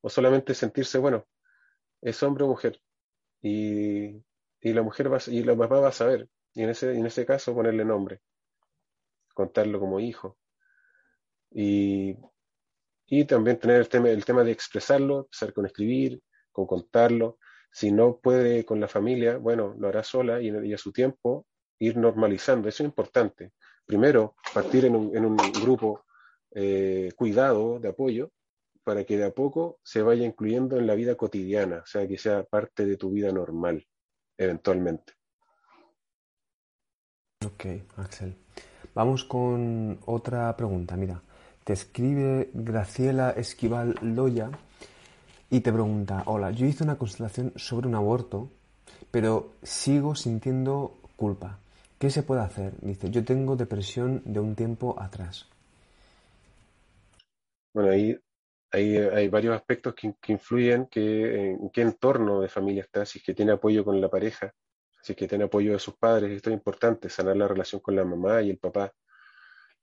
o 0.02 0.10
solamente 0.10 0.54
sentirse, 0.56 0.98
bueno, 1.00 1.28
es 2.02 2.22
hombre 2.24 2.46
o 2.46 2.48
mujer. 2.48 2.82
Y, 3.42 4.24
la 4.62 4.82
mujer 4.82 5.14
va, 5.14 5.20
y 5.28 5.44
la 5.44 5.56
mamá 5.56 5.80
va 5.80 5.90
a 5.90 5.92
saber, 5.92 6.30
y 6.54 6.64
en 6.64 6.70
ese, 6.72 6.94
en 6.94 7.06
ese 7.06 7.26
caso 7.26 7.54
ponerle 7.54 7.86
nombre, 7.86 8.22
contarlo 9.34 9.80
como 9.80 10.00
hijo. 10.00 10.38
Y, 11.52 12.18
también 13.26 13.58
tener 13.58 13.78
el 13.78 13.88
tema, 13.88 14.10
el 14.10 14.26
tema 14.26 14.44
de 14.44 14.52
expresarlo, 14.52 15.20
empezar 15.20 15.54
con 15.54 15.66
escribir, 15.66 16.22
con 16.52 16.66
contarlo. 16.66 17.38
Si 17.72 17.92
no 17.92 18.18
puede 18.18 18.66
con 18.66 18.80
la 18.80 18.88
familia, 18.88 19.38
bueno, 19.38 19.76
lo 19.78 19.88
hará 19.88 20.04
sola 20.04 20.42
y, 20.42 20.50
y 20.50 20.74
a 20.74 20.78
su 20.78 20.92
tiempo 20.92 21.46
ir 21.80 21.98
normalizando. 21.98 22.68
Eso 22.68 22.84
es 22.84 22.88
importante. 22.88 23.52
Primero, 23.86 24.36
partir 24.54 24.86
en 24.86 24.96
un, 24.96 25.16
en 25.16 25.26
un 25.26 25.38
grupo 25.38 26.06
eh, 26.52 27.12
cuidado, 27.16 27.80
de 27.80 27.90
apoyo, 27.90 28.32
para 28.84 29.04
que 29.04 29.18
de 29.18 29.26
a 29.26 29.32
poco 29.32 29.80
se 29.84 30.02
vaya 30.02 30.26
incluyendo 30.26 30.78
en 30.78 30.88
la 30.88 30.96
vida 30.96 31.16
cotidiana, 31.16 31.80
o 31.80 31.86
sea, 31.86 32.08
que 32.08 32.18
sea 32.18 32.44
parte 32.44 32.86
de 32.86 32.98
tu 32.98 33.12
vida 33.12 33.32
normal, 33.32 33.86
eventualmente. 34.38 35.14
Ok, 37.46 37.66
Axel. 37.98 38.36
Vamos 38.94 39.24
con 39.24 40.00
otra 40.06 40.56
pregunta. 40.58 40.98
Mira, 40.98 41.22
te 41.68 41.74
escribe 41.74 42.50
Graciela 42.54 43.32
Esquival 43.32 43.96
Loya 44.02 44.50
y 45.50 45.60
te 45.60 45.74
pregunta, 45.74 46.24
hola, 46.26 46.52
yo 46.52 46.66
hice 46.66 46.86
una 46.86 46.98
constelación 46.98 47.52
sobre 47.58 47.90
un 47.90 47.96
aborto, 47.96 48.50
pero 49.12 49.52
sigo 49.64 50.16
sintiendo 50.16 50.98
culpa. 51.18 51.60
¿Qué 52.00 52.10
se 52.10 52.24
puede 52.24 52.40
hacer? 52.40 52.72
Dice, 52.80 53.12
yo 53.12 53.26
tengo 53.26 53.58
depresión 53.58 54.22
de 54.24 54.40
un 54.40 54.56
tiempo 54.56 54.96
atrás. 54.98 55.50
Bueno, 57.74 57.92
ahí, 57.92 58.18
hay 58.72 59.28
varios 59.28 59.54
aspectos 59.54 59.94
que, 59.94 60.16
influyen 60.32 60.86
que, 60.86 61.50
en 61.52 61.70
qué 61.72 61.82
entorno 61.82 62.40
de 62.40 62.48
familia 62.48 62.84
está, 62.84 63.06
si 63.06 63.20
es 63.20 63.26
que 63.26 63.34
tiene 63.34 63.52
apoyo 63.52 63.84
con 63.84 64.00
la 64.00 64.08
pareja, 64.08 64.54
si 65.02 65.12
es 65.12 65.18
que 65.18 65.28
tiene 65.28 65.44
apoyo 65.44 65.74
de 65.74 65.80
sus 65.80 65.98
padres, 65.98 66.32
esto 66.32 66.50
es 66.50 66.54
importante, 66.54 67.10
sanar 67.10 67.36
la 67.36 67.50
relación 67.50 67.82
con 67.82 67.94
la 67.94 68.06
mamá 68.06 68.42
y 68.42 68.52
el 68.52 68.58
papá, 68.58 68.94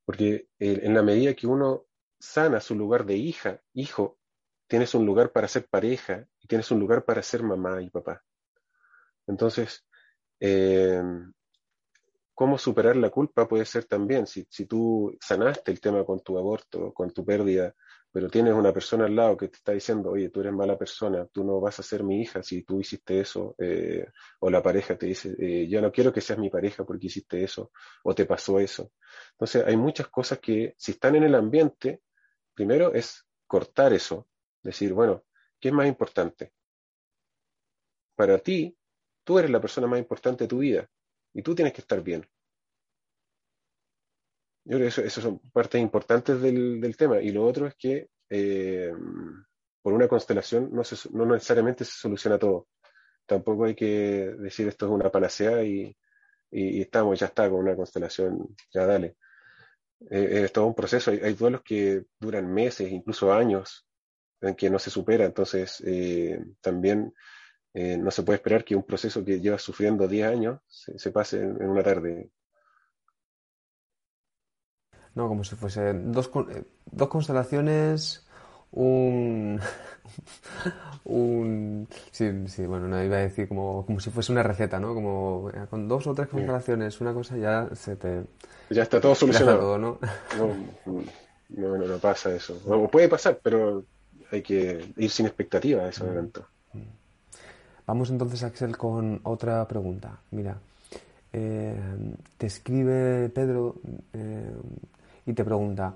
porque 0.05 0.48
en 0.59 0.94
la 0.94 1.02
medida 1.02 1.34
que 1.34 1.46
uno 1.46 1.86
sana 2.18 2.61
su 2.61 2.74
lugar 2.74 3.05
de 3.05 3.16
hija, 3.16 3.61
hijo, 3.72 4.18
tienes 4.66 4.94
un 4.94 5.07
lugar 5.07 5.32
para 5.32 5.48
ser 5.48 5.66
pareja 5.68 6.26
y 6.40 6.46
tienes 6.46 6.70
un 6.70 6.80
lugar 6.80 7.05
para 7.05 7.22
ser 7.22 7.42
mamá 7.42 7.82
y 7.82 7.90
papá. 7.90 8.22
Entonces, 9.26 9.86
eh, 10.40 11.02
cómo 12.34 12.59
superar 12.59 12.96
la 12.96 13.11
culpa 13.11 13.48
puede 13.48 13.64
ser 13.64 13.84
también, 13.84 14.26
si, 14.26 14.46
si 14.50 14.66
tú 14.66 15.16
sanaste 15.20 15.70
el 15.70 15.80
tema 15.80 16.05
con 16.05 16.20
tu 16.20 16.36
aborto, 16.38 16.92
con 16.92 17.11
tu 17.11 17.24
pérdida, 17.24 17.74
pero 18.15 18.31
tienes 18.31 18.55
una 18.55 18.73
persona 18.73 19.07
al 19.07 19.17
lado 19.17 19.37
que 19.37 19.49
te 19.49 19.57
está 19.57 19.73
diciendo, 19.73 20.12
oye, 20.12 20.29
tú 20.29 20.39
eres 20.39 20.53
mala 20.53 20.79
persona, 20.79 21.27
tú 21.27 21.43
no 21.43 21.61
vas 21.61 21.81
a 21.81 21.83
ser 21.83 22.05
mi 22.05 22.23
hija 22.23 22.45
si 22.45 22.62
tú 22.62 22.79
hiciste 22.79 23.19
eso, 23.19 23.57
eh, 23.59 24.07
o 24.39 24.51
la 24.51 24.62
pareja 24.62 24.97
te 24.97 25.07
dice, 25.07 25.35
eh, 25.37 25.67
yo 25.69 25.83
no 25.83 25.91
quiero 25.91 26.12
que 26.12 26.21
seas 26.21 26.39
mi 26.39 26.49
pareja 26.49 26.85
porque 26.85 27.09
hiciste 27.09 27.43
eso, 27.43 27.73
o 28.05 28.15
te 28.15 28.25
pasó 28.25 28.61
eso. 28.61 28.93
Entonces, 29.33 29.65
hay 29.67 29.77
muchas 29.77 30.07
cosas 30.07 30.39
que, 30.39 30.75
si 30.79 30.93
están 30.93 31.17
en 31.17 31.25
el 31.25 31.35
ambiente, 31.35 32.03
primero 32.55 32.95
es 32.95 33.27
cortar 33.49 33.93
eso, 33.93 34.29
decir, 34.62 34.93
bueno, 34.93 35.25
¿qué 35.59 35.71
es 35.71 35.75
más 35.75 35.89
importante? 35.89 36.53
Para 38.15 38.39
ti, 38.39 38.79
tú 39.25 39.41
eres 39.41 39.51
la 39.51 39.61
persona 39.61 39.89
más 39.89 39.99
importante 39.99 40.45
de 40.45 40.49
tu 40.49 40.59
vida, 40.59 40.89
y 41.33 41.43
tú 41.43 41.53
tienes 41.53 41.73
que 41.73 41.81
estar 41.81 42.01
bien. 42.01 42.25
Yo 44.65 44.79
creo 44.79 44.91
que 44.91 45.03
eso, 45.07 45.21
son 45.21 45.39
partes 45.53 45.81
importantes 45.81 46.41
del, 46.41 46.97
tema. 46.97 47.21
Y 47.21 47.31
lo 47.31 47.45
otro 47.45 47.67
es 47.67 47.75
que 47.75 48.09
eh, 48.31 48.93
por 49.83 49.93
una 49.93 50.09
constelación 50.09 50.71
no, 50.73 50.83
no 51.12 51.27
necesariamente 51.35 51.85
se 51.85 51.93
soluciona 51.93 52.39
todo. 52.39 52.69
Tampoco 53.27 53.65
hay 53.65 53.75
que 53.75 54.35
decir 54.39 54.69
esto 54.69 54.87
es 54.87 54.93
una 54.93 55.11
panacea 55.11 55.62
y, 55.65 55.97
estamos, 56.51 57.19
ya 57.19 57.27
está 57.27 57.51
con 57.51 57.61
una 57.61 57.75
constelación, 57.75 58.55
ya 58.73 58.87
dale. 58.87 59.17
Eh, 60.11 60.43
es 60.45 60.53
todo 60.53 60.67
un 60.67 60.75
proceso. 60.75 61.11
Hay, 61.11 61.35
duelos 61.35 61.62
que 61.62 62.05
duran 62.21 62.53
meses, 62.53 62.91
incluso 62.91 63.33
años, 63.33 63.87
en 64.41 64.55
que 64.55 64.71
no 64.71 64.79
se 64.79 64.91
supera. 64.91 65.25
Entonces, 65.25 65.83
eh, 65.87 66.41
también 66.61 67.12
eh, 67.75 67.97
no 67.99 68.11
se 68.11 68.23
puede 68.23 68.37
esperar 68.37 68.65
que 68.65 68.77
un 68.77 68.85
proceso 68.85 69.25
que 69.25 69.41
lleva 69.41 69.59
sufriendo 69.59 70.07
10 70.07 70.27
años 70.29 70.61
se, 70.69 71.11
pase 71.11 71.43
en, 71.43 71.62
una 71.69 71.83
tarde. 71.83 72.31
No, 75.15 75.29
como 75.29 75.45
si 75.45 75.55
fuese 75.55 75.93
dos, 75.93 76.31
eh, 76.51 76.65
dos 76.91 77.09
constelaciones, 77.09 78.27
un, 78.73 79.61
un 81.05 81.89
sí, 82.11 82.31
sí, 82.49 82.67
bueno, 82.67 82.89
no 82.89 83.03
iba 83.03 83.17
a 83.17 83.21
decir 83.21 83.49
como, 83.49 83.87
como 83.87 84.01
si 84.01 84.11
fuese 84.11 84.33
una 84.33 84.43
receta, 84.43 84.81
¿no? 84.81 84.95
Como 84.95 85.51
eh, 85.51 85.67
con 85.71 85.87
dos 85.89 86.07
o 86.07 86.15
tres 86.15 86.29
constelaciones, 86.29 87.01
una 87.01 87.12
cosa 87.12 87.37
ya 87.37 87.69
se 87.75 87.97
te... 87.97 88.25
Ya 88.71 88.83
está 88.83 89.01
todo 89.01 89.15
solucionado. 89.15 89.79
¿no? 89.79 89.99
No, 91.51 91.79
no, 91.79 91.99
pasa 91.99 92.35
eso. 92.35 92.61
O 92.67 92.89
puede 92.89 93.09
pasar, 93.09 93.39
pero 93.43 93.85
hay 94.33 94.43
que 94.43 94.93
ir 94.97 95.11
sin 95.11 95.27
expectativa 95.27 95.85
a 95.85 95.89
ese 95.89 96.05
evento. 96.05 96.47
Mm. 96.73 96.79
Mm. 96.79 96.89
Vamos 97.87 98.11
entonces, 98.11 98.43
Axel, 98.43 98.77
con 98.77 99.21
otra 99.23 99.67
pregunta. 99.69 100.19
Mira, 100.31 100.57
eh, 101.33 101.77
te 102.39 102.47
escribe 102.47 103.29
Pedro 103.29 103.77
eh, 104.12 104.53
y 105.27 105.33
te 105.33 105.45
pregunta, 105.45 105.95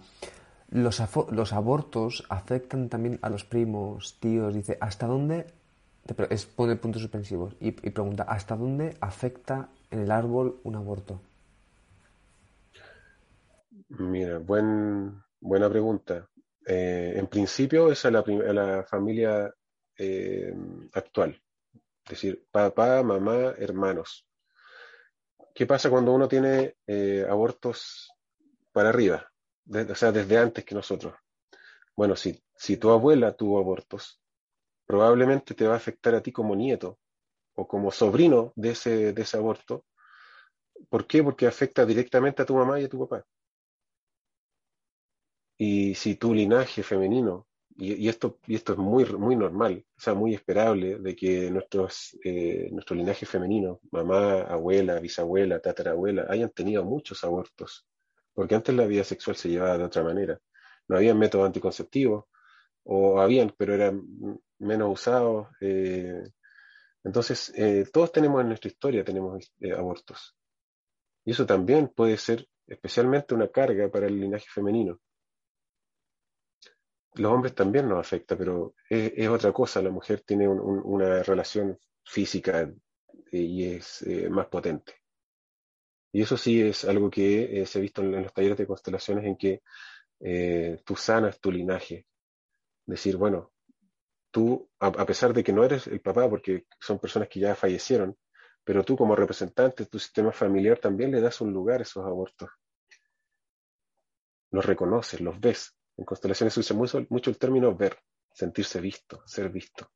¿los, 0.71 1.03
¿los, 1.31 1.53
abortos 1.53 2.25
afectan 2.29 2.89
también 2.89 3.19
a 3.23 3.31
los 3.31 3.45
primos, 3.45 4.19
tíos? 4.21 4.55
Dice, 4.55 4.79
¿hasta 4.81 5.07
dónde? 5.07 5.47
Es, 6.31 6.47
pone 6.47 6.77
puntos 6.77 7.03
suspensivos 7.03 7.55
y, 7.61 7.73
pregunta, 7.73 8.23
¿hasta 8.23 8.57
dónde 8.57 8.97
afecta 9.01 9.69
en 9.91 10.01
el 10.01 10.11
árbol 10.11 10.61
un 10.65 10.77
aborto? 10.77 11.21
Mira, 13.89 14.39
buen, 14.39 15.23
buena 15.41 15.69
pregunta. 15.69 16.29
Eh, 16.67 17.15
en 17.17 17.27
principio 17.27 17.91
es 17.91 18.05
a 18.05 18.11
la, 18.11 18.85
familia 18.85 19.53
actual, 20.93 21.43
es 22.05 22.11
decir, 22.11 22.47
papá, 22.51 23.03
mamá, 23.03 23.55
hermanos. 23.59 24.27
¿Qué 25.55 25.67
pasa 25.67 25.91
cuando 25.91 26.13
uno 26.13 26.29
tiene 26.29 26.77
eh, 26.87 27.27
abortos 27.29 28.09
para 28.73 28.91
arriba? 28.91 29.31
o 29.71 29.95
sea, 29.95 30.13
desde 30.13 30.39
antes 30.39 30.65
que 30.65 30.75
nosotros. 30.75 31.15
Bueno, 31.97 32.17
si, 32.17 32.43
si 32.57 32.77
tu 32.77 32.91
abuela 32.91 33.37
tuvo 33.37 33.59
abortos, 33.59 34.21
probablemente 34.87 35.55
te 35.55 35.67
va 35.67 35.75
a 35.75 35.79
afectar 35.79 36.15
a 36.15 36.23
ti 36.23 36.33
como 36.33 36.57
nieto 36.57 36.99
o 37.55 37.67
como 37.67 37.91
sobrino 37.91 38.53
de 38.57 38.71
ese, 38.71 39.13
de 39.13 39.23
ese 39.23 39.37
aborto. 39.37 39.85
¿Por 40.89 41.07
qué? 41.07 41.23
Porque 41.23 41.47
afecta 41.47 41.85
directamente 41.85 42.43
a 42.43 42.47
tu 42.47 42.55
mamá 42.55 42.81
y 42.81 42.85
a 42.85 42.89
tu 42.89 43.01
papá. 43.01 43.25
Y 45.59 45.95
si 45.97 46.15
tu 46.15 46.33
linaje 46.33 46.85
femenino 46.85 47.49
y, 47.77 48.09
esto, 48.09 48.39
y 48.47 48.55
esto 48.55 48.75
es 48.75 48.79
muy, 48.79 49.05
muy 49.17 49.35
normal, 49.35 49.85
o 49.97 50.01
sea, 50.01 50.15
muy 50.15 50.35
esperable 50.35 50.99
de 50.99 51.17
que 51.17 51.51
nuestros, 51.51 52.17
eh, 52.25 52.69
nuestro 52.73 52.95
linaje 52.95 53.27
femenino, 53.27 53.81
mamá, 53.91 54.43
abuela, 54.43 55.01
bisabuela, 55.01 55.61
tatarabuela, 55.61 56.27
hayan 56.29 56.51
tenido 56.51 56.85
muchos 56.85 57.23
abortos, 57.25 57.88
porque 58.39 58.55
antes 58.55 58.73
la 58.73 58.87
vida 58.87 59.03
sexual 59.03 59.35
se 59.35 59.49
llevaba 59.49 59.77
de 59.77 59.85
otra 59.85 60.05
manera. 60.05 60.39
No 60.87 60.97
había 60.97 61.13
métodos 61.15 61.47
anticonceptivos, 61.47 62.27
o 62.85 63.21
habían, 63.21 63.53
pero 63.59 63.75
eran 63.75 64.03
menos 64.59 64.93
usados. 64.93 65.49
Eh, 65.61 66.23
entonces, 67.03 67.53
eh, 67.57 67.89
todos 67.93 68.13
tenemos 68.13 68.41
en 68.41 68.49
nuestra 68.49 68.69
historia, 68.69 69.05
tenemos 69.05 69.53
abortos. 69.77 70.37
Y 71.25 71.33
eso 71.33 71.47
también 71.47 71.89
puede 71.89 72.17
ser 72.17 72.47
especialmente 72.69 73.35
una 73.35 73.49
carga 73.49 73.91
para 73.91 74.07
el 74.07 74.21
linaje 74.21 74.47
femenino 74.49 75.01
los 77.19 77.33
hombres 77.33 77.55
también 77.55 77.89
nos 77.89 77.99
afecta, 77.99 78.37
pero 78.37 78.75
es, 78.89 79.29
otra 79.29 79.53
cosa. 79.53 79.83
La 79.83 79.91
mujer 79.91 80.23
tiene 80.23 80.49
una 80.49 81.23
relación 81.23 81.79
física 82.05 82.63
eh, 83.33 83.39
y 83.39 83.65
es 83.65 84.03
eh, 84.03 84.29
más 84.31 84.47
potente. 84.47 84.95
Y 86.13 86.23
eso 86.23 86.37
sí 86.37 86.63
es 86.63 86.85
algo 86.85 87.11
que 87.11 87.61
eh, 87.61 87.67
se 87.67 87.79
ha 87.79 87.83
visto 87.83 88.03
en, 88.03 88.23
los 88.23 88.33
talleres 88.33 88.59
de 88.59 88.67
constelaciones 88.67 89.25
en 89.25 89.37
que 89.37 89.63
tú 90.85 90.97
sanas 90.97 91.39
tu 91.41 91.53
linaje. 91.53 92.07
Decir, 92.87 93.17
bueno, 93.17 93.53
tú, 94.31 94.71
a, 94.81 95.07
pesar 95.07 95.33
de 95.33 95.45
que 95.45 95.53
no 95.53 95.65
eres 95.65 95.87
el 95.87 96.01
papá, 96.01 96.29
porque 96.29 96.67
son 96.81 96.99
personas 96.99 97.29
que 97.29 97.41
ya 97.41 97.55
fallecieron, 97.55 98.17
pero 98.65 98.85
tú 98.85 98.97
como 98.97 99.17
representante 99.17 99.85
de 99.85 99.89
tu 99.91 99.99
sistema 99.99 100.33
familiar 100.33 100.79
también 100.79 101.11
le 101.11 101.21
das 101.21 101.41
un 101.41 101.53
lugar 101.53 101.81
a 101.81 101.83
esos 101.83 102.05
abortos. 102.05 102.51
Los 104.51 104.65
reconoces, 104.65 105.21
los 105.21 105.39
ves. 105.41 105.75
En 105.97 106.05
constelaciones 106.05 106.55
se 106.55 106.61
usa 106.61 106.77
mucho, 107.09 107.31
el 107.31 107.39
término 107.39 107.75
ver, 107.75 107.99
sentirse 108.33 108.81
visto, 108.81 109.23
ser 109.27 109.51
visto. 109.51 109.91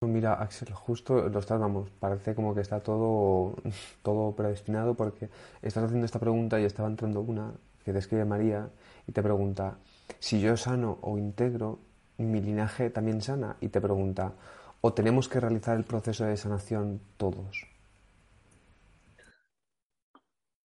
Mira, 0.00 0.34
Axel, 0.34 0.72
justo 0.72 1.28
lo 1.28 1.38
estás, 1.40 1.58
vamos, 1.60 1.90
parece 2.00 2.34
como 2.34 2.54
que 2.54 2.60
está 2.60 2.80
todo, 2.80 3.56
todo 4.02 4.34
predestinado 4.36 4.94
porque 4.94 5.28
estás 5.62 5.84
haciendo 5.84 6.06
esta 6.06 6.18
pregunta 6.20 6.60
y 6.60 6.64
estaba 6.64 6.88
entrando 6.88 7.20
una 7.20 7.52
que 7.84 7.92
describe 7.92 8.24
María 8.24 8.70
y 9.06 9.12
te 9.12 9.22
pregunta, 9.22 9.78
si 10.18 10.40
yo 10.40 10.56
sano 10.56 10.98
o 11.02 11.18
integro, 11.18 11.78
mi 12.18 12.40
linaje 12.40 12.90
también 12.90 13.20
sana 13.22 13.56
y 13.60 13.68
te 13.68 13.80
pregunta, 13.80 14.34
¿o 14.82 14.92
tenemos 14.92 15.28
que 15.28 15.40
realizar 15.40 15.76
el 15.76 15.84
proceso 15.84 16.24
de 16.24 16.36
sanación 16.36 17.00
todos? 17.16 17.66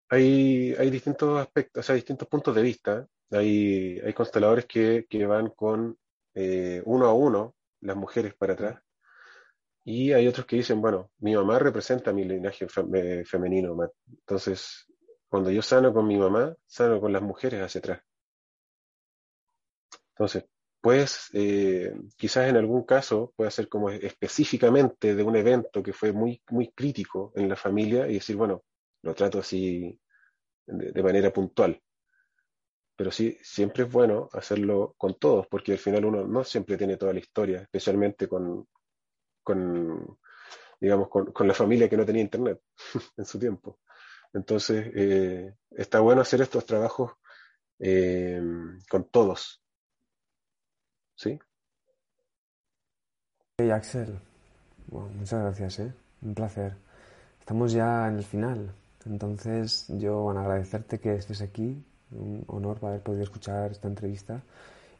Hay, 0.08 0.74
hay 0.78 0.90
distintos 0.90 1.38
aspectos, 1.40 1.80
o 1.80 1.86
sea, 1.86 1.94
distintos 1.94 2.28
puntos 2.28 2.54
de 2.54 2.62
vista. 2.62 3.08
Hay, 3.30 3.98
hay 4.00 4.12
consteladores 4.14 4.66
que, 4.66 5.06
que 5.08 5.26
van 5.26 5.50
con 5.50 5.98
eh, 6.34 6.82
uno 6.84 7.06
a 7.06 7.14
uno 7.14 7.54
las 7.80 7.96
mujeres 7.96 8.34
para 8.34 8.54
atrás. 8.54 8.85
Y 9.88 10.12
hay 10.12 10.26
otros 10.26 10.46
que 10.46 10.56
dicen, 10.56 10.80
bueno, 10.80 11.12
mi 11.20 11.36
mamá 11.36 11.60
representa 11.60 12.12
mi 12.12 12.24
linaje 12.24 12.66
femenino. 13.24 13.76
Entonces, 14.08 14.84
cuando 15.28 15.48
yo 15.52 15.62
sano 15.62 15.94
con 15.94 16.08
mi 16.08 16.16
mamá, 16.18 16.56
sano 16.66 17.00
con 17.00 17.12
las 17.12 17.22
mujeres 17.22 17.62
hacia 17.62 17.78
atrás. 17.78 18.02
Entonces, 20.08 20.44
pues 20.80 21.30
quizás 22.16 22.48
en 22.48 22.56
algún 22.56 22.82
caso 22.82 23.32
pueda 23.36 23.48
ser 23.52 23.68
como 23.68 23.88
específicamente 23.90 25.14
de 25.14 25.22
un 25.22 25.36
evento 25.36 25.84
que 25.84 25.92
fue 25.92 26.10
muy, 26.10 26.42
muy 26.50 26.72
crítico 26.72 27.32
en 27.36 27.48
la 27.48 27.54
familia 27.54 28.08
y 28.08 28.14
decir, 28.14 28.34
bueno, 28.34 28.64
lo 29.02 29.14
trato 29.14 29.38
así 29.38 30.00
de, 30.66 31.02
manera 31.04 31.32
puntual. 31.32 31.80
Pero 32.96 33.12
sí, 33.12 33.38
siempre 33.40 33.84
es 33.84 33.92
bueno 33.92 34.28
hacerlo 34.32 34.96
con 34.98 35.14
todos, 35.14 35.46
porque 35.46 35.72
al 35.72 35.78
final 35.78 36.06
uno 36.06 36.26
no 36.26 36.42
siempre 36.42 36.76
tiene 36.76 36.96
toda 36.96 37.12
la 37.12 37.20
historia, 37.20 37.60
especialmente 37.60 38.26
con, 38.26 38.66
con 39.46 40.18
digamos, 40.80 41.08
con, 41.08 41.48
la 41.48 41.54
familia 41.54 41.88
que 41.88 41.96
no 41.96 42.04
tenía 42.04 42.22
internet 42.22 42.60
en 43.16 43.24
su 43.24 43.38
tiempo. 43.38 43.78
Entonces, 44.32 44.90
eh, 44.94 45.54
está 45.70 46.00
bueno 46.00 46.20
hacer 46.20 46.42
estos 46.42 46.66
trabajos 46.66 47.12
eh, 47.78 48.40
con 48.90 49.08
todos, 49.10 49.62
¿Sí? 51.18 51.38
Hey 53.58 53.70
Axel, 53.70 54.18
muchas 54.90 55.40
gracias, 55.40 55.78
¿eh? 55.78 55.92
un 56.20 56.34
placer. 56.34 56.74
Estamos 57.40 57.72
ya 57.72 58.06
en 58.06 58.16
el 58.16 58.24
final, 58.24 58.74
entonces 59.06 59.86
yo 59.88 60.20
bueno, 60.20 60.40
agradecerte 60.40 61.00
que 61.00 61.14
estés 61.14 61.40
aquí, 61.40 61.82
un 62.10 62.44
honor 62.48 62.78
haber 62.82 63.00
podido 63.00 63.22
escuchar 63.22 63.70
esta 63.70 63.88
entrevista. 63.88 64.42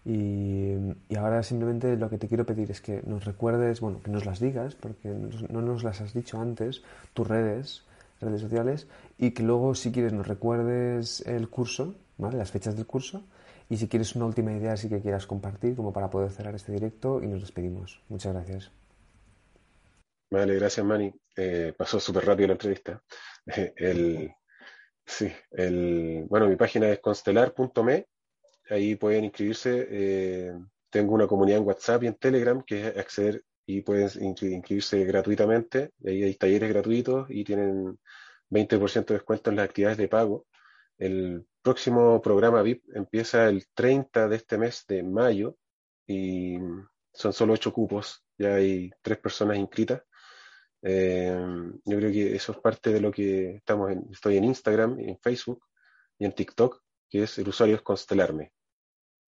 Y, 0.06 0.72
ahora 1.16 1.42
simplemente 1.42 1.96
lo 1.96 2.08
que 2.08 2.16
te 2.16 2.28
quiero 2.28 2.46
pedir 2.46 2.70
es 2.70 2.80
que 2.80 3.02
nos 3.04 3.24
recuerdes, 3.24 3.80
bueno, 3.80 4.00
que 4.04 4.10
nos 4.12 4.24
las 4.24 4.38
digas, 4.38 4.76
porque 4.76 5.08
no 5.08 5.62
nos 5.62 5.82
las 5.82 6.00
has 6.00 6.14
dicho 6.14 6.40
antes, 6.40 6.82
tus 7.12 7.26
redes, 7.26 7.82
redes 8.20 8.40
sociales, 8.40 8.86
y 9.18 9.32
que 9.32 9.42
luego 9.42 9.74
si 9.74 9.90
quieres 9.90 10.12
nos 10.12 10.28
recuerdes 10.28 11.22
el 11.26 11.48
curso, 11.48 11.96
¿vale? 12.18 12.38
Las 12.38 12.52
fechas 12.52 12.76
del 12.76 12.86
curso 12.86 13.24
y 13.68 13.76
si 13.78 13.88
quieres 13.88 14.14
una 14.14 14.26
última 14.26 14.52
idea, 14.52 14.76
sí 14.76 14.88
que 14.88 15.00
quieras 15.00 15.26
compartir, 15.26 15.74
como 15.74 15.92
para 15.92 16.08
poder 16.08 16.30
cerrar 16.30 16.54
este 16.54 16.70
directo 16.70 17.20
y 17.20 17.26
nos 17.26 17.40
despedimos. 17.40 18.00
Muchas 18.08 18.32
gracias. 18.32 18.70
Vale, 20.30 20.54
gracias, 20.54 20.86
Manny. 20.86 21.12
Eh, 21.36 21.74
pasó 21.76 21.98
súper 21.98 22.26
rápido 22.26 22.48
la 22.48 22.52
entrevista. 22.54 23.02
el, 23.76 24.32
sí, 25.04 25.32
el, 25.50 26.26
bueno, 26.28 26.48
mi 26.48 26.54
página 26.56 26.88
es 26.90 27.00
constelar.me. 27.00 28.06
Ahí 28.68 28.96
pueden 28.96 29.24
inscribirse. 29.24 29.86
Eh, 29.90 30.52
tengo 30.90 31.14
una 31.14 31.26
comunidad 31.26 31.58
en 31.58 31.66
WhatsApp 31.66 32.02
y 32.02 32.06
en 32.08 32.14
Telegram 32.14 32.62
que 32.64 32.88
es 32.88 32.96
acceder 32.96 33.44
y 33.66 33.82
pueden 33.82 34.10
inscribirse 34.20 35.04
gratuitamente. 35.04 35.92
Ahí 36.04 36.22
hay 36.22 36.34
talleres 36.34 36.68
gratuitos 36.70 37.26
y 37.30 37.44
tienen 37.44 37.98
20% 38.50 39.06
de 39.06 39.14
descuento 39.14 39.50
en 39.50 39.56
las 39.56 39.68
actividades 39.68 39.98
de 39.98 40.08
pago. 40.08 40.46
El 40.98 41.46
próximo 41.62 42.22
programa 42.22 42.62
VIP 42.62 42.84
empieza 42.94 43.48
el 43.48 43.66
30 43.74 44.28
de 44.28 44.36
este 44.36 44.56
mes 44.56 44.84
de 44.88 45.02
mayo 45.02 45.56
y 46.06 46.58
son 47.12 47.32
solo 47.32 47.54
ocho 47.54 47.72
cupos, 47.72 48.24
ya 48.38 48.54
hay 48.54 48.90
tres 49.02 49.18
personas 49.18 49.58
inscritas. 49.58 50.02
Eh, 50.82 51.36
yo 51.84 51.96
creo 51.96 52.12
que 52.12 52.36
eso 52.36 52.52
es 52.52 52.58
parte 52.58 52.92
de 52.92 53.00
lo 53.00 53.10
que 53.10 53.56
estamos 53.56 53.90
en, 53.90 54.06
estoy 54.12 54.36
en 54.36 54.44
Instagram, 54.44 55.00
en 55.00 55.18
Facebook 55.18 55.64
y 56.18 56.24
en 56.24 56.32
TikTok, 56.32 56.82
que 57.10 57.24
es 57.24 57.38
el 57.38 57.48
usuario 57.48 57.76
es 57.76 57.82
Constelarme. 57.82 58.52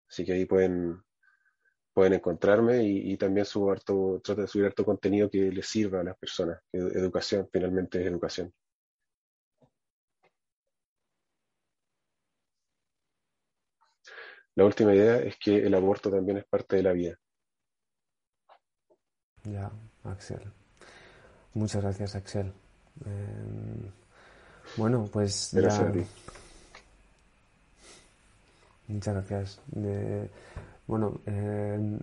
Así 0.10 0.26
que 0.26 0.34
ahí 0.34 0.46
pueden, 0.46 1.02
pueden 1.94 2.14
encontrarme 2.14 2.84
y, 2.84 3.18
también 3.18 3.46
subo 3.46 3.72
harto, 3.72 4.22
trato 4.24 4.42
de 4.42 4.48
subir 4.48 4.68
harto 4.68 4.86
contenido 4.86 5.30
que 5.30 5.52
les 5.52 5.68
sirva 5.68 6.02
a 6.02 6.04
las 6.04 6.18
personas. 6.18 6.60
Educación, 6.72 7.50
finalmente 7.52 8.00
es 8.02 8.08
educación. 8.08 8.54
La 14.56 14.66
última 14.66 14.94
idea 14.96 15.18
es 15.18 15.38
que 15.38 15.66
el 15.66 15.74
aborto 15.76 16.10
también 16.10 16.40
es 16.40 16.46
parte 16.46 16.78
de 16.78 16.84
la 16.84 16.92
vida. 16.92 17.16
Ya, 19.44 19.72
Axel. 20.04 20.42
Muchas 21.54 21.84
gracias, 21.84 22.16
Axel. 22.16 22.54
Em, 23.06 23.92
bueno, 24.76 25.08
pues 25.12 25.52
ya... 25.52 25.92
Muchas 28.88 29.14
gracias. 29.14 29.62
bueno, 30.88 31.20
em, 31.26 32.00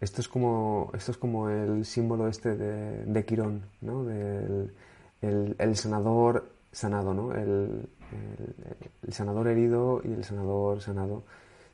esto 0.00 0.20
es 0.20 0.28
como 0.28 0.90
esto 0.94 1.12
es 1.12 1.18
como 1.18 1.48
el 1.50 1.84
símbolo 1.84 2.28
este 2.28 2.56
de, 2.56 3.24
Quirón, 3.24 3.62
¿no? 3.80 4.04
Del 4.04 4.72
el, 5.20 5.76
sanador 5.76 6.48
sanado, 6.72 7.14
¿no? 7.14 7.34
el, 7.34 7.88
sanador 9.10 9.48
herido 9.48 10.00
y 10.04 10.12
el 10.12 10.24
sanador 10.24 10.80
sanado. 10.80 11.24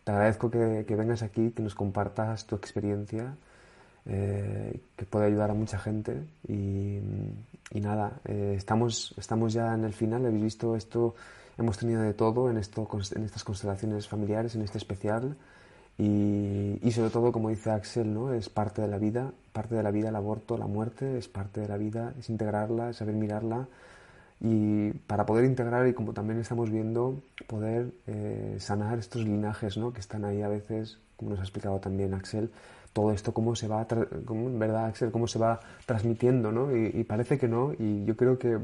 Te 0.04 0.12
agradezco 0.12 0.50
que, 0.50 0.84
vengas 0.96 1.22
aquí, 1.22 1.50
que 1.50 1.62
nos 1.62 1.74
compartas 1.74 2.46
tu 2.46 2.56
experiencia, 2.56 3.36
eh, 4.06 4.80
que 4.96 5.06
puede 5.06 5.26
ayudar 5.26 5.50
a 5.50 5.54
mucha 5.54 5.78
gente. 5.78 6.26
Y, 6.48 7.00
nada, 7.72 8.20
eh, 8.26 8.54
estamos, 8.56 9.14
estamos 9.16 9.52
ya 9.52 9.74
en 9.74 9.84
el 9.84 9.92
final, 9.92 10.26
habéis 10.26 10.42
visto 10.42 10.76
esto, 10.76 11.14
hemos 11.58 11.78
tenido 11.78 12.02
de 12.02 12.14
todo 12.14 12.50
en, 12.50 12.56
esto, 12.56 12.88
en 13.14 13.24
estas 13.24 13.44
constelaciones 13.44 14.08
familiares, 14.08 14.54
en 14.54 14.62
este 14.62 14.78
especial. 14.78 15.36
Y, 15.96 16.78
y, 16.82 16.90
sobre 16.92 17.10
todo, 17.10 17.30
como 17.30 17.50
dice 17.50 17.70
Axel, 17.70 18.12
¿no? 18.12 18.32
es 18.32 18.48
parte 18.48 18.82
de 18.82 18.88
la 18.88 18.98
vida, 18.98 19.32
parte 19.52 19.76
de 19.76 19.82
la 19.82 19.92
vida 19.92 20.08
el 20.08 20.16
aborto, 20.16 20.58
la 20.58 20.66
muerte, 20.66 21.18
es 21.18 21.28
parte 21.28 21.60
de 21.60 21.68
la 21.68 21.76
vida, 21.76 22.14
es 22.18 22.30
integrarla, 22.30 22.90
es 22.90 22.96
saber 22.96 23.14
mirarla 23.14 23.68
y 24.40 24.92
para 25.06 25.24
poder 25.24 25.44
integrar 25.44 25.86
y 25.86 25.94
como 25.94 26.12
también 26.12 26.38
estamos 26.38 26.70
viendo, 26.70 27.22
poder 27.46 27.92
eh, 28.06 28.56
sanar 28.58 28.98
estos 28.98 29.24
linajes 29.24 29.78
¿no? 29.78 29.92
que 29.92 30.00
están 30.00 30.24
ahí 30.24 30.42
a 30.42 30.48
veces, 30.48 30.98
como 31.16 31.30
nos 31.30 31.40
ha 31.40 31.42
explicado 31.42 31.78
también 31.80 32.12
Axel, 32.12 32.50
todo 32.92 33.10
esto 33.12 33.32
cómo 33.32 33.56
se 33.56 33.68
va, 33.68 33.86
¿verdad 33.88 34.86
Axel? 34.86 35.10
Cómo 35.10 35.26
se 35.26 35.38
va 35.38 35.60
transmitiendo, 35.86 36.52
¿no? 36.52 36.76
Y, 36.76 37.02
parece 37.04 37.38
que 37.38 37.48
no, 37.48 37.72
y 37.76 38.04
yo 38.04 38.16
creo 38.16 38.38
que 38.38 38.58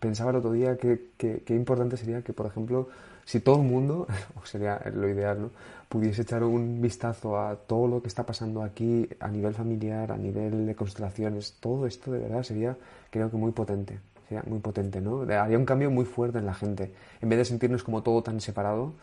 pensaba 0.00 0.30
el 0.30 0.36
otro 0.36 0.52
día 0.52 0.76
que, 0.76 1.10
que, 1.16 1.54
importante 1.54 1.96
sería 1.96 2.22
que, 2.22 2.32
por 2.32 2.46
ejemplo, 2.46 2.88
si 3.24 3.40
todo 3.40 3.56
el 3.56 3.68
mundo, 3.68 4.06
sería 4.44 4.80
lo 4.94 5.08
ideal, 5.08 5.42
¿no? 5.42 5.50
pudiese 5.88 6.22
echar 6.22 6.42
un 6.42 6.80
vistazo 6.82 7.38
a 7.38 7.54
todo 7.54 7.86
lo 7.86 8.02
que 8.02 8.08
está 8.08 8.26
pasando 8.26 8.62
aquí 8.62 9.08
a 9.20 9.28
nivel 9.28 9.54
familiar, 9.54 10.10
a 10.10 10.16
nivel 10.16 10.66
de 10.66 10.74
constelaciones, 10.74 11.54
todo 11.60 11.86
esto 11.86 12.10
de 12.10 12.18
verdad 12.18 12.42
sería, 12.42 12.76
creo 13.10 13.30
que 13.30 13.36
muy 13.36 13.52
potente 13.52 14.00
sería 14.28 14.42
muy 14.46 14.58
potente, 14.58 15.00
¿no? 15.00 15.22
Haría 15.22 15.58
un 15.58 15.64
cambio 15.64 15.90
muy 15.90 16.04
fuerte 16.04 16.38
en 16.38 16.46
la 16.46 16.54
gente. 16.54 16.92
En 17.20 17.28
vez 17.28 17.38
de 17.38 17.44
sentirnos 17.44 17.82
como 17.82 18.02
todo 18.02 18.22
tan 18.22 18.40
separado, 18.40 18.94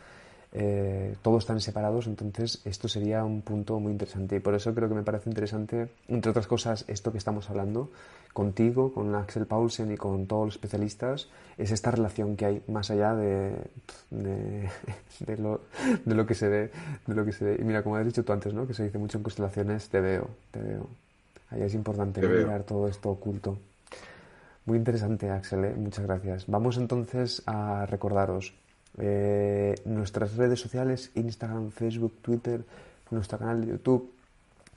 eh, 0.56 1.16
todos 1.20 1.46
tan 1.46 1.60
separados, 1.60 2.06
entonces 2.06 2.62
esto 2.64 2.86
sería 2.86 3.24
un 3.24 3.42
punto 3.42 3.80
muy 3.80 3.90
interesante. 3.90 4.36
Y 4.36 4.40
por 4.40 4.54
eso 4.54 4.72
creo 4.72 4.88
que 4.88 4.94
me 4.94 5.02
parece 5.02 5.28
interesante, 5.28 5.88
entre 6.06 6.30
otras 6.30 6.46
cosas, 6.46 6.84
esto 6.86 7.10
que 7.10 7.18
estamos 7.18 7.50
hablando 7.50 7.90
contigo, 8.32 8.92
con 8.94 9.12
Axel 9.16 9.46
Paulsen 9.46 9.90
y 9.90 9.96
con 9.96 10.26
todos 10.26 10.46
los 10.46 10.54
especialistas, 10.54 11.28
es 11.58 11.72
esta 11.72 11.90
relación 11.90 12.36
que 12.36 12.46
hay 12.46 12.62
más 12.68 12.88
allá 12.92 13.16
de, 13.16 13.52
de, 14.10 14.70
lo, 15.38 15.62
de 16.04 16.14
lo 16.14 16.24
que 16.24 16.36
se 16.36 16.48
ve. 16.48 16.70
De 17.04 17.14
lo 17.16 17.24
que 17.24 17.32
se 17.32 17.44
ve. 17.44 17.56
Y 17.60 17.64
mira, 17.64 17.82
como 17.82 17.96
has 17.96 18.06
dicho 18.06 18.24
tú 18.24 18.32
antes, 18.32 18.54
¿no? 18.54 18.64
que 18.64 18.74
se 18.74 18.84
dice 18.84 18.98
mucho 18.98 19.18
en 19.18 19.24
constelaciones, 19.24 19.88
te 19.88 20.00
veo, 20.00 20.30
te 20.52 20.60
veo. 20.60 20.86
Ahí 21.50 21.62
es 21.62 21.74
importante 21.74 22.20
mirar 22.20 22.62
todo 22.62 22.86
esto 22.86 23.10
oculto. 23.10 23.58
Muy 24.66 24.78
interesante, 24.78 25.30
Axel, 25.30 25.64
¿eh? 25.64 25.74
muchas 25.76 26.06
gracias. 26.06 26.46
Vamos 26.46 26.78
entonces 26.78 27.42
a 27.46 27.86
recordaros 27.86 28.54
eh, 28.98 29.74
nuestras 29.84 30.36
redes 30.36 30.60
sociales, 30.60 31.10
Instagram, 31.14 31.70
Facebook, 31.70 32.14
Twitter, 32.22 32.64
nuestro 33.10 33.38
canal 33.38 33.60
de 33.60 33.68
YouTube, 33.68 34.10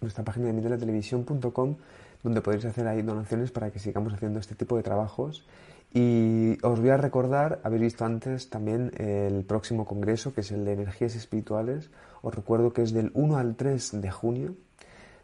nuestra 0.01 0.23
página 0.23 0.47
de 0.47 0.53
midelatelevisión.com, 0.53 1.75
donde 2.23 2.41
podéis 2.41 2.65
hacer 2.65 2.87
ahí 2.87 3.01
donaciones 3.01 3.51
para 3.51 3.71
que 3.71 3.79
sigamos 3.79 4.13
haciendo 4.13 4.39
este 4.39 4.55
tipo 4.55 4.77
de 4.77 4.83
trabajos. 4.83 5.45
Y 5.93 6.57
os 6.63 6.79
voy 6.79 6.89
a 6.89 6.97
recordar, 6.97 7.59
habéis 7.63 7.81
visto 7.81 8.05
antes 8.05 8.49
también 8.49 8.91
el 8.97 9.43
próximo 9.45 9.85
congreso, 9.85 10.33
que 10.33 10.41
es 10.41 10.51
el 10.51 10.65
de 10.65 10.73
energías 10.73 11.15
espirituales. 11.15 11.89
Os 12.21 12.35
recuerdo 12.35 12.73
que 12.73 12.81
es 12.81 12.91
del 12.91 13.11
1 13.13 13.37
al 13.37 13.55
3 13.55 14.01
de 14.01 14.11
junio 14.11 14.55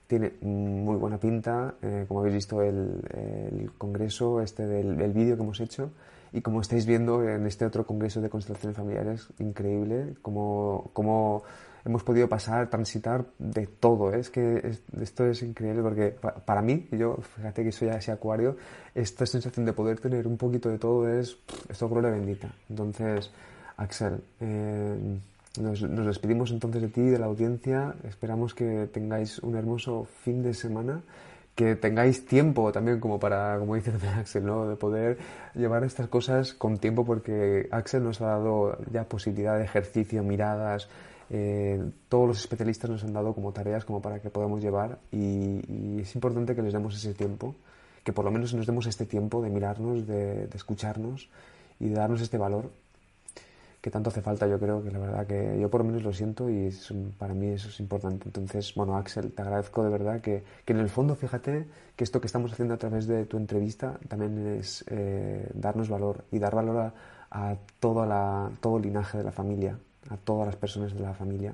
tiene 0.07 0.33
muy 0.41 0.95
buena 0.97 1.17
pinta, 1.17 1.75
eh, 1.81 2.05
como 2.07 2.19
habéis 2.19 2.35
visto 2.35 2.61
el, 2.61 3.71
congreso, 3.77 4.41
este 4.41 4.67
del, 4.67 5.13
vídeo 5.13 5.35
que 5.35 5.41
hemos 5.41 5.59
hecho, 5.59 5.91
y 6.33 6.41
como 6.41 6.61
estáis 6.61 6.85
viendo 6.85 7.23
en 7.23 7.45
este 7.45 7.65
otro 7.65 7.85
congreso 7.85 8.19
de 8.19 8.29
constelaciones 8.29 8.75
familiares, 8.75 9.27
increíble, 9.37 10.15
como, 10.21 10.89
como 10.93 11.43
hemos 11.85 12.03
podido 12.03 12.27
pasar, 12.27 12.69
transitar 12.69 13.25
de 13.37 13.67
todo. 13.67 14.11
¿eh? 14.13 14.19
Es 14.19 14.31
que 14.31 14.77
esto 14.99 15.25
es 15.25 15.43
increíble 15.43 15.83
porque 15.83 16.15
para 16.45 16.61
mí, 16.61 16.87
yo, 16.91 17.17
fíjate 17.35 17.63
que 17.63 17.71
soy 17.71 17.89
ese 17.89 18.11
acuario, 18.11 18.57
esta 18.95 19.27
sensación 19.27 19.65
de 19.65 19.73
poder 19.73 19.99
tener 19.99 20.27
un 20.27 20.37
poquito 20.37 20.69
de 20.69 20.79
todo 20.79 21.07
es, 21.07 21.37
esto 21.69 21.87
gloria 21.87 22.09
bendita. 22.09 22.51
Entonces, 22.67 23.29
Axel, 23.77 24.23
eh, 24.39 25.19
nos, 25.59 25.83
nos, 25.83 26.05
despedimos 26.07 26.49
entonces 26.49 26.81
de 26.81 26.87
ti, 26.87 27.01
de 27.01 27.19
la 27.19 27.27
audiencia. 27.27 27.93
Esperamos 28.03 28.55
que 28.55 28.87
tengáis 28.91 29.37
un 29.39 29.55
hermoso 29.55 30.07
fin 30.23 30.41
de 30.41 30.55
semana, 30.55 31.03
que 31.55 31.75
tengáis 31.75 32.25
tiempo 32.25 32.71
también 32.71 32.99
como 32.99 33.19
para, 33.19 33.57
como 33.59 33.75
dice 33.75 33.91
Axel, 34.17 34.45
¿no? 34.45 34.67
de 34.67 34.75
poder 34.75 35.17
llevar 35.53 35.83
estas 35.83 36.07
cosas 36.07 36.53
con 36.53 36.77
tiempo 36.77 37.05
porque 37.05 37.67
Axel 37.71 38.03
nos 38.03 38.21
ha 38.21 38.27
dado 38.27 38.77
ya 38.91 39.03
posibilidad 39.03 39.57
de 39.57 39.65
ejercicio, 39.65 40.23
miradas, 40.23 40.89
eh, 41.29 41.83
todos 42.09 42.27
los 42.27 42.39
especialistas 42.39 42.89
nos 42.89 43.03
han 43.03 43.13
dado 43.13 43.33
como 43.33 43.51
tareas 43.51 43.85
como 43.85 44.01
para 44.01 44.19
que 44.19 44.29
podamos 44.29 44.61
llevar 44.61 44.99
y, 45.11 46.01
es 46.01 46.13
importante 46.15 46.55
que 46.55 46.61
les 46.61 46.73
demos 46.73 46.95
ese 46.95 47.13
tiempo, 47.13 47.55
que 48.03 48.13
por 48.13 48.25
lo 48.25 48.31
menos 48.31 48.53
nos 48.53 48.67
demos 48.67 48.87
este 48.87 49.05
tiempo 49.05 49.41
de 49.41 49.49
mirarnos, 49.49 50.05
de, 50.05 50.49
escucharnos 50.53 51.29
y 51.79 51.89
de 51.89 51.95
darnos 51.95 52.21
este 52.21 52.37
valor 52.37 52.71
que 53.83 53.91
tanto 53.91 54.09
hace 54.09 54.21
falta, 54.21 54.47
yo 54.47 54.57
creo 54.57 54.81
que 54.81 54.91
la 54.91 54.97
verdad 54.97 55.27
que 55.27 55.59
yo 55.59 55.69
por 55.69 55.81
lo 55.81 55.87
menos 55.87 56.03
lo 56.03 56.13
siento 56.13 56.49
y 56.49 56.73
para 57.17 57.33
mí 57.33 57.49
eso 57.49 57.67
es 57.67 57.81
importante. 57.81 58.29
Entonces, 58.29 58.73
bueno, 58.75 58.95
Axel, 58.95 59.33
te 59.33 59.41
agradezco 59.41 59.83
de 59.83 59.89
verdad 59.89 60.21
que, 60.21 60.41
que, 60.63 60.71
en 60.71 60.79
el 60.79 60.87
fondo, 60.87 61.15
fíjate 61.15 61.67
que 61.93 62.03
esto 62.05 62.21
que 62.21 62.27
estamos 62.27 62.53
haciendo 62.53 62.75
a 62.75 62.77
través 62.77 63.07
de 63.07 63.25
tu 63.25 63.35
entrevista 63.35 63.99
también 64.07 64.57
es 64.57 64.85
eh, 64.87 65.49
darnos 65.53 65.89
valor 65.89 66.23
y 66.31 66.39
dar 66.39 66.55
valor 66.55 66.77
a, 66.77 66.93
a 67.29 67.57
la, 68.05 68.51
todo 68.61 68.77
el 68.77 68.83
linaje 68.83 69.17
de 69.17 69.25
la 69.25 69.33
familia, 69.33 69.77
a 70.09 70.15
todas 70.15 70.45
las 70.45 70.55
personas 70.55 70.93
de 70.93 71.01
la 71.01 71.13
familia. 71.13 71.53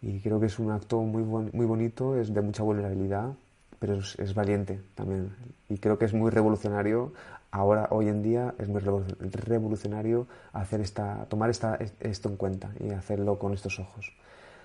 Y 0.00 0.20
creo 0.20 0.38
que 0.38 0.46
es 0.46 0.60
un 0.60 0.70
acto 0.70 1.00
muy, 1.00 1.24
muy 1.24 1.66
bonito, 1.66 2.16
es 2.16 2.32
de 2.32 2.40
mucha 2.40 2.62
vulnerabilidad, 2.62 3.32
pero 3.80 3.98
es, 3.98 4.32
valiente 4.32 4.80
también. 4.94 5.34
Y 5.68 5.78
creo 5.78 5.98
que 5.98 6.04
es 6.04 6.14
muy 6.14 6.30
revolucionario. 6.30 7.12
Ahora, 7.52 7.88
hoy 7.90 8.08
en 8.08 8.22
día, 8.22 8.54
es 8.58 8.68
muy 8.68 8.80
revolucionario 8.80 10.26
hacer 10.54 10.80
esta, 10.80 11.26
tomar 11.26 11.50
esta, 11.50 11.78
esto 12.00 12.30
en 12.30 12.36
cuenta 12.36 12.72
y 12.80 12.90
hacerlo 12.90 13.38
con 13.38 13.52
estos 13.52 13.78
ojos. 13.78 14.10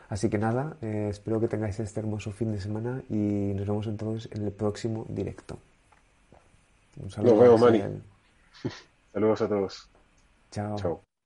Así 0.08 0.30
que 0.30 0.38
nada, 0.38 0.78
eh, 0.82 1.08
espero 1.10 1.42
que 1.42 1.50
tengáis 1.50 1.78
este 1.82 2.00
hermoso 2.00 2.32
fin 2.32 2.54
de 2.54 2.62
semana 2.62 3.04
y 3.10 3.54
nos 3.56 3.68
vemos 3.68 3.88
entonces 3.88 4.32
en 4.32 4.46
el 4.46 4.54
próximo 4.54 5.06
directo. 5.10 5.60
Un 6.96 7.12
saludo. 7.12 7.34
Nos 7.34 7.42
vemos, 7.42 7.62
Mani. 7.62 8.02
Saludos 9.14 9.42
a 9.42 9.50
todos. 9.50 9.90
Chao. 10.52 10.78
Chao. 10.78 11.16